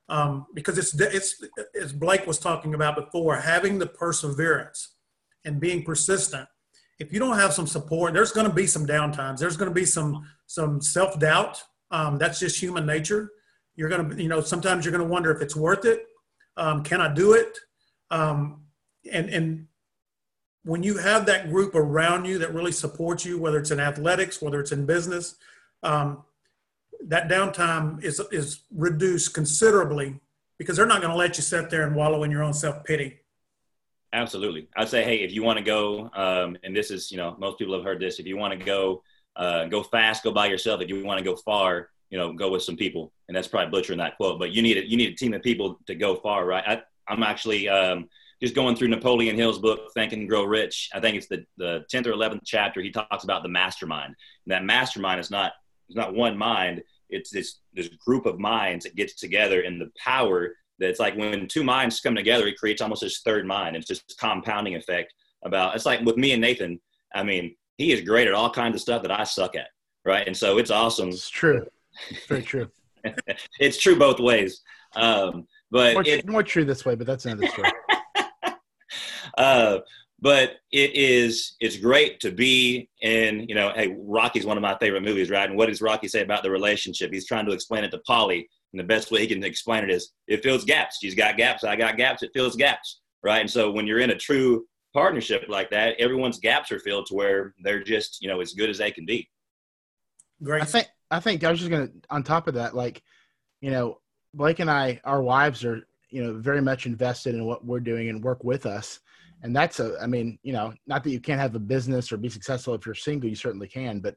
Um, 0.07 0.47
because 0.55 0.79
it's 0.79 0.99
it's 0.99 1.35
as 1.79 1.93
blake 1.93 2.25
was 2.25 2.39
talking 2.39 2.73
about 2.73 2.95
before 2.95 3.35
having 3.35 3.77
the 3.77 3.85
perseverance 3.85 4.95
and 5.45 5.59
being 5.59 5.83
persistent 5.83 6.47
if 6.99 7.13
you 7.13 7.19
don't 7.19 7.37
have 7.37 7.53
some 7.53 7.65
support 7.65 8.13
there's 8.13 8.31
going 8.31 8.47
to 8.47 8.53
be 8.53 8.67
some 8.67 8.85
downtimes. 8.85 9.39
There's 9.39 9.57
going 9.57 9.69
to 9.69 9.75
be 9.75 9.85
some 9.85 10.27
some 10.45 10.81
self-doubt. 10.81 11.63
Um, 11.91 12.17
that's 12.17 12.39
just 12.39 12.61
human 12.61 12.85
nature. 12.85 13.31
You're 13.75 13.89
going 13.89 14.09
to 14.09 14.21
you 14.21 14.29
know 14.29 14.41
sometimes 14.41 14.85
you're 14.85 14.91
going 14.91 15.07
to 15.07 15.11
wonder 15.11 15.31
if 15.31 15.41
it's 15.41 15.55
worth 15.55 15.85
it. 15.85 16.05
Um, 16.57 16.83
can 16.83 16.99
i 16.99 17.11
do 17.11 17.33
it? 17.33 17.57
Um, 18.11 18.65
and 19.11 19.29
and 19.29 19.67
when 20.63 20.83
you 20.83 20.97
have 20.97 21.25
that 21.25 21.49
group 21.49 21.73
around 21.73 22.25
you 22.25 22.37
that 22.39 22.53
really 22.53 22.73
supports 22.73 23.25
you 23.25 23.39
whether 23.39 23.57
it's 23.57 23.71
in 23.71 23.79
athletics 23.79 24.41
whether 24.41 24.59
it's 24.59 24.73
in 24.73 24.85
business 24.85 25.35
um, 25.83 26.23
that 27.07 27.29
downtime 27.29 28.03
is 28.03 28.19
is 28.31 28.63
reduced 28.75 29.33
considerably 29.33 30.19
because 30.57 30.75
they're 30.75 30.85
not 30.85 31.01
going 31.01 31.11
to 31.11 31.17
let 31.17 31.37
you 31.37 31.43
sit 31.43 31.69
there 31.69 31.87
and 31.87 31.95
wallow 31.95 32.23
in 32.23 32.29
your 32.29 32.43
own 32.43 32.53
self-pity 32.53 33.18
Absolutely. 34.11 34.67
I'd 34.75 34.89
say, 34.89 35.03
hey, 35.03 35.17
if 35.17 35.31
you 35.31 35.43
want 35.43 35.59
to 35.59 35.63
go, 35.63 36.09
um, 36.15 36.57
and 36.63 36.75
this 36.75 36.89
is, 36.89 37.11
you 37.11 37.17
know, 37.17 37.35
most 37.39 37.59
people 37.59 37.75
have 37.75 37.83
heard 37.83 37.99
this. 37.99 38.19
If 38.19 38.25
you 38.25 38.37
want 38.37 38.57
to 38.57 38.65
go, 38.65 39.03
uh, 39.35 39.65
go 39.65 39.83
fast, 39.83 40.23
go 40.23 40.31
by 40.31 40.47
yourself. 40.47 40.81
If 40.81 40.89
you 40.89 41.05
want 41.05 41.19
to 41.19 41.23
go 41.23 41.35
far, 41.35 41.89
you 42.09 42.17
know, 42.17 42.33
go 42.33 42.49
with 42.49 42.63
some 42.63 42.75
people. 42.75 43.11
And 43.27 43.37
that's 43.37 43.47
probably 43.47 43.69
butchering 43.69 43.99
that 43.99 44.17
quote, 44.17 44.39
but 44.39 44.51
you 44.51 44.61
need 44.63 44.77
a, 44.77 44.89
you 44.89 44.97
need 44.97 45.13
a 45.13 45.15
team 45.15 45.33
of 45.33 45.43
people 45.43 45.79
to 45.85 45.93
go 45.93 46.15
far, 46.15 46.45
right? 46.45 46.63
I, 46.65 46.81
I'm 47.07 47.21
actually 47.21 47.69
um, 47.69 48.09
just 48.41 48.55
going 48.55 48.75
through 48.75 48.87
Napoleon 48.87 49.35
Hill's 49.35 49.59
book, 49.59 49.91
Think 49.93 50.13
and 50.13 50.27
Grow 50.27 50.43
Rich. 50.43 50.89
I 50.93 50.99
think 50.99 51.17
it's 51.17 51.27
the 51.27 51.45
the 51.57 51.85
10th 51.93 52.07
or 52.07 52.13
11th 52.13 52.41
chapter. 52.45 52.81
He 52.81 52.91
talks 52.91 53.23
about 53.23 53.43
the 53.43 53.49
mastermind. 53.49 54.15
And 54.45 54.51
that 54.51 54.63
mastermind 54.63 55.19
is 55.19 55.29
not 55.29 55.53
is 55.89 55.95
not 55.95 56.15
one 56.15 56.37
mind. 56.37 56.81
It's 57.09 57.29
this 57.29 57.59
this 57.73 57.89
group 57.89 58.25
of 58.25 58.39
minds 58.39 58.85
that 58.85 58.95
gets 58.95 59.15
together, 59.15 59.61
and 59.61 59.79
the 59.79 59.91
power 59.97 60.55
it's 60.79 60.99
like 60.99 61.15
when 61.15 61.47
two 61.47 61.63
minds 61.63 61.99
come 61.99 62.15
together, 62.15 62.47
it 62.47 62.57
creates 62.57 62.81
almost 62.81 63.01
this 63.01 63.19
third 63.19 63.45
mind. 63.45 63.75
It's 63.75 63.87
just 63.87 64.17
compounding 64.19 64.75
effect 64.75 65.13
about, 65.43 65.75
it's 65.75 65.85
like 65.85 66.01
with 66.01 66.17
me 66.17 66.31
and 66.31 66.41
Nathan, 66.41 66.79
I 67.13 67.23
mean, 67.23 67.55
he 67.77 67.91
is 67.91 68.01
great 68.01 68.27
at 68.27 68.33
all 68.33 68.49
kinds 68.49 68.75
of 68.75 68.81
stuff 68.81 69.01
that 69.03 69.11
I 69.11 69.23
suck 69.23 69.55
at. 69.55 69.67
Right. 70.05 70.25
And 70.25 70.35
so 70.35 70.57
it's 70.57 70.71
awesome. 70.71 71.09
It's 71.09 71.29
true. 71.29 71.65
Very 72.27 72.41
true. 72.41 72.69
it's 73.59 73.77
true 73.77 73.97
both 73.97 74.19
ways. 74.19 74.61
Um, 74.95 75.47
but 75.71 75.93
more, 75.93 76.03
it, 76.05 76.27
more 76.27 76.43
true 76.43 76.65
this 76.65 76.85
way, 76.85 76.95
but 76.95 77.05
that's 77.05 77.25
another 77.25 77.47
story. 77.47 77.71
uh, 79.37 79.79
but 80.21 80.57
it 80.71 80.95
is 80.95 81.55
it's 81.59 81.77
great 81.77 82.19
to 82.19 82.31
be 82.31 82.89
in 83.01 83.45
you 83.47 83.55
know 83.55 83.71
hey 83.75 83.95
rocky's 83.99 84.45
one 84.45 84.57
of 84.57 84.61
my 84.61 84.77
favorite 84.79 85.03
movies 85.03 85.29
right 85.29 85.49
and 85.49 85.57
what 85.57 85.67
does 85.67 85.81
rocky 85.81 86.07
say 86.07 86.21
about 86.21 86.43
the 86.43 86.51
relationship 86.51 87.11
he's 87.11 87.25
trying 87.25 87.45
to 87.45 87.51
explain 87.51 87.83
it 87.83 87.91
to 87.91 88.01
Paulie 88.09 88.45
and 88.73 88.79
the 88.79 88.83
best 88.83 89.11
way 89.11 89.21
he 89.21 89.27
can 89.27 89.43
explain 89.43 89.83
it 89.83 89.91
is 89.91 90.11
it 90.27 90.43
fills 90.43 90.65
gaps. 90.65 90.99
She's 91.01 91.15
got 91.15 91.37
gaps. 91.37 91.63
I 91.63 91.75
got 91.75 91.97
gaps. 91.97 92.23
It 92.23 92.31
fills 92.33 92.55
gaps. 92.55 93.01
Right. 93.23 93.41
And 93.41 93.49
so 93.49 93.71
when 93.71 93.85
you're 93.87 93.99
in 93.99 94.11
a 94.11 94.17
true 94.17 94.65
partnership 94.93 95.45
like 95.49 95.69
that, 95.71 95.95
everyone's 95.99 96.39
gaps 96.39 96.71
are 96.71 96.79
filled 96.79 97.07
to 97.07 97.15
where 97.15 97.53
they're 97.63 97.83
just, 97.83 98.21
you 98.21 98.27
know, 98.27 98.41
as 98.41 98.53
good 98.53 98.69
as 98.69 98.77
they 98.77 98.91
can 98.91 99.05
be. 99.05 99.29
Great. 100.41 100.61
I 100.61 100.65
think, 100.65 100.87
I 101.11 101.19
think 101.19 101.43
I 101.43 101.51
was 101.51 101.59
just 101.59 101.71
going 101.71 101.87
to, 101.87 101.93
on 102.09 102.23
top 102.23 102.47
of 102.47 102.53
that, 102.53 102.75
like, 102.75 103.01
you 103.61 103.71
know, 103.71 103.99
Blake 104.33 104.59
and 104.59 104.69
I, 104.69 105.01
our 105.03 105.21
wives 105.21 105.65
are 105.65 105.83
you 106.09 106.23
know, 106.23 106.33
very 106.33 106.61
much 106.61 106.85
invested 106.85 107.35
in 107.35 107.45
what 107.45 107.65
we're 107.65 107.79
doing 107.79 108.09
and 108.09 108.23
work 108.23 108.43
with 108.43 108.65
us. 108.65 108.99
And 109.43 109.55
that's 109.55 109.79
a, 109.79 109.97
I 110.01 110.07
mean, 110.07 110.37
you 110.43 110.51
know, 110.51 110.73
not 110.87 111.03
that 111.03 111.11
you 111.11 111.19
can't 111.19 111.39
have 111.39 111.55
a 111.55 111.59
business 111.59 112.11
or 112.11 112.17
be 112.17 112.29
successful 112.29 112.73
if 112.73 112.85
you're 112.85 112.95
single, 112.95 113.29
you 113.29 113.35
certainly 113.35 113.67
can. 113.67 113.99
But 113.99 114.15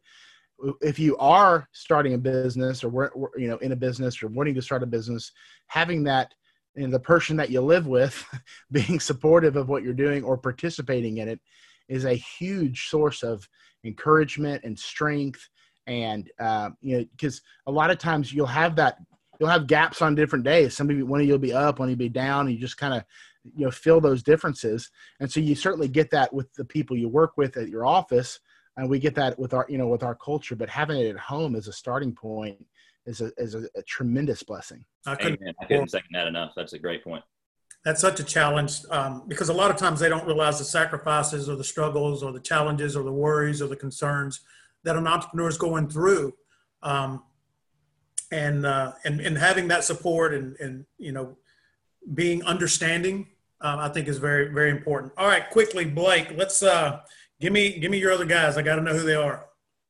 if 0.80 0.98
you 0.98 1.16
are 1.18 1.68
starting 1.72 2.14
a 2.14 2.18
business 2.18 2.84
or 2.84 3.32
you 3.36 3.48
know, 3.48 3.56
in 3.58 3.72
a 3.72 3.76
business 3.76 4.22
or 4.22 4.28
wanting 4.28 4.54
to 4.54 4.62
start 4.62 4.82
a 4.82 4.86
business, 4.86 5.32
having 5.66 6.04
that 6.04 6.34
and 6.76 6.92
the 6.92 7.00
person 7.00 7.36
that 7.36 7.50
you 7.50 7.60
live 7.60 7.86
with 7.86 8.24
being 8.72 8.98
supportive 8.98 9.56
of 9.56 9.68
what 9.68 9.82
you're 9.82 9.92
doing 9.92 10.24
or 10.24 10.38
participating 10.38 11.18
in 11.18 11.28
it 11.28 11.40
is 11.88 12.04
a 12.04 12.14
huge 12.14 12.88
source 12.88 13.22
of 13.22 13.46
encouragement 13.84 14.62
and 14.64 14.78
strength. 14.78 15.48
And 15.86 16.30
uh, 16.38 16.70
you 16.80 16.98
know 16.98 17.04
because 17.16 17.42
a 17.66 17.72
lot 17.72 17.90
of 17.90 17.98
times 17.98 18.32
you'll 18.32 18.46
have 18.46 18.76
that 18.76 18.98
you'll 19.40 19.48
have 19.48 19.66
gaps 19.66 20.00
on 20.00 20.14
different 20.14 20.44
days. 20.44 20.76
Some 20.76 20.88
of 20.88 20.96
you 20.96 21.06
one 21.06 21.20
of 21.20 21.26
you'll 21.26 21.38
be 21.38 21.52
up 21.52 21.78
one 21.78 21.88
of 21.88 21.90
you 21.90 21.96
be 21.96 22.08
down 22.08 22.46
and 22.46 22.54
you 22.54 22.60
just 22.60 22.76
kind 22.76 22.94
of 22.94 23.04
you 23.56 23.64
know 23.64 23.70
feel 23.72 24.00
those 24.00 24.22
differences. 24.22 24.90
And 25.18 25.30
so 25.30 25.40
you 25.40 25.56
certainly 25.56 25.88
get 25.88 26.10
that 26.10 26.32
with 26.32 26.52
the 26.54 26.64
people 26.64 26.96
you 26.96 27.08
work 27.08 27.36
with 27.36 27.56
at 27.56 27.68
your 27.68 27.84
office 27.84 28.38
and 28.76 28.88
we 28.88 28.98
get 28.98 29.14
that 29.14 29.38
with 29.38 29.54
our 29.54 29.66
you 29.68 29.78
know 29.78 29.88
with 29.88 30.02
our 30.02 30.14
culture 30.14 30.56
but 30.56 30.68
having 30.68 30.98
it 30.98 31.10
at 31.10 31.18
home 31.18 31.54
as 31.54 31.68
a 31.68 31.72
starting 31.72 32.12
point 32.12 32.64
is 33.06 33.20
a 33.20 33.32
is 33.36 33.54
a, 33.54 33.64
a 33.76 33.82
tremendous 33.82 34.42
blessing. 34.42 34.84
I 35.06 35.14
couldn't, 35.14 35.40
I 35.60 35.64
couldn't 35.64 35.90
second 35.90 36.10
that 36.12 36.26
enough. 36.26 36.52
That's 36.56 36.72
a 36.72 36.78
great 36.78 37.02
point. 37.02 37.24
That's 37.84 38.00
such 38.00 38.20
a 38.20 38.24
challenge 38.24 38.78
um, 38.90 39.24
because 39.26 39.48
a 39.48 39.52
lot 39.52 39.70
of 39.70 39.76
times 39.76 39.98
they 39.98 40.08
don't 40.08 40.26
realize 40.26 40.58
the 40.58 40.64
sacrifices 40.64 41.48
or 41.48 41.56
the 41.56 41.64
struggles 41.64 42.22
or 42.22 42.30
the 42.30 42.40
challenges 42.40 42.96
or 42.96 43.02
the 43.02 43.12
worries 43.12 43.60
or 43.60 43.66
the 43.66 43.76
concerns 43.76 44.40
that 44.84 44.96
an 44.96 45.06
entrepreneur 45.06 45.48
is 45.48 45.58
going 45.58 45.88
through 45.88 46.32
um, 46.82 47.24
and, 48.30 48.64
uh, 48.64 48.92
and 49.04 49.20
and 49.20 49.36
having 49.36 49.68
that 49.68 49.84
support 49.84 50.32
and 50.32 50.56
and 50.56 50.84
you 50.98 51.12
know 51.12 51.36
being 52.14 52.42
understanding 52.44 53.26
uh, 53.60 53.76
i 53.78 53.88
think 53.88 54.08
is 54.08 54.18
very 54.18 54.48
very 54.52 54.70
important. 54.70 55.12
All 55.16 55.26
right 55.26 55.48
quickly 55.50 55.84
blake 55.84 56.32
let's 56.36 56.62
uh, 56.62 57.00
give 57.42 57.52
me 57.52 57.78
give 57.78 57.90
me 57.90 57.98
your 57.98 58.12
other 58.12 58.24
guys 58.24 58.56
i 58.56 58.62
got 58.62 58.76
to 58.76 58.82
know 58.82 58.94
who 58.94 59.04
they 59.04 59.14
are 59.14 59.44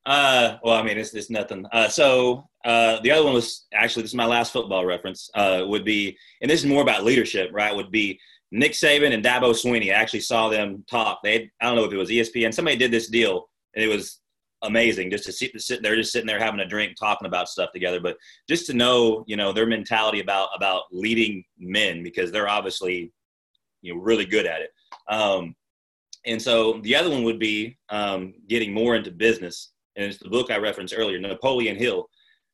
uh, 0.05 0.59
well, 0.65 0.75
I 0.75 0.83
mean, 0.83 0.99
it's, 0.99 1.15
it's 1.15 1.31
nothing. 1.31 1.65
Uh, 1.71 1.89
so 1.89 2.49
uh, 2.65 2.99
the 3.03 3.11
other 3.11 3.25
one 3.25 3.35
was 3.35 3.67
actually 3.73 4.03
this 4.03 4.11
is 4.11 4.17
my 4.17 4.27
last 4.27 4.53
football 4.53 4.85
reference. 4.85 5.31
Uh, 5.35 5.65
would 5.67 5.85
be, 5.85 6.17
and 6.41 6.51
this 6.51 6.61
is 6.61 6.67
more 6.67 6.83
about 6.83 7.05
leadership, 7.05 7.51
right? 7.53 7.75
Would 7.75 7.93
be 7.93 8.19
Nick 8.51 8.73
Saban 8.73 9.15
and 9.15 9.25
Dabo 9.25 9.53
Swinney. 9.53 9.91
I 9.91 10.01
actually 10.01 10.21
saw 10.21 10.49
them 10.49 10.85
talk. 10.91 11.21
They, 11.23 11.51
I 11.61 11.67
don't 11.67 11.77
know 11.77 11.85
if 11.85 11.93
it 11.93 11.97
was 11.97 12.11
ESPN. 12.11 12.53
Somebody 12.53 12.77
did 12.77 12.91
this 12.91 13.09
deal, 13.09 13.49
and 13.75 13.85
it 13.85 13.89
was 13.89 14.19
amazing 14.63 15.11
just 15.11 15.25
to 15.25 15.33
sit, 15.33 15.53
to 15.53 15.61
sit 15.61 15.83
there, 15.83 15.97
just 15.97 16.13
sitting 16.13 16.27
there 16.27 16.39
having 16.39 16.61
a 16.61 16.69
drink, 16.69 16.97
talking 16.99 17.27
about 17.27 17.49
stuff 17.49 17.71
together. 17.73 18.01
But 18.01 18.17
just 18.49 18.67
to 18.67 18.75
know, 18.75 19.25
you 19.29 19.37
know, 19.37 19.53
their 19.53 19.67
mentality 19.67 20.21
about 20.21 20.49
about 20.55 20.83
leading 20.91 21.45
men 21.59 22.03
because 22.03 22.33
they're 22.33 22.49
obviously, 22.49 23.13
you 23.83 23.95
know, 23.95 24.01
really 24.01 24.27
good 24.27 24.47
at 24.47 24.63
it. 24.63 24.71
Um, 25.09 25.55
and 26.27 26.41
so 26.41 26.81
the 26.83 26.95
other 26.95 27.11
one 27.11 27.25
would 27.25 27.39
be 27.39 27.77
um, 27.91 28.35
getting 28.49 28.73
more 28.73 28.95
into 28.95 29.11
business 29.11 29.73
and 29.97 30.07
it's 30.07 30.19
the 30.19 30.29
book 30.29 30.51
I 30.51 30.57
referenced 30.59 30.95
earlier, 30.97 31.19
Napoleon 31.19 31.77
Hill. 31.77 32.09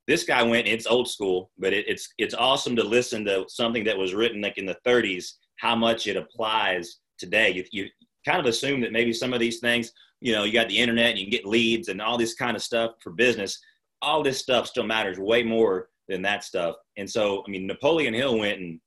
This 0.07 0.25
guy 0.25 0.43
went. 0.43 0.67
It's 0.67 0.87
old 0.87 1.09
school, 1.09 1.51
but 1.59 1.73
it, 1.73 1.87
it's 1.87 2.09
it's 2.19 2.35
awesome 2.35 2.75
to 2.77 2.83
listen 2.83 3.25
to 3.27 3.45
something 3.49 3.85
that 3.85 3.97
was 3.97 4.15
written 4.15 4.41
like 4.41 4.59
in 4.59 4.67
the 4.67 4.79
30s. 4.87 5.33
How 5.59 5.77
much 5.77 6.07
it 6.07 6.17
applies 6.17 6.99
today. 7.19 7.51
You, 7.51 7.65
you 7.73 7.89
kind 8.25 8.41
of 8.41 8.47
assume 8.47 8.81
that 8.81 8.93
maybe 8.93 9.13
some 9.13 9.33
of 9.33 9.41
these 9.41 9.61
things, 9.61 9.93
you 10.21 10.33
know, 10.33 10.45
you 10.45 10.53
got 10.53 10.69
the 10.69 10.79
internet, 10.79 11.11
and 11.11 11.19
you 11.19 11.27
can 11.27 11.33
get 11.33 11.45
leads 11.45 11.89
and 11.89 12.01
all 12.01 12.17
this 12.17 12.35
kind 12.35 12.57
of 12.57 12.63
stuff 12.63 12.93
for 13.03 13.11
business. 13.11 13.59
All 14.01 14.23
this 14.23 14.39
stuff 14.39 14.67
still 14.67 14.85
matters 14.85 15.19
way 15.19 15.43
more 15.43 15.89
than 16.09 16.23
that 16.23 16.45
stuff. 16.45 16.77
And 16.97 17.09
so, 17.11 17.45
I 17.47 17.51
mean, 17.51 17.67
Napoleon 17.67 18.15
Hill 18.15 18.39
went 18.39 18.61
and 18.61 18.81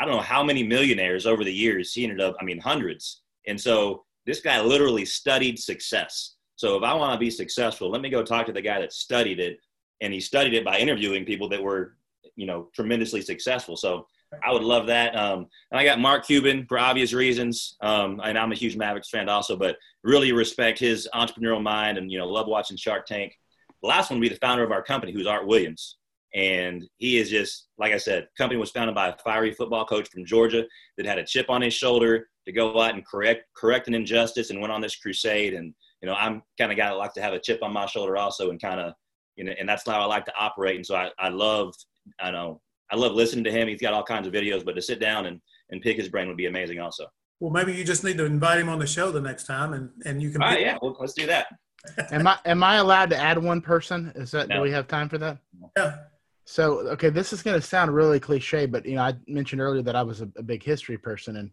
I 0.00 0.04
don't 0.04 0.16
know 0.16 0.22
how 0.22 0.42
many 0.42 0.62
millionaires 0.62 1.26
over 1.26 1.44
the 1.44 1.52
years 1.52 1.92
he 1.92 2.02
ended 2.02 2.20
up. 2.20 2.36
I 2.40 2.44
mean, 2.44 2.58
hundreds. 2.58 3.22
And 3.46 3.60
so 3.60 4.05
this 4.26 4.40
guy 4.40 4.60
literally 4.60 5.04
studied 5.04 5.58
success 5.58 6.36
so 6.56 6.76
if 6.76 6.82
I 6.82 6.94
want 6.94 7.12
to 7.12 7.18
be 7.18 7.30
successful, 7.30 7.90
let 7.90 8.00
me 8.00 8.08
go 8.08 8.22
talk 8.22 8.46
to 8.46 8.52
the 8.52 8.62
guy 8.62 8.80
that 8.80 8.92
studied 8.92 9.40
it, 9.40 9.60
and 10.00 10.12
he 10.12 10.20
studied 10.20 10.54
it 10.54 10.64
by 10.64 10.78
interviewing 10.78 11.24
people 11.24 11.48
that 11.50 11.62
were, 11.62 11.96
you 12.34 12.46
know, 12.46 12.68
tremendously 12.74 13.20
successful. 13.20 13.76
So 13.76 14.06
I 14.44 14.52
would 14.52 14.62
love 14.62 14.86
that. 14.86 15.14
Um, 15.14 15.46
and 15.70 15.78
I 15.78 15.84
got 15.84 16.00
Mark 16.00 16.26
Cuban 16.26 16.66
for 16.66 16.78
obvious 16.78 17.12
reasons, 17.12 17.76
um, 17.82 18.20
and 18.24 18.38
I'm 18.38 18.52
a 18.52 18.56
huge 18.56 18.76
Mavericks 18.76 19.10
fan 19.10 19.28
also, 19.28 19.56
but 19.56 19.76
really 20.02 20.32
respect 20.32 20.78
his 20.78 21.08
entrepreneurial 21.14 21.62
mind, 21.62 21.98
and 21.98 22.10
you 22.10 22.18
know, 22.18 22.26
love 22.26 22.46
watching 22.46 22.76
Shark 22.76 23.06
Tank. 23.06 23.38
The 23.82 23.88
last 23.88 24.10
one 24.10 24.18
would 24.18 24.28
be 24.28 24.34
the 24.34 24.40
founder 24.40 24.64
of 24.64 24.72
our 24.72 24.82
company, 24.82 25.12
who's 25.12 25.26
Art 25.26 25.46
Williams. 25.46 25.98
And 26.34 26.84
he 26.98 27.18
is 27.18 27.30
just, 27.30 27.68
like 27.78 27.92
I 27.92 27.98
said, 27.98 28.28
company 28.36 28.58
was 28.58 28.70
founded 28.70 28.94
by 28.94 29.08
a 29.08 29.16
fiery 29.24 29.52
football 29.52 29.86
coach 29.86 30.08
from 30.10 30.26
Georgia 30.26 30.64
that 30.96 31.06
had 31.06 31.18
a 31.18 31.24
chip 31.24 31.48
on 31.48 31.62
his 31.62 31.72
shoulder 31.72 32.28
to 32.46 32.52
go 32.52 32.80
out 32.80 32.94
and 32.94 33.06
correct 33.06 33.44
correct 33.56 33.88
an 33.88 33.94
injustice 33.94 34.50
and 34.50 34.60
went 34.60 34.72
on 34.72 34.80
this 34.80 34.96
crusade. 34.96 35.54
And 35.54 35.74
you 36.02 36.08
know, 36.08 36.14
I'm 36.14 36.42
kind 36.58 36.70
of 36.70 36.78
guy 36.78 36.88
that 36.88 36.96
like 36.96 37.14
to 37.14 37.22
have 37.22 37.32
a 37.32 37.40
chip 37.40 37.62
on 37.62 37.72
my 37.72 37.86
shoulder 37.86 38.16
also, 38.16 38.50
and 38.50 38.60
kind 38.60 38.80
of, 38.80 38.94
you 39.36 39.44
know, 39.44 39.52
and 39.58 39.68
that's 39.68 39.84
how 39.86 40.00
I 40.00 40.04
like 40.04 40.24
to 40.26 40.32
operate. 40.38 40.76
And 40.76 40.86
so 40.86 40.94
I, 40.94 41.10
I 41.18 41.28
love, 41.28 41.74
I 42.20 42.30
know, 42.30 42.60
I 42.90 42.96
love 42.96 43.12
listening 43.12 43.44
to 43.44 43.50
him. 43.50 43.68
He's 43.68 43.80
got 43.80 43.92
all 43.92 44.04
kinds 44.04 44.26
of 44.26 44.32
videos, 44.32 44.64
but 44.64 44.76
to 44.76 44.82
sit 44.82 45.00
down 45.00 45.26
and, 45.26 45.40
and 45.70 45.82
pick 45.82 45.96
his 45.96 46.08
brain 46.08 46.28
would 46.28 46.36
be 46.36 46.46
amazing 46.46 46.78
also. 46.78 47.06
Well, 47.40 47.50
maybe 47.50 47.74
you 47.74 47.84
just 47.84 48.04
need 48.04 48.16
to 48.18 48.24
invite 48.24 48.58
him 48.58 48.68
on 48.68 48.78
the 48.78 48.86
show 48.86 49.10
the 49.10 49.20
next 49.20 49.44
time, 49.44 49.74
and 49.74 49.90
and 50.04 50.22
you 50.22 50.30
can. 50.30 50.42
All 50.42 50.48
right, 50.48 50.60
yeah, 50.60 50.78
well, 50.80 50.96
let's 50.98 51.12
do 51.12 51.26
that. 51.26 51.46
am 52.10 52.26
I 52.26 52.38
am 52.46 52.62
I 52.62 52.76
allowed 52.76 53.10
to 53.10 53.16
add 53.16 53.36
one 53.36 53.60
person? 53.60 54.12
Is 54.14 54.30
that 54.30 54.48
no. 54.48 54.56
do 54.56 54.62
we 54.62 54.70
have 54.70 54.88
time 54.88 55.08
for 55.08 55.18
that? 55.18 55.38
Yeah. 55.76 55.96
So 56.44 56.78
okay, 56.90 57.10
this 57.10 57.32
is 57.32 57.42
going 57.42 57.60
to 57.60 57.66
sound 57.66 57.94
really 57.94 58.20
cliche, 58.20 58.66
but 58.66 58.86
you 58.86 58.94
know, 58.94 59.02
I 59.02 59.14
mentioned 59.26 59.60
earlier 59.60 59.82
that 59.82 59.96
I 59.96 60.02
was 60.02 60.22
a, 60.22 60.28
a 60.36 60.42
big 60.42 60.62
history 60.62 60.96
person, 60.96 61.36
and 61.36 61.50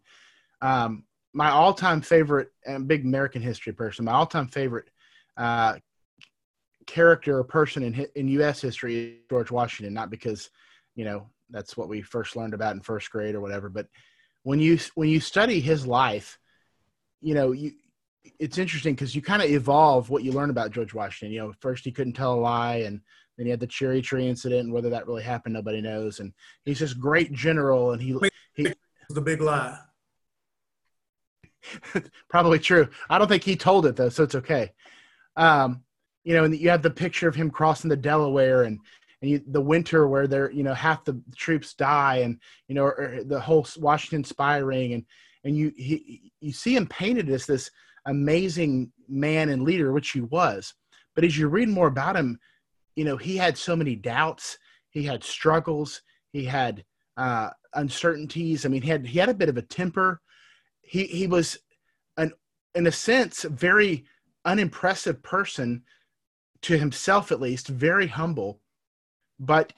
um, 0.62 1.04
my 1.34 1.50
all-time 1.50 2.02
favorite 2.02 2.50
and 2.66 2.88
big 2.88 3.04
American 3.04 3.42
history 3.42 3.74
person, 3.74 4.06
my 4.06 4.14
all-time 4.14 4.48
favorite 4.48 4.90
uh, 5.38 5.76
character 6.86 7.40
or 7.40 7.44
person 7.44 7.84
in 7.84 8.06
in 8.16 8.28
U.S. 8.28 8.62
history 8.62 8.96
is 8.96 9.14
George 9.30 9.52
Washington. 9.52 9.94
Not 9.94 10.10
because 10.10 10.50
you 10.96 11.06
know 11.06 11.28
that's 11.50 11.76
what 11.78 11.90
we 11.90 12.02
first 12.02 12.36
learned 12.36 12.54
about 12.54 12.76
in 12.76 12.82
first 12.82 13.10
grade 13.12 13.36
or 13.36 13.42
whatever, 13.42 13.70
but 13.70 13.88
when 14.44 14.60
you 14.60 14.78
when 14.96 15.10
you 15.10 15.20
study 15.20 15.60
his 15.60 15.88
life, 15.88 16.38
you 17.22 17.34
know 17.34 17.52
you 17.52 17.72
it's 18.40 18.58
interesting 18.58 18.94
because 18.94 19.16
you 19.16 19.22
kind 19.22 19.42
of 19.42 19.50
evolve 19.50 20.10
what 20.10 20.24
you 20.24 20.32
learn 20.32 20.50
about 20.50 20.72
George 20.72 20.94
Washington. 20.94 21.34
You 21.34 21.42
know, 21.42 21.54
first 21.60 21.84
he 21.84 21.92
couldn't 21.92 22.14
tell 22.14 22.34
a 22.34 22.36
lie, 22.36 22.78
and 22.78 23.02
then 23.38 23.46
he 23.46 23.50
had 23.50 23.60
the 23.60 23.68
cherry 23.68 24.02
tree 24.02 24.28
incident, 24.28 24.66
and 24.66 24.74
whether 24.74 24.90
that 24.92 25.08
really 25.08 25.24
happened, 25.24 25.54
nobody 25.54 25.82
knows. 25.82 26.20
And 26.20 26.34
he's 26.64 26.80
this 26.80 26.94
great 26.94 27.34
general, 27.34 27.92
and 27.92 28.02
he 28.02 28.16
he 28.54 28.74
the 29.10 29.22
big 29.22 29.42
lie. 29.42 29.78
Probably 32.30 32.60
true. 32.60 32.88
I 33.10 33.18
don't 33.18 33.28
think 33.28 33.44
he 33.44 33.56
told 33.56 33.86
it 33.86 33.96
though, 33.96 34.10
so 34.10 34.24
it's 34.24 34.36
okay. 34.36 34.72
Um, 35.36 35.84
you 36.24 36.34
know, 36.34 36.44
and 36.44 36.58
you 36.58 36.70
have 36.70 36.82
the 36.82 36.90
picture 36.90 37.28
of 37.28 37.36
him 37.36 37.50
crossing 37.50 37.90
the 37.90 37.98
Delaware 37.98 38.64
and 38.64 38.80
and 39.22 39.32
you, 39.32 39.42
the 39.48 39.62
winter 39.62 40.08
where 40.08 40.28
they're 40.28 40.52
you 40.52 40.64
know 40.64 40.74
half 40.74 41.06
the 41.06 41.22
troops 41.36 41.74
die 41.74 42.18
and 42.18 42.40
you 42.68 42.76
know 42.76 42.92
the 43.26 43.40
whole 43.40 43.66
Washington 43.78 44.24
spy 44.24 44.58
ring 44.58 44.94
and 44.94 45.06
and 45.44 45.58
you 45.58 45.72
he, 45.76 46.32
you 46.42 46.52
see 46.52 46.76
him 46.76 46.88
painted 46.88 47.30
as 47.30 47.46
this 47.46 47.72
amazing 48.06 48.92
man 49.08 49.50
and 49.50 49.64
leader, 49.64 49.92
which 49.94 50.12
he 50.12 50.22
was. 50.22 50.74
But 51.16 51.24
as 51.24 51.38
you 51.38 51.48
read 51.48 51.70
more 51.70 51.88
about 51.88 52.16
him, 52.16 52.40
you 52.96 53.06
know 53.06 53.18
he 53.18 53.38
had 53.38 53.58
so 53.58 53.76
many 53.76 53.96
doubts, 53.96 54.58
he 54.92 55.04
had 55.04 55.24
struggles, 55.24 56.02
he 56.32 56.46
had 56.46 56.84
uh, 57.18 57.50
uncertainties. 57.76 58.66
I 58.66 58.70
mean, 58.70 58.82
he 58.82 58.90
had 58.90 59.06
he 59.06 59.20
had 59.20 59.30
a 59.30 59.34
bit 59.34 59.50
of 59.50 59.58
a 59.58 59.62
temper 59.62 60.22
he 60.84 61.06
he 61.06 61.28
was 61.28 61.58
an 62.18 62.34
in 62.76 62.88
a 62.88 62.92
sense 62.92 63.44
very 63.44 64.06
unimpressive 64.46 65.24
person 65.24 65.84
to 66.62 66.78
himself 66.78 67.32
at 67.32 67.42
least 67.42 67.68
very 67.68 68.08
humble. 68.08 68.60
But 69.40 69.74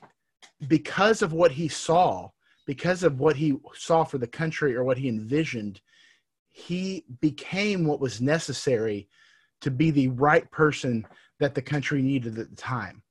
because 0.68 1.22
of 1.22 1.34
what 1.34 1.52
he 1.52 1.68
saw 1.68 2.30
because 2.66 3.04
of 3.04 3.20
what 3.20 3.36
he 3.36 3.56
saw 3.76 4.04
for 4.04 4.18
the 4.18 4.28
country 4.28 4.76
or 4.76 4.84
what 4.84 4.98
he 4.98 5.08
envisioned 5.08 5.82
he 6.52 7.04
became 7.20 7.86
what 7.86 8.00
was 8.00 8.22
necessary 8.22 9.10
to 9.62 9.70
be 9.70 9.92
the 9.92 10.08
right 10.10 10.50
person 10.52 11.06
that 11.40 11.54
the 11.54 11.62
country 11.62 12.02
needed 12.02 12.40
at 12.40 12.50
the 12.50 12.56
time. 12.56 13.02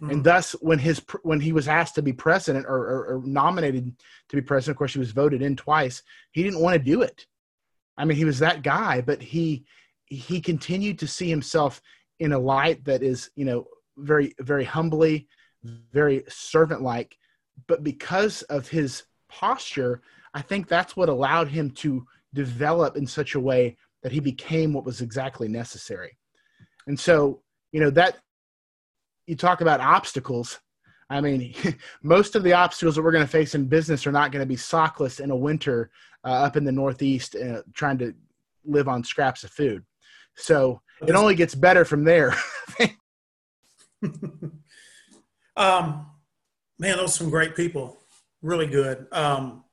Mm-hmm. 0.00 0.10
and 0.10 0.24
thus 0.24 0.52
when 0.60 0.78
his 0.78 1.02
when 1.22 1.40
he 1.40 1.52
was 1.52 1.68
asked 1.68 1.94
to 1.96 2.02
be 2.02 2.12
president 2.12 2.64
or, 2.66 2.78
or, 2.78 3.06
or 3.06 3.22
nominated 3.24 3.92
to 4.28 4.36
be 4.36 4.42
president 4.42 4.74
of 4.74 4.78
course 4.78 4.94
he 4.94 4.98
was 4.98 5.12
voted 5.12 5.42
in 5.42 5.56
twice 5.56 6.02
he 6.32 6.42
didn't 6.42 6.60
want 6.60 6.74
to 6.74 6.78
do 6.78 7.02
it 7.02 7.26
I 8.00 8.06
mean, 8.06 8.16
he 8.16 8.24
was 8.24 8.38
that 8.38 8.62
guy, 8.62 9.02
but 9.02 9.20
he 9.22 9.64
he 10.06 10.40
continued 10.40 10.98
to 11.00 11.06
see 11.06 11.28
himself 11.28 11.82
in 12.18 12.32
a 12.32 12.38
light 12.38 12.84
that 12.86 13.02
is, 13.02 13.30
you 13.36 13.44
know, 13.44 13.66
very 13.98 14.34
very 14.40 14.64
humbly, 14.64 15.28
very 15.62 16.24
servant 16.28 16.82
like. 16.82 17.18
But 17.68 17.84
because 17.84 18.40
of 18.42 18.68
his 18.68 19.04
posture, 19.28 20.00
I 20.32 20.40
think 20.40 20.66
that's 20.66 20.96
what 20.96 21.10
allowed 21.10 21.48
him 21.48 21.70
to 21.72 22.06
develop 22.32 22.96
in 22.96 23.06
such 23.06 23.34
a 23.34 23.40
way 23.40 23.76
that 24.02 24.12
he 24.12 24.20
became 24.20 24.72
what 24.72 24.86
was 24.86 25.02
exactly 25.02 25.46
necessary. 25.46 26.16
And 26.86 26.98
so, 26.98 27.42
you 27.70 27.80
know, 27.80 27.90
that 27.90 28.16
you 29.26 29.36
talk 29.36 29.60
about 29.60 29.80
obstacles. 29.80 30.58
I 31.10 31.20
mean, 31.20 31.54
most 32.02 32.36
of 32.36 32.42
the 32.42 32.54
obstacles 32.54 32.94
that 32.94 33.02
we're 33.02 33.12
going 33.12 33.24
to 33.24 33.30
face 33.30 33.54
in 33.54 33.66
business 33.66 34.06
are 34.06 34.12
not 34.12 34.32
going 34.32 34.40
to 34.40 34.46
be 34.46 34.56
sockless 34.56 35.20
in 35.20 35.30
a 35.30 35.36
winter 35.36 35.90
uh, 36.24 36.28
up 36.28 36.56
in 36.56 36.64
the 36.64 36.72
Northeast, 36.72 37.36
uh, 37.36 37.62
trying 37.74 37.98
to 37.98 38.14
live 38.64 38.88
on 38.88 39.04
scraps 39.04 39.44
of 39.44 39.50
food. 39.50 39.84
So 40.36 40.80
it 41.06 41.14
only 41.14 41.34
gets 41.34 41.54
better 41.54 41.84
from 41.84 42.04
there. 42.04 42.34
um, 45.56 46.06
man, 46.78 46.96
those 46.96 47.10
are 47.10 47.18
some 47.18 47.30
great 47.30 47.54
people. 47.56 47.98
Really 48.42 48.66
good. 48.66 49.06
Um, 49.12 49.64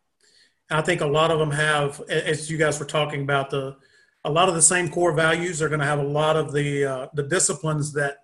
I 0.69 0.81
think 0.81 1.01
a 1.01 1.05
lot 1.05 1.31
of 1.31 1.39
them 1.39 1.51
have, 1.51 2.01
as 2.09 2.51
you 2.51 2.57
guys 2.57 2.79
were 2.79 2.85
talking 2.85 3.21
about, 3.21 3.49
the 3.49 3.77
a 4.25 4.31
lot 4.31 4.49
of 4.49 4.55
the 4.55 4.61
same 4.61 4.89
core 4.89 5.13
values. 5.13 5.59
They're 5.59 5.69
going 5.69 5.79
to 5.79 5.85
have 5.85 5.99
a 5.99 6.03
lot 6.03 6.35
of 6.35 6.51
the 6.51 6.83
uh, 6.83 7.07
the 7.13 7.23
disciplines 7.23 7.93
that 7.93 8.17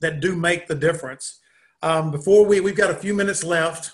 that 0.00 0.20
do 0.20 0.36
make 0.36 0.68
the 0.68 0.76
difference. 0.76 1.40
Um, 1.82 2.10
before 2.10 2.44
we 2.44 2.60
we've 2.60 2.76
got 2.76 2.90
a 2.90 2.94
few 2.94 3.14
minutes 3.14 3.42
left. 3.44 3.92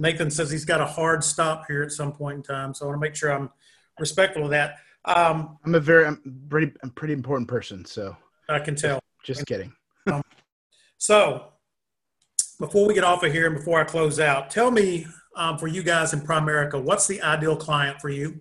Nathan 0.00 0.30
says 0.30 0.48
he's 0.50 0.64
got 0.64 0.80
a 0.80 0.86
hard 0.86 1.24
stop 1.24 1.64
here 1.66 1.82
at 1.82 1.90
some 1.90 2.12
point 2.12 2.36
in 2.36 2.42
time, 2.42 2.72
so 2.72 2.84
I 2.84 2.88
want 2.88 3.00
to 3.00 3.06
make 3.06 3.16
sure 3.16 3.32
I'm 3.32 3.50
respectful 3.98 4.44
of 4.44 4.50
that. 4.50 4.76
Um, 5.04 5.58
I'm 5.64 5.74
a 5.74 5.80
very, 5.80 6.06
I'm 6.06 6.44
pretty, 6.48 6.72
I'm 6.82 6.90
pretty 6.90 7.14
important 7.14 7.48
person. 7.48 7.84
So 7.84 8.16
I 8.48 8.60
can 8.60 8.76
tell. 8.76 9.00
just 9.24 9.44
kidding. 9.46 9.72
So, 10.98 11.52
before 12.58 12.88
we 12.88 12.92
get 12.92 13.04
off 13.04 13.22
of 13.22 13.32
here 13.32 13.46
and 13.46 13.54
before 13.54 13.80
I 13.80 13.84
close 13.84 14.18
out, 14.18 14.50
tell 14.50 14.72
me 14.72 15.06
um, 15.36 15.56
for 15.56 15.68
you 15.68 15.84
guys 15.84 16.12
in 16.12 16.20
Primerica, 16.20 16.82
what's 16.82 17.06
the 17.06 17.22
ideal 17.22 17.54
client 17.54 18.00
for 18.00 18.08
you? 18.08 18.40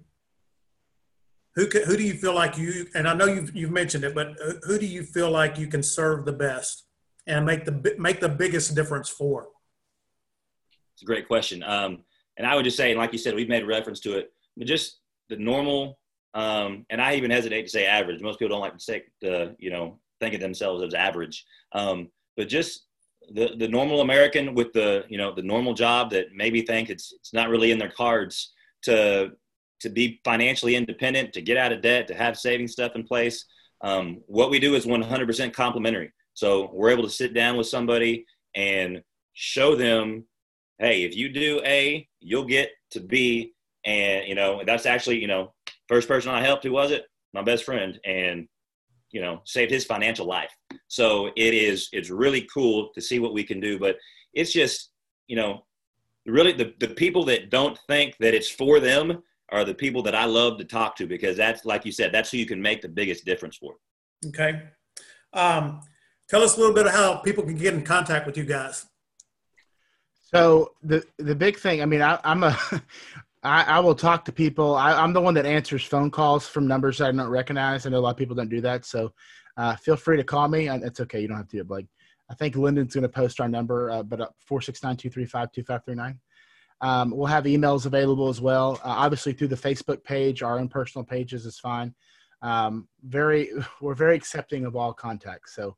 Who 1.53 1.67
can, 1.67 1.83
who 1.83 1.95
do 1.95 2.03
you 2.03 2.15
feel 2.15 2.33
like 2.33 2.57
you? 2.57 2.87
And 2.95 3.07
I 3.07 3.13
know 3.13 3.25
you've 3.25 3.55
you've 3.55 3.71
mentioned 3.71 4.03
it, 4.03 4.15
but 4.15 4.35
who 4.63 4.79
do 4.79 4.87
you 4.87 5.03
feel 5.03 5.29
like 5.29 5.59
you 5.59 5.67
can 5.67 5.83
serve 5.83 6.25
the 6.25 6.33
best 6.33 6.86
and 7.27 7.45
make 7.45 7.65
the 7.65 7.95
make 7.99 8.19
the 8.19 8.29
biggest 8.29 8.75
difference 8.75 9.09
for? 9.09 9.47
It's 10.93 11.03
a 11.03 11.05
great 11.05 11.27
question. 11.27 11.61
Um, 11.63 12.03
and 12.37 12.47
I 12.47 12.55
would 12.55 12.65
just 12.65 12.77
say, 12.77 12.91
and 12.91 12.99
like 12.99 13.11
you 13.11 13.19
said, 13.19 13.35
we've 13.35 13.49
made 13.49 13.65
reference 13.67 13.99
to 14.01 14.17
it, 14.17 14.31
but 14.55 14.67
just 14.67 14.99
the 15.29 15.35
normal, 15.35 15.99
um, 16.33 16.85
and 16.89 17.01
I 17.01 17.15
even 17.15 17.31
hesitate 17.31 17.63
to 17.63 17.69
say 17.69 17.85
average. 17.85 18.21
Most 18.21 18.39
people 18.39 18.55
don't 18.55 18.61
like 18.61 18.73
to 18.73 18.79
say, 18.79 19.03
uh, 19.25 19.53
you 19.59 19.69
know, 19.69 19.99
think 20.19 20.33
of 20.33 20.41
themselves 20.41 20.83
as 20.83 20.93
average. 20.93 21.45
Um, 21.73 22.09
but 22.35 22.47
just 22.47 22.85
the, 23.31 23.55
the 23.57 23.67
normal 23.67 24.01
American 24.01 24.53
with 24.53 24.71
the, 24.73 25.03
you 25.09 25.17
know, 25.17 25.33
the 25.33 25.41
normal 25.41 25.73
job 25.73 26.11
that 26.11 26.27
maybe 26.33 26.61
think 26.61 26.89
it's, 26.89 27.13
it's 27.13 27.33
not 27.33 27.49
really 27.49 27.71
in 27.71 27.79
their 27.79 27.91
cards 27.91 28.53
to, 28.83 29.31
to 29.81 29.89
be 29.89 30.19
financially 30.23 30.75
independent, 30.75 31.33
to 31.33 31.41
get 31.41 31.57
out 31.57 31.71
of 31.71 31.81
debt, 31.81 32.07
to 32.07 32.15
have 32.15 32.37
saving 32.37 32.67
stuff 32.67 32.95
in 32.95 33.03
place. 33.03 33.45
Um, 33.81 34.21
what 34.27 34.49
we 34.49 34.59
do 34.59 34.75
is 34.75 34.85
100% 34.85 35.53
complimentary. 35.53 36.11
So 36.37 36.69
we're 36.71 36.91
able 36.91 37.01
to 37.01 37.09
sit 37.09 37.33
down 37.33 37.57
with 37.57 37.65
somebody 37.65 38.23
and 38.53 39.01
show 39.33 39.75
them 39.75 40.23
hey, 40.77 41.03
if 41.03 41.15
you 41.15 41.29
do 41.29 41.59
A, 41.65 42.07
you'll 42.19 42.45
get 42.45 42.69
to 42.91 42.99
B. 42.99 43.53
And, 43.87 44.27
you 44.27 44.35
know, 44.35 44.61
that's 44.63 44.85
actually, 44.85 45.19
you 45.19 45.25
know, 45.25 45.55
first 45.87 46.07
person 46.07 46.29
I 46.29 46.43
helped, 46.43 46.63
who 46.63 46.73
was 46.73 46.91
it? 46.91 47.05
My 47.33 47.41
best 47.41 47.63
friend. 47.63 47.99
And, 48.05 48.47
you 49.09 49.19
know, 49.19 49.41
saved 49.45 49.71
his 49.71 49.83
financial 49.83 50.27
life. 50.27 50.51
So 50.89 51.31
it 51.35 51.55
is, 51.55 51.89
it's 51.91 52.11
really 52.11 52.47
cool 52.53 52.89
to 52.93 53.01
see 53.01 53.17
what 53.17 53.33
we 53.33 53.43
can 53.43 53.59
do. 53.59 53.79
But 53.79 53.97
it's 54.31 54.53
just, 54.53 54.91
you 55.27 55.37
know, 55.37 55.65
really 56.27 56.51
the, 56.51 56.75
the 56.79 56.89
people 56.89 57.25
that 57.25 57.49
don't 57.49 57.79
think 57.87 58.15
that 58.19 58.35
it's 58.35 58.51
for 58.51 58.79
them 58.79 59.23
are 59.49 59.65
the 59.65 59.73
people 59.73 60.03
that 60.03 60.13
I 60.13 60.25
love 60.25 60.59
to 60.59 60.65
talk 60.65 60.95
to 60.97 61.07
because 61.07 61.35
that's, 61.35 61.65
like 61.65 61.83
you 61.83 61.91
said, 61.91 62.11
that's 62.11 62.29
who 62.29 62.37
you 62.37 62.45
can 62.45 62.61
make 62.61 62.83
the 62.83 62.89
biggest 62.89 63.25
difference 63.25 63.57
for. 63.57 63.73
Okay. 64.27 64.61
Um, 65.33 65.81
tell 66.29 66.43
us 66.43 66.57
a 66.57 66.59
little 66.59 66.75
bit 66.75 66.85
of 66.85 66.93
how 66.93 67.17
people 67.17 67.43
can 67.43 67.55
get 67.55 67.73
in 67.73 67.83
contact 67.83 68.25
with 68.25 68.37
you 68.37 68.43
guys. 68.43 68.85
So 70.33 70.73
the 70.83 71.05
the 71.17 71.35
big 71.35 71.57
thing, 71.57 71.81
I 71.81 71.85
mean, 71.85 72.01
I, 72.01 72.19
I'm 72.23 72.43
a, 72.43 72.57
I, 73.43 73.63
I 73.63 73.79
will 73.79 73.95
talk 73.95 74.25
to 74.25 74.31
people. 74.31 74.75
I, 74.75 74.93
I'm 74.93 75.13
the 75.13 75.21
one 75.21 75.33
that 75.35 75.45
answers 75.45 75.85
phone 75.85 76.11
calls 76.11 76.47
from 76.47 76.67
numbers 76.67 76.97
that 76.97 77.07
I 77.07 77.11
don't 77.11 77.29
recognize. 77.29 77.85
I 77.85 77.89
know 77.89 77.99
a 77.99 78.01
lot 78.01 78.11
of 78.11 78.17
people 78.17 78.35
don't 78.35 78.49
do 78.49 78.61
that, 78.61 78.85
so 78.85 79.13
uh, 79.55 79.75
feel 79.75 79.95
free 79.95 80.17
to 80.17 80.23
call 80.23 80.47
me. 80.47 80.69
It's 80.69 80.99
okay, 80.99 81.21
you 81.21 81.27
don't 81.27 81.37
have 81.37 81.47
to 81.49 81.63
do 81.63 81.75
it. 81.75 81.87
I 82.29 82.33
think 82.33 82.57
Lendon's 82.57 82.93
going 82.93 83.03
to 83.03 83.09
post 83.09 83.39
our 83.39 83.47
number, 83.47 83.89
uh, 83.89 84.03
but 84.03 84.33
four 84.37 84.61
six 84.61 84.83
nine 84.83 84.97
two 84.97 85.09
three 85.09 85.25
five 85.25 85.51
two 85.51 85.63
five 85.63 85.85
three 85.85 85.95
nine. 85.95 86.19
Um, 86.81 87.11
we'll 87.11 87.27
have 87.27 87.45
emails 87.45 87.85
available 87.85 88.27
as 88.27 88.41
well. 88.41 88.79
Uh, 88.83 88.89
obviously, 88.89 89.33
through 89.33 89.47
the 89.47 89.55
Facebook 89.55 90.03
page, 90.03 90.43
our 90.43 90.59
own 90.59 90.67
personal 90.67 91.05
pages 91.05 91.45
is 91.45 91.57
fine. 91.57 91.95
Um, 92.41 92.87
very, 93.03 93.49
we're 93.81 93.95
very 93.95 94.15
accepting 94.15 94.65
of 94.65 94.75
all 94.75 94.93
contacts. 94.93 95.55
So 95.55 95.77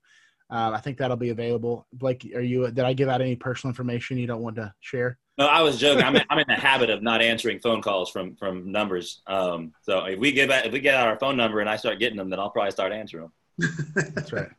um, 0.49 0.73
I 0.73 0.79
think 0.79 0.97
that'll 0.97 1.17
be 1.17 1.29
available. 1.29 1.85
Blake, 1.93 2.29
are 2.35 2.41
you? 2.41 2.65
Did 2.71 2.79
I 2.79 2.93
give 2.93 3.07
out 3.07 3.21
any 3.21 3.35
personal 3.35 3.71
information 3.71 4.17
you 4.17 4.27
don't 4.27 4.41
want 4.41 4.55
to 4.55 4.73
share? 4.79 5.17
No, 5.37 5.45
I 5.45 5.61
was 5.61 5.77
joking. 5.77 6.03
I'm 6.03 6.15
in, 6.15 6.23
I'm 6.29 6.39
in 6.39 6.45
the 6.47 6.55
habit 6.55 6.89
of 6.89 7.03
not 7.03 7.21
answering 7.21 7.59
phone 7.59 7.81
calls 7.81 8.09
from 8.09 8.35
from 8.35 8.71
numbers. 8.71 9.21
Um, 9.27 9.73
so 9.83 10.05
if 10.05 10.19
we 10.19 10.31
give 10.31 10.49
out, 10.49 10.65
if 10.65 10.73
we 10.73 10.79
get 10.79 10.95
out 10.95 11.07
our 11.07 11.19
phone 11.19 11.37
number 11.37 11.59
and 11.59 11.69
I 11.69 11.75
start 11.75 11.99
getting 11.99 12.17
them, 12.17 12.29
then 12.29 12.39
I'll 12.39 12.49
probably 12.49 12.71
start 12.71 12.91
answering 12.91 13.29
them. 13.57 13.73
That's 14.15 14.33
right. 14.33 14.49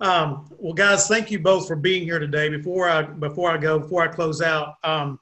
Um, 0.00 0.50
well, 0.58 0.72
guys, 0.72 1.08
thank 1.08 1.30
you 1.30 1.40
both 1.40 1.66
for 1.66 1.76
being 1.76 2.04
here 2.04 2.18
today. 2.18 2.48
Before 2.48 2.88
I 2.88 3.02
before 3.02 3.50
I 3.50 3.58
go, 3.58 3.78
before 3.78 4.02
I 4.02 4.08
close 4.08 4.40
out, 4.40 4.76
um, 4.82 5.18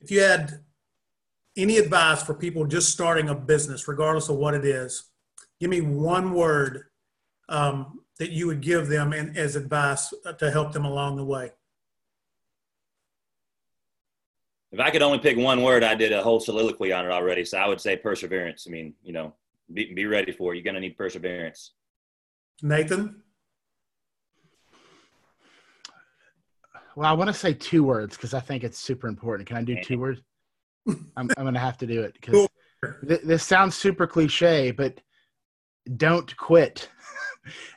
if 0.00 0.10
you 0.10 0.22
had 0.22 0.64
any 1.56 1.76
advice 1.76 2.22
for 2.22 2.34
people 2.34 2.64
just 2.64 2.88
starting 2.88 3.28
a 3.28 3.34
business, 3.34 3.86
regardless 3.86 4.28
of 4.28 4.36
what 4.36 4.54
it 4.54 4.64
is, 4.64 5.04
give 5.60 5.70
me 5.70 5.82
one 5.82 6.32
word 6.32 6.84
um, 7.48 8.00
that 8.20 8.30
you 8.32 8.46
would 8.46 8.60
give 8.60 8.88
them 8.88 9.14
in, 9.14 9.34
as 9.34 9.56
advice 9.56 10.12
to 10.38 10.50
help 10.50 10.72
them 10.74 10.84
along 10.84 11.16
the 11.16 11.24
way. 11.24 11.50
If 14.72 14.78
I 14.78 14.90
could 14.90 15.00
only 15.00 15.18
pick 15.18 15.38
one 15.38 15.62
word, 15.62 15.82
I 15.82 15.94
did 15.94 16.12
a 16.12 16.22
whole 16.22 16.38
soliloquy 16.38 16.92
on 16.92 17.06
it 17.06 17.10
already. 17.10 17.46
So 17.46 17.56
I 17.56 17.66
would 17.66 17.80
say 17.80 17.96
perseverance. 17.96 18.66
I 18.68 18.70
mean, 18.70 18.92
you 19.02 19.14
know, 19.14 19.32
be, 19.72 19.94
be 19.94 20.04
ready 20.04 20.32
for 20.32 20.52
it. 20.52 20.56
You're 20.56 20.64
going 20.64 20.74
to 20.74 20.80
need 20.80 20.98
perseverance. 20.98 21.72
Nathan, 22.62 23.22
Well, 26.94 27.08
I 27.08 27.12
want 27.14 27.28
to 27.28 27.34
say 27.34 27.54
two 27.54 27.82
words 27.82 28.16
because 28.16 28.34
I 28.34 28.40
think 28.40 28.64
it's 28.64 28.78
super 28.78 29.08
important. 29.08 29.48
Can 29.48 29.56
I 29.56 29.62
do 29.62 29.82
two 29.82 29.98
words? 29.98 30.20
I'm, 31.16 31.30
I'm 31.38 31.44
going 31.44 31.54
to 31.54 31.60
have 31.60 31.78
to 31.78 31.86
do 31.86 32.02
it 32.02 32.12
because 32.20 32.46
th- 33.08 33.22
this 33.22 33.44
sounds 33.44 33.76
super 33.76 34.06
cliche, 34.06 34.72
but 34.72 35.00
don't 35.96 36.36
quit. 36.36 36.90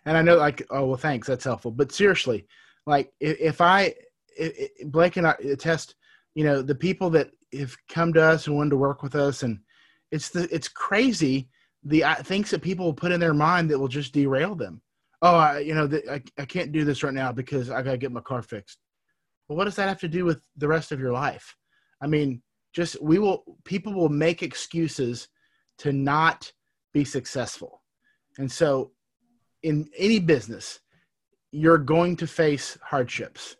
And 0.05 0.17
I 0.17 0.21
know, 0.21 0.37
like, 0.37 0.65
oh 0.69 0.85
well, 0.85 0.97
thanks, 0.97 1.27
that's 1.27 1.45
helpful. 1.45 1.71
But 1.71 1.91
seriously, 1.91 2.45
like, 2.85 3.11
if, 3.19 3.39
if 3.39 3.61
I, 3.61 3.93
if, 4.37 4.71
if 4.79 4.91
Blake 4.91 5.17
and 5.17 5.27
I 5.27 5.35
attest, 5.43 5.95
you 6.35 6.43
know, 6.43 6.61
the 6.61 6.75
people 6.75 7.09
that 7.11 7.31
have 7.57 7.75
come 7.89 8.13
to 8.13 8.23
us 8.23 8.47
and 8.47 8.55
wanted 8.55 8.71
to 8.71 8.77
work 8.77 9.03
with 9.03 9.15
us, 9.15 9.43
and 9.43 9.59
it's 10.11 10.29
the 10.29 10.47
it's 10.53 10.67
crazy 10.67 11.49
the 11.85 12.03
uh, 12.03 12.15
things 12.15 12.49
that 12.49 12.61
people 12.61 12.85
will 12.85 12.93
put 12.93 13.11
in 13.11 13.19
their 13.19 13.33
mind 13.33 13.69
that 13.69 13.79
will 13.79 13.87
just 13.87 14.13
derail 14.13 14.55
them. 14.55 14.81
Oh, 15.21 15.35
I, 15.35 15.59
you 15.59 15.73
know, 15.73 15.87
the, 15.87 16.11
I, 16.11 16.21
I 16.37 16.45
can't 16.45 16.71
do 16.71 16.85
this 16.85 17.03
right 17.03 17.13
now 17.13 17.31
because 17.31 17.69
I 17.69 17.81
got 17.81 17.91
to 17.91 17.97
get 17.97 18.11
my 18.11 18.21
car 18.21 18.41
fixed. 18.41 18.79
Well, 19.47 19.57
what 19.57 19.65
does 19.65 19.75
that 19.75 19.89
have 19.89 19.99
to 19.99 20.07
do 20.07 20.25
with 20.25 20.41
the 20.57 20.67
rest 20.67 20.91
of 20.91 20.99
your 20.99 21.11
life? 21.11 21.55
I 22.01 22.07
mean, 22.07 22.41
just 22.73 23.01
we 23.01 23.19
will 23.19 23.43
people 23.65 23.93
will 23.93 24.09
make 24.09 24.43
excuses 24.43 25.27
to 25.79 25.91
not 25.91 26.51
be 26.93 27.03
successful. 27.03 27.81
And 28.37 28.51
so 28.51 28.91
in 29.63 29.89
any 29.97 30.19
business, 30.19 30.79
you're 31.51 31.77
going 31.77 32.15
to 32.17 32.27
face 32.27 32.77
hardships. 32.83 33.55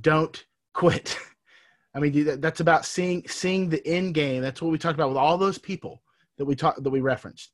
Don't 0.00 0.44
quit. 0.74 1.16
I 1.94 1.98
mean, 1.98 2.40
that's 2.40 2.60
about 2.60 2.84
seeing 2.84 3.26
seeing 3.26 3.68
the 3.68 3.84
end 3.86 4.14
game. 4.14 4.42
That's 4.42 4.62
what 4.62 4.70
we 4.70 4.78
talked 4.78 4.94
about 4.94 5.08
with 5.08 5.18
all 5.18 5.38
those 5.38 5.58
people 5.58 6.02
that 6.38 6.44
we 6.44 6.54
talked 6.54 6.82
that 6.82 6.90
we 6.90 7.00
referenced. 7.00 7.52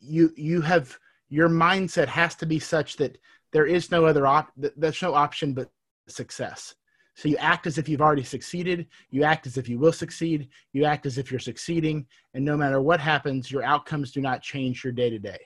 You 0.00 0.32
you 0.36 0.62
have 0.62 0.98
your 1.28 1.48
mindset 1.48 2.08
has 2.08 2.34
to 2.36 2.46
be 2.46 2.58
such 2.58 2.96
that 2.96 3.18
there 3.52 3.66
is 3.66 3.90
no 3.90 4.06
other 4.06 4.26
op. 4.26 4.50
th- 4.60 4.72
There's 4.76 5.02
no 5.02 5.14
option 5.14 5.52
but 5.52 5.70
success. 6.08 6.74
So 7.16 7.28
you 7.28 7.36
act 7.36 7.66
as 7.66 7.76
if 7.76 7.88
you've 7.88 8.00
already 8.00 8.22
succeeded. 8.22 8.86
You 9.10 9.24
act 9.24 9.46
as 9.46 9.58
if 9.58 9.68
you 9.68 9.78
will 9.78 9.92
succeed. 9.92 10.48
You 10.72 10.86
act 10.86 11.04
as 11.04 11.18
if 11.18 11.30
you're 11.30 11.38
succeeding. 11.38 12.06
And 12.32 12.44
no 12.44 12.56
matter 12.56 12.80
what 12.80 12.98
happens, 12.98 13.50
your 13.50 13.62
outcomes 13.62 14.10
do 14.10 14.22
not 14.22 14.40
change 14.42 14.82
your 14.82 14.92
day 14.94 15.10
to 15.10 15.18
day. 15.18 15.38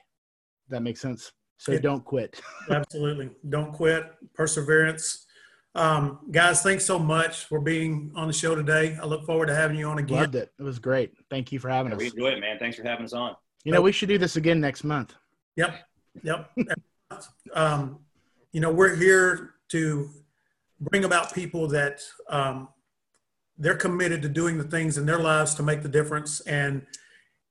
That 0.69 0.81
makes 0.81 1.01
sense. 1.01 1.31
So 1.57 1.71
Yeah. 1.71 1.79
don't 1.79 2.03
quit. 2.03 2.41
absolutely. 2.69 3.31
Don't 3.49 3.71
quit. 3.73 4.03
Perseverance. 4.33 5.25
Um, 5.73 6.19
guys, 6.31 6.61
thanks 6.61 6.85
so 6.85 6.97
much 6.97 7.45
for 7.45 7.59
being 7.59 8.11
on 8.15 8.27
the 8.27 8.33
show 8.33 8.55
today. 8.55 8.97
I 9.01 9.05
look 9.05 9.25
forward 9.25 9.47
to 9.47 9.55
having 9.55 9.77
you 9.77 9.87
on 9.87 9.97
again. 9.99 10.19
Loved 10.19 10.35
it. 10.35 10.51
It 10.57 10.63
was 10.63 10.79
great. 10.79 11.13
Thank 11.29 11.51
you 11.51 11.59
for 11.59 11.69
having 11.69 11.91
Yeah, 11.91 11.97
us. 11.97 12.01
we 12.01 12.07
enjoy 12.07 12.29
it, 12.29 12.39
man. 12.39 12.57
Thanks 12.59 12.77
for 12.77 12.83
having 12.83 13.05
us 13.05 13.13
on. 13.13 13.35
You 13.65 13.71
know, 13.73 13.81
we 13.81 13.91
should 13.91 14.09
do 14.09 14.17
this 14.17 14.35
again 14.37 14.61
next 14.61 14.83
month. 14.83 15.15
Yep. 15.57 15.75
Yep. 16.23 16.51
um, 17.53 17.99
you 18.53 18.61
know, 18.61 18.71
we're 18.71 18.95
here 18.95 19.55
to 19.69 20.09
bring 20.79 21.03
about 21.03 21.33
people 21.33 21.67
that 21.69 22.01
um, 22.29 22.69
they're 23.57 23.75
committed 23.75 24.21
to 24.21 24.29
doing 24.29 24.57
the 24.57 24.63
things 24.63 24.97
in 24.97 25.05
their 25.05 25.19
lives 25.19 25.55
to 25.55 25.63
make 25.63 25.81
the 25.81 25.89
difference. 25.89 26.39
And 26.41 26.85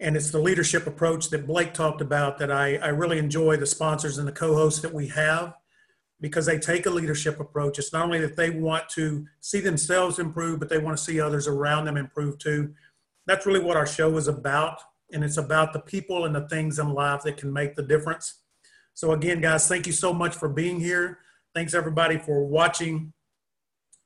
and 0.00 0.16
it's 0.16 0.30
the 0.30 0.38
leadership 0.38 0.86
approach 0.86 1.30
that 1.30 1.46
Blake 1.46 1.72
talked 1.72 2.00
about 2.00 2.38
that 2.38 2.50
I, 2.50 2.76
I 2.76 2.88
really 2.88 3.18
enjoy 3.18 3.56
the 3.56 3.66
sponsors 3.66 4.18
and 4.18 4.26
the 4.26 4.32
co-hosts 4.32 4.80
that 4.82 4.92
we 4.92 5.08
have. 5.08 5.54
because 6.20 6.46
they 6.46 6.58
take 6.58 6.86
a 6.86 6.90
leadership 6.90 7.38
approach. 7.40 7.78
It's 7.78 7.92
not 7.92 8.04
only 8.04 8.20
that 8.20 8.34
they 8.36 8.48
want 8.50 8.88
to 8.90 9.26
see 9.40 9.60
themselves 9.60 10.18
improve, 10.18 10.58
but 10.58 10.68
they 10.68 10.78
want 10.78 10.96
to 10.96 11.02
see 11.02 11.20
others 11.20 11.46
around 11.46 11.84
them 11.84 11.96
improve 11.98 12.38
too. 12.38 12.72
That's 13.26 13.44
really 13.44 13.60
what 13.60 13.76
our 13.76 13.86
show 13.86 14.16
is 14.16 14.28
about. 14.28 14.80
And 15.12 15.22
it's 15.22 15.36
about 15.36 15.74
the 15.74 15.80
people 15.80 16.24
and 16.24 16.34
the 16.34 16.48
things 16.48 16.78
in 16.78 16.88
life 16.94 17.22
that 17.24 17.36
can 17.36 17.52
make 17.52 17.74
the 17.74 17.82
difference. 17.82 18.40
So, 18.94 19.12
again, 19.12 19.40
guys, 19.40 19.68
thank 19.68 19.86
you 19.86 19.92
so 19.92 20.14
much 20.14 20.34
for 20.34 20.48
being 20.48 20.80
here. 20.80 21.18
Thanks, 21.54 21.74
everybody, 21.74 22.16
for 22.16 22.46
watching. 22.46 23.12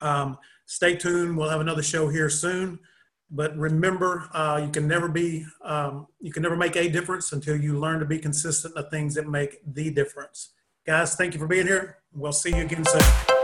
Um, 0.01 0.39
stay 0.66 0.97
tuned. 0.97 1.36
We'll 1.36 1.51
have 1.51 1.61
another 1.61 1.82
show 1.82 2.09
here 2.09 2.30
soon. 2.30 2.80
But 3.31 3.57
remember, 3.57 4.29
uh, 4.33 4.61
you 4.64 4.70
can 4.70 4.89
never 4.89 5.09
be, 5.09 5.45
um, 5.62 6.07
you 6.20 6.33
can 6.33 6.43
never 6.43 6.57
make 6.57 6.76
a 6.76 6.89
difference 6.89 7.33
until 7.33 7.57
you 7.57 7.79
learn 7.79 8.01
to 8.01 8.07
be 8.07 8.18
consistent 8.18 8.74
in 8.76 8.83
the 8.83 8.91
things 8.91 9.14
that 9.14 9.29
make 9.29 9.61
the 9.66 9.91
difference. 9.91 10.51
Guys, 10.87 11.14
thank 11.14 11.35
you 11.35 11.41
for 11.41 11.47
being 11.47 11.66
here. 11.66 11.99
We'll 12.14 12.33
see 12.33 12.57
you 12.57 12.62
again 12.62 12.85
soon. 12.87 13.38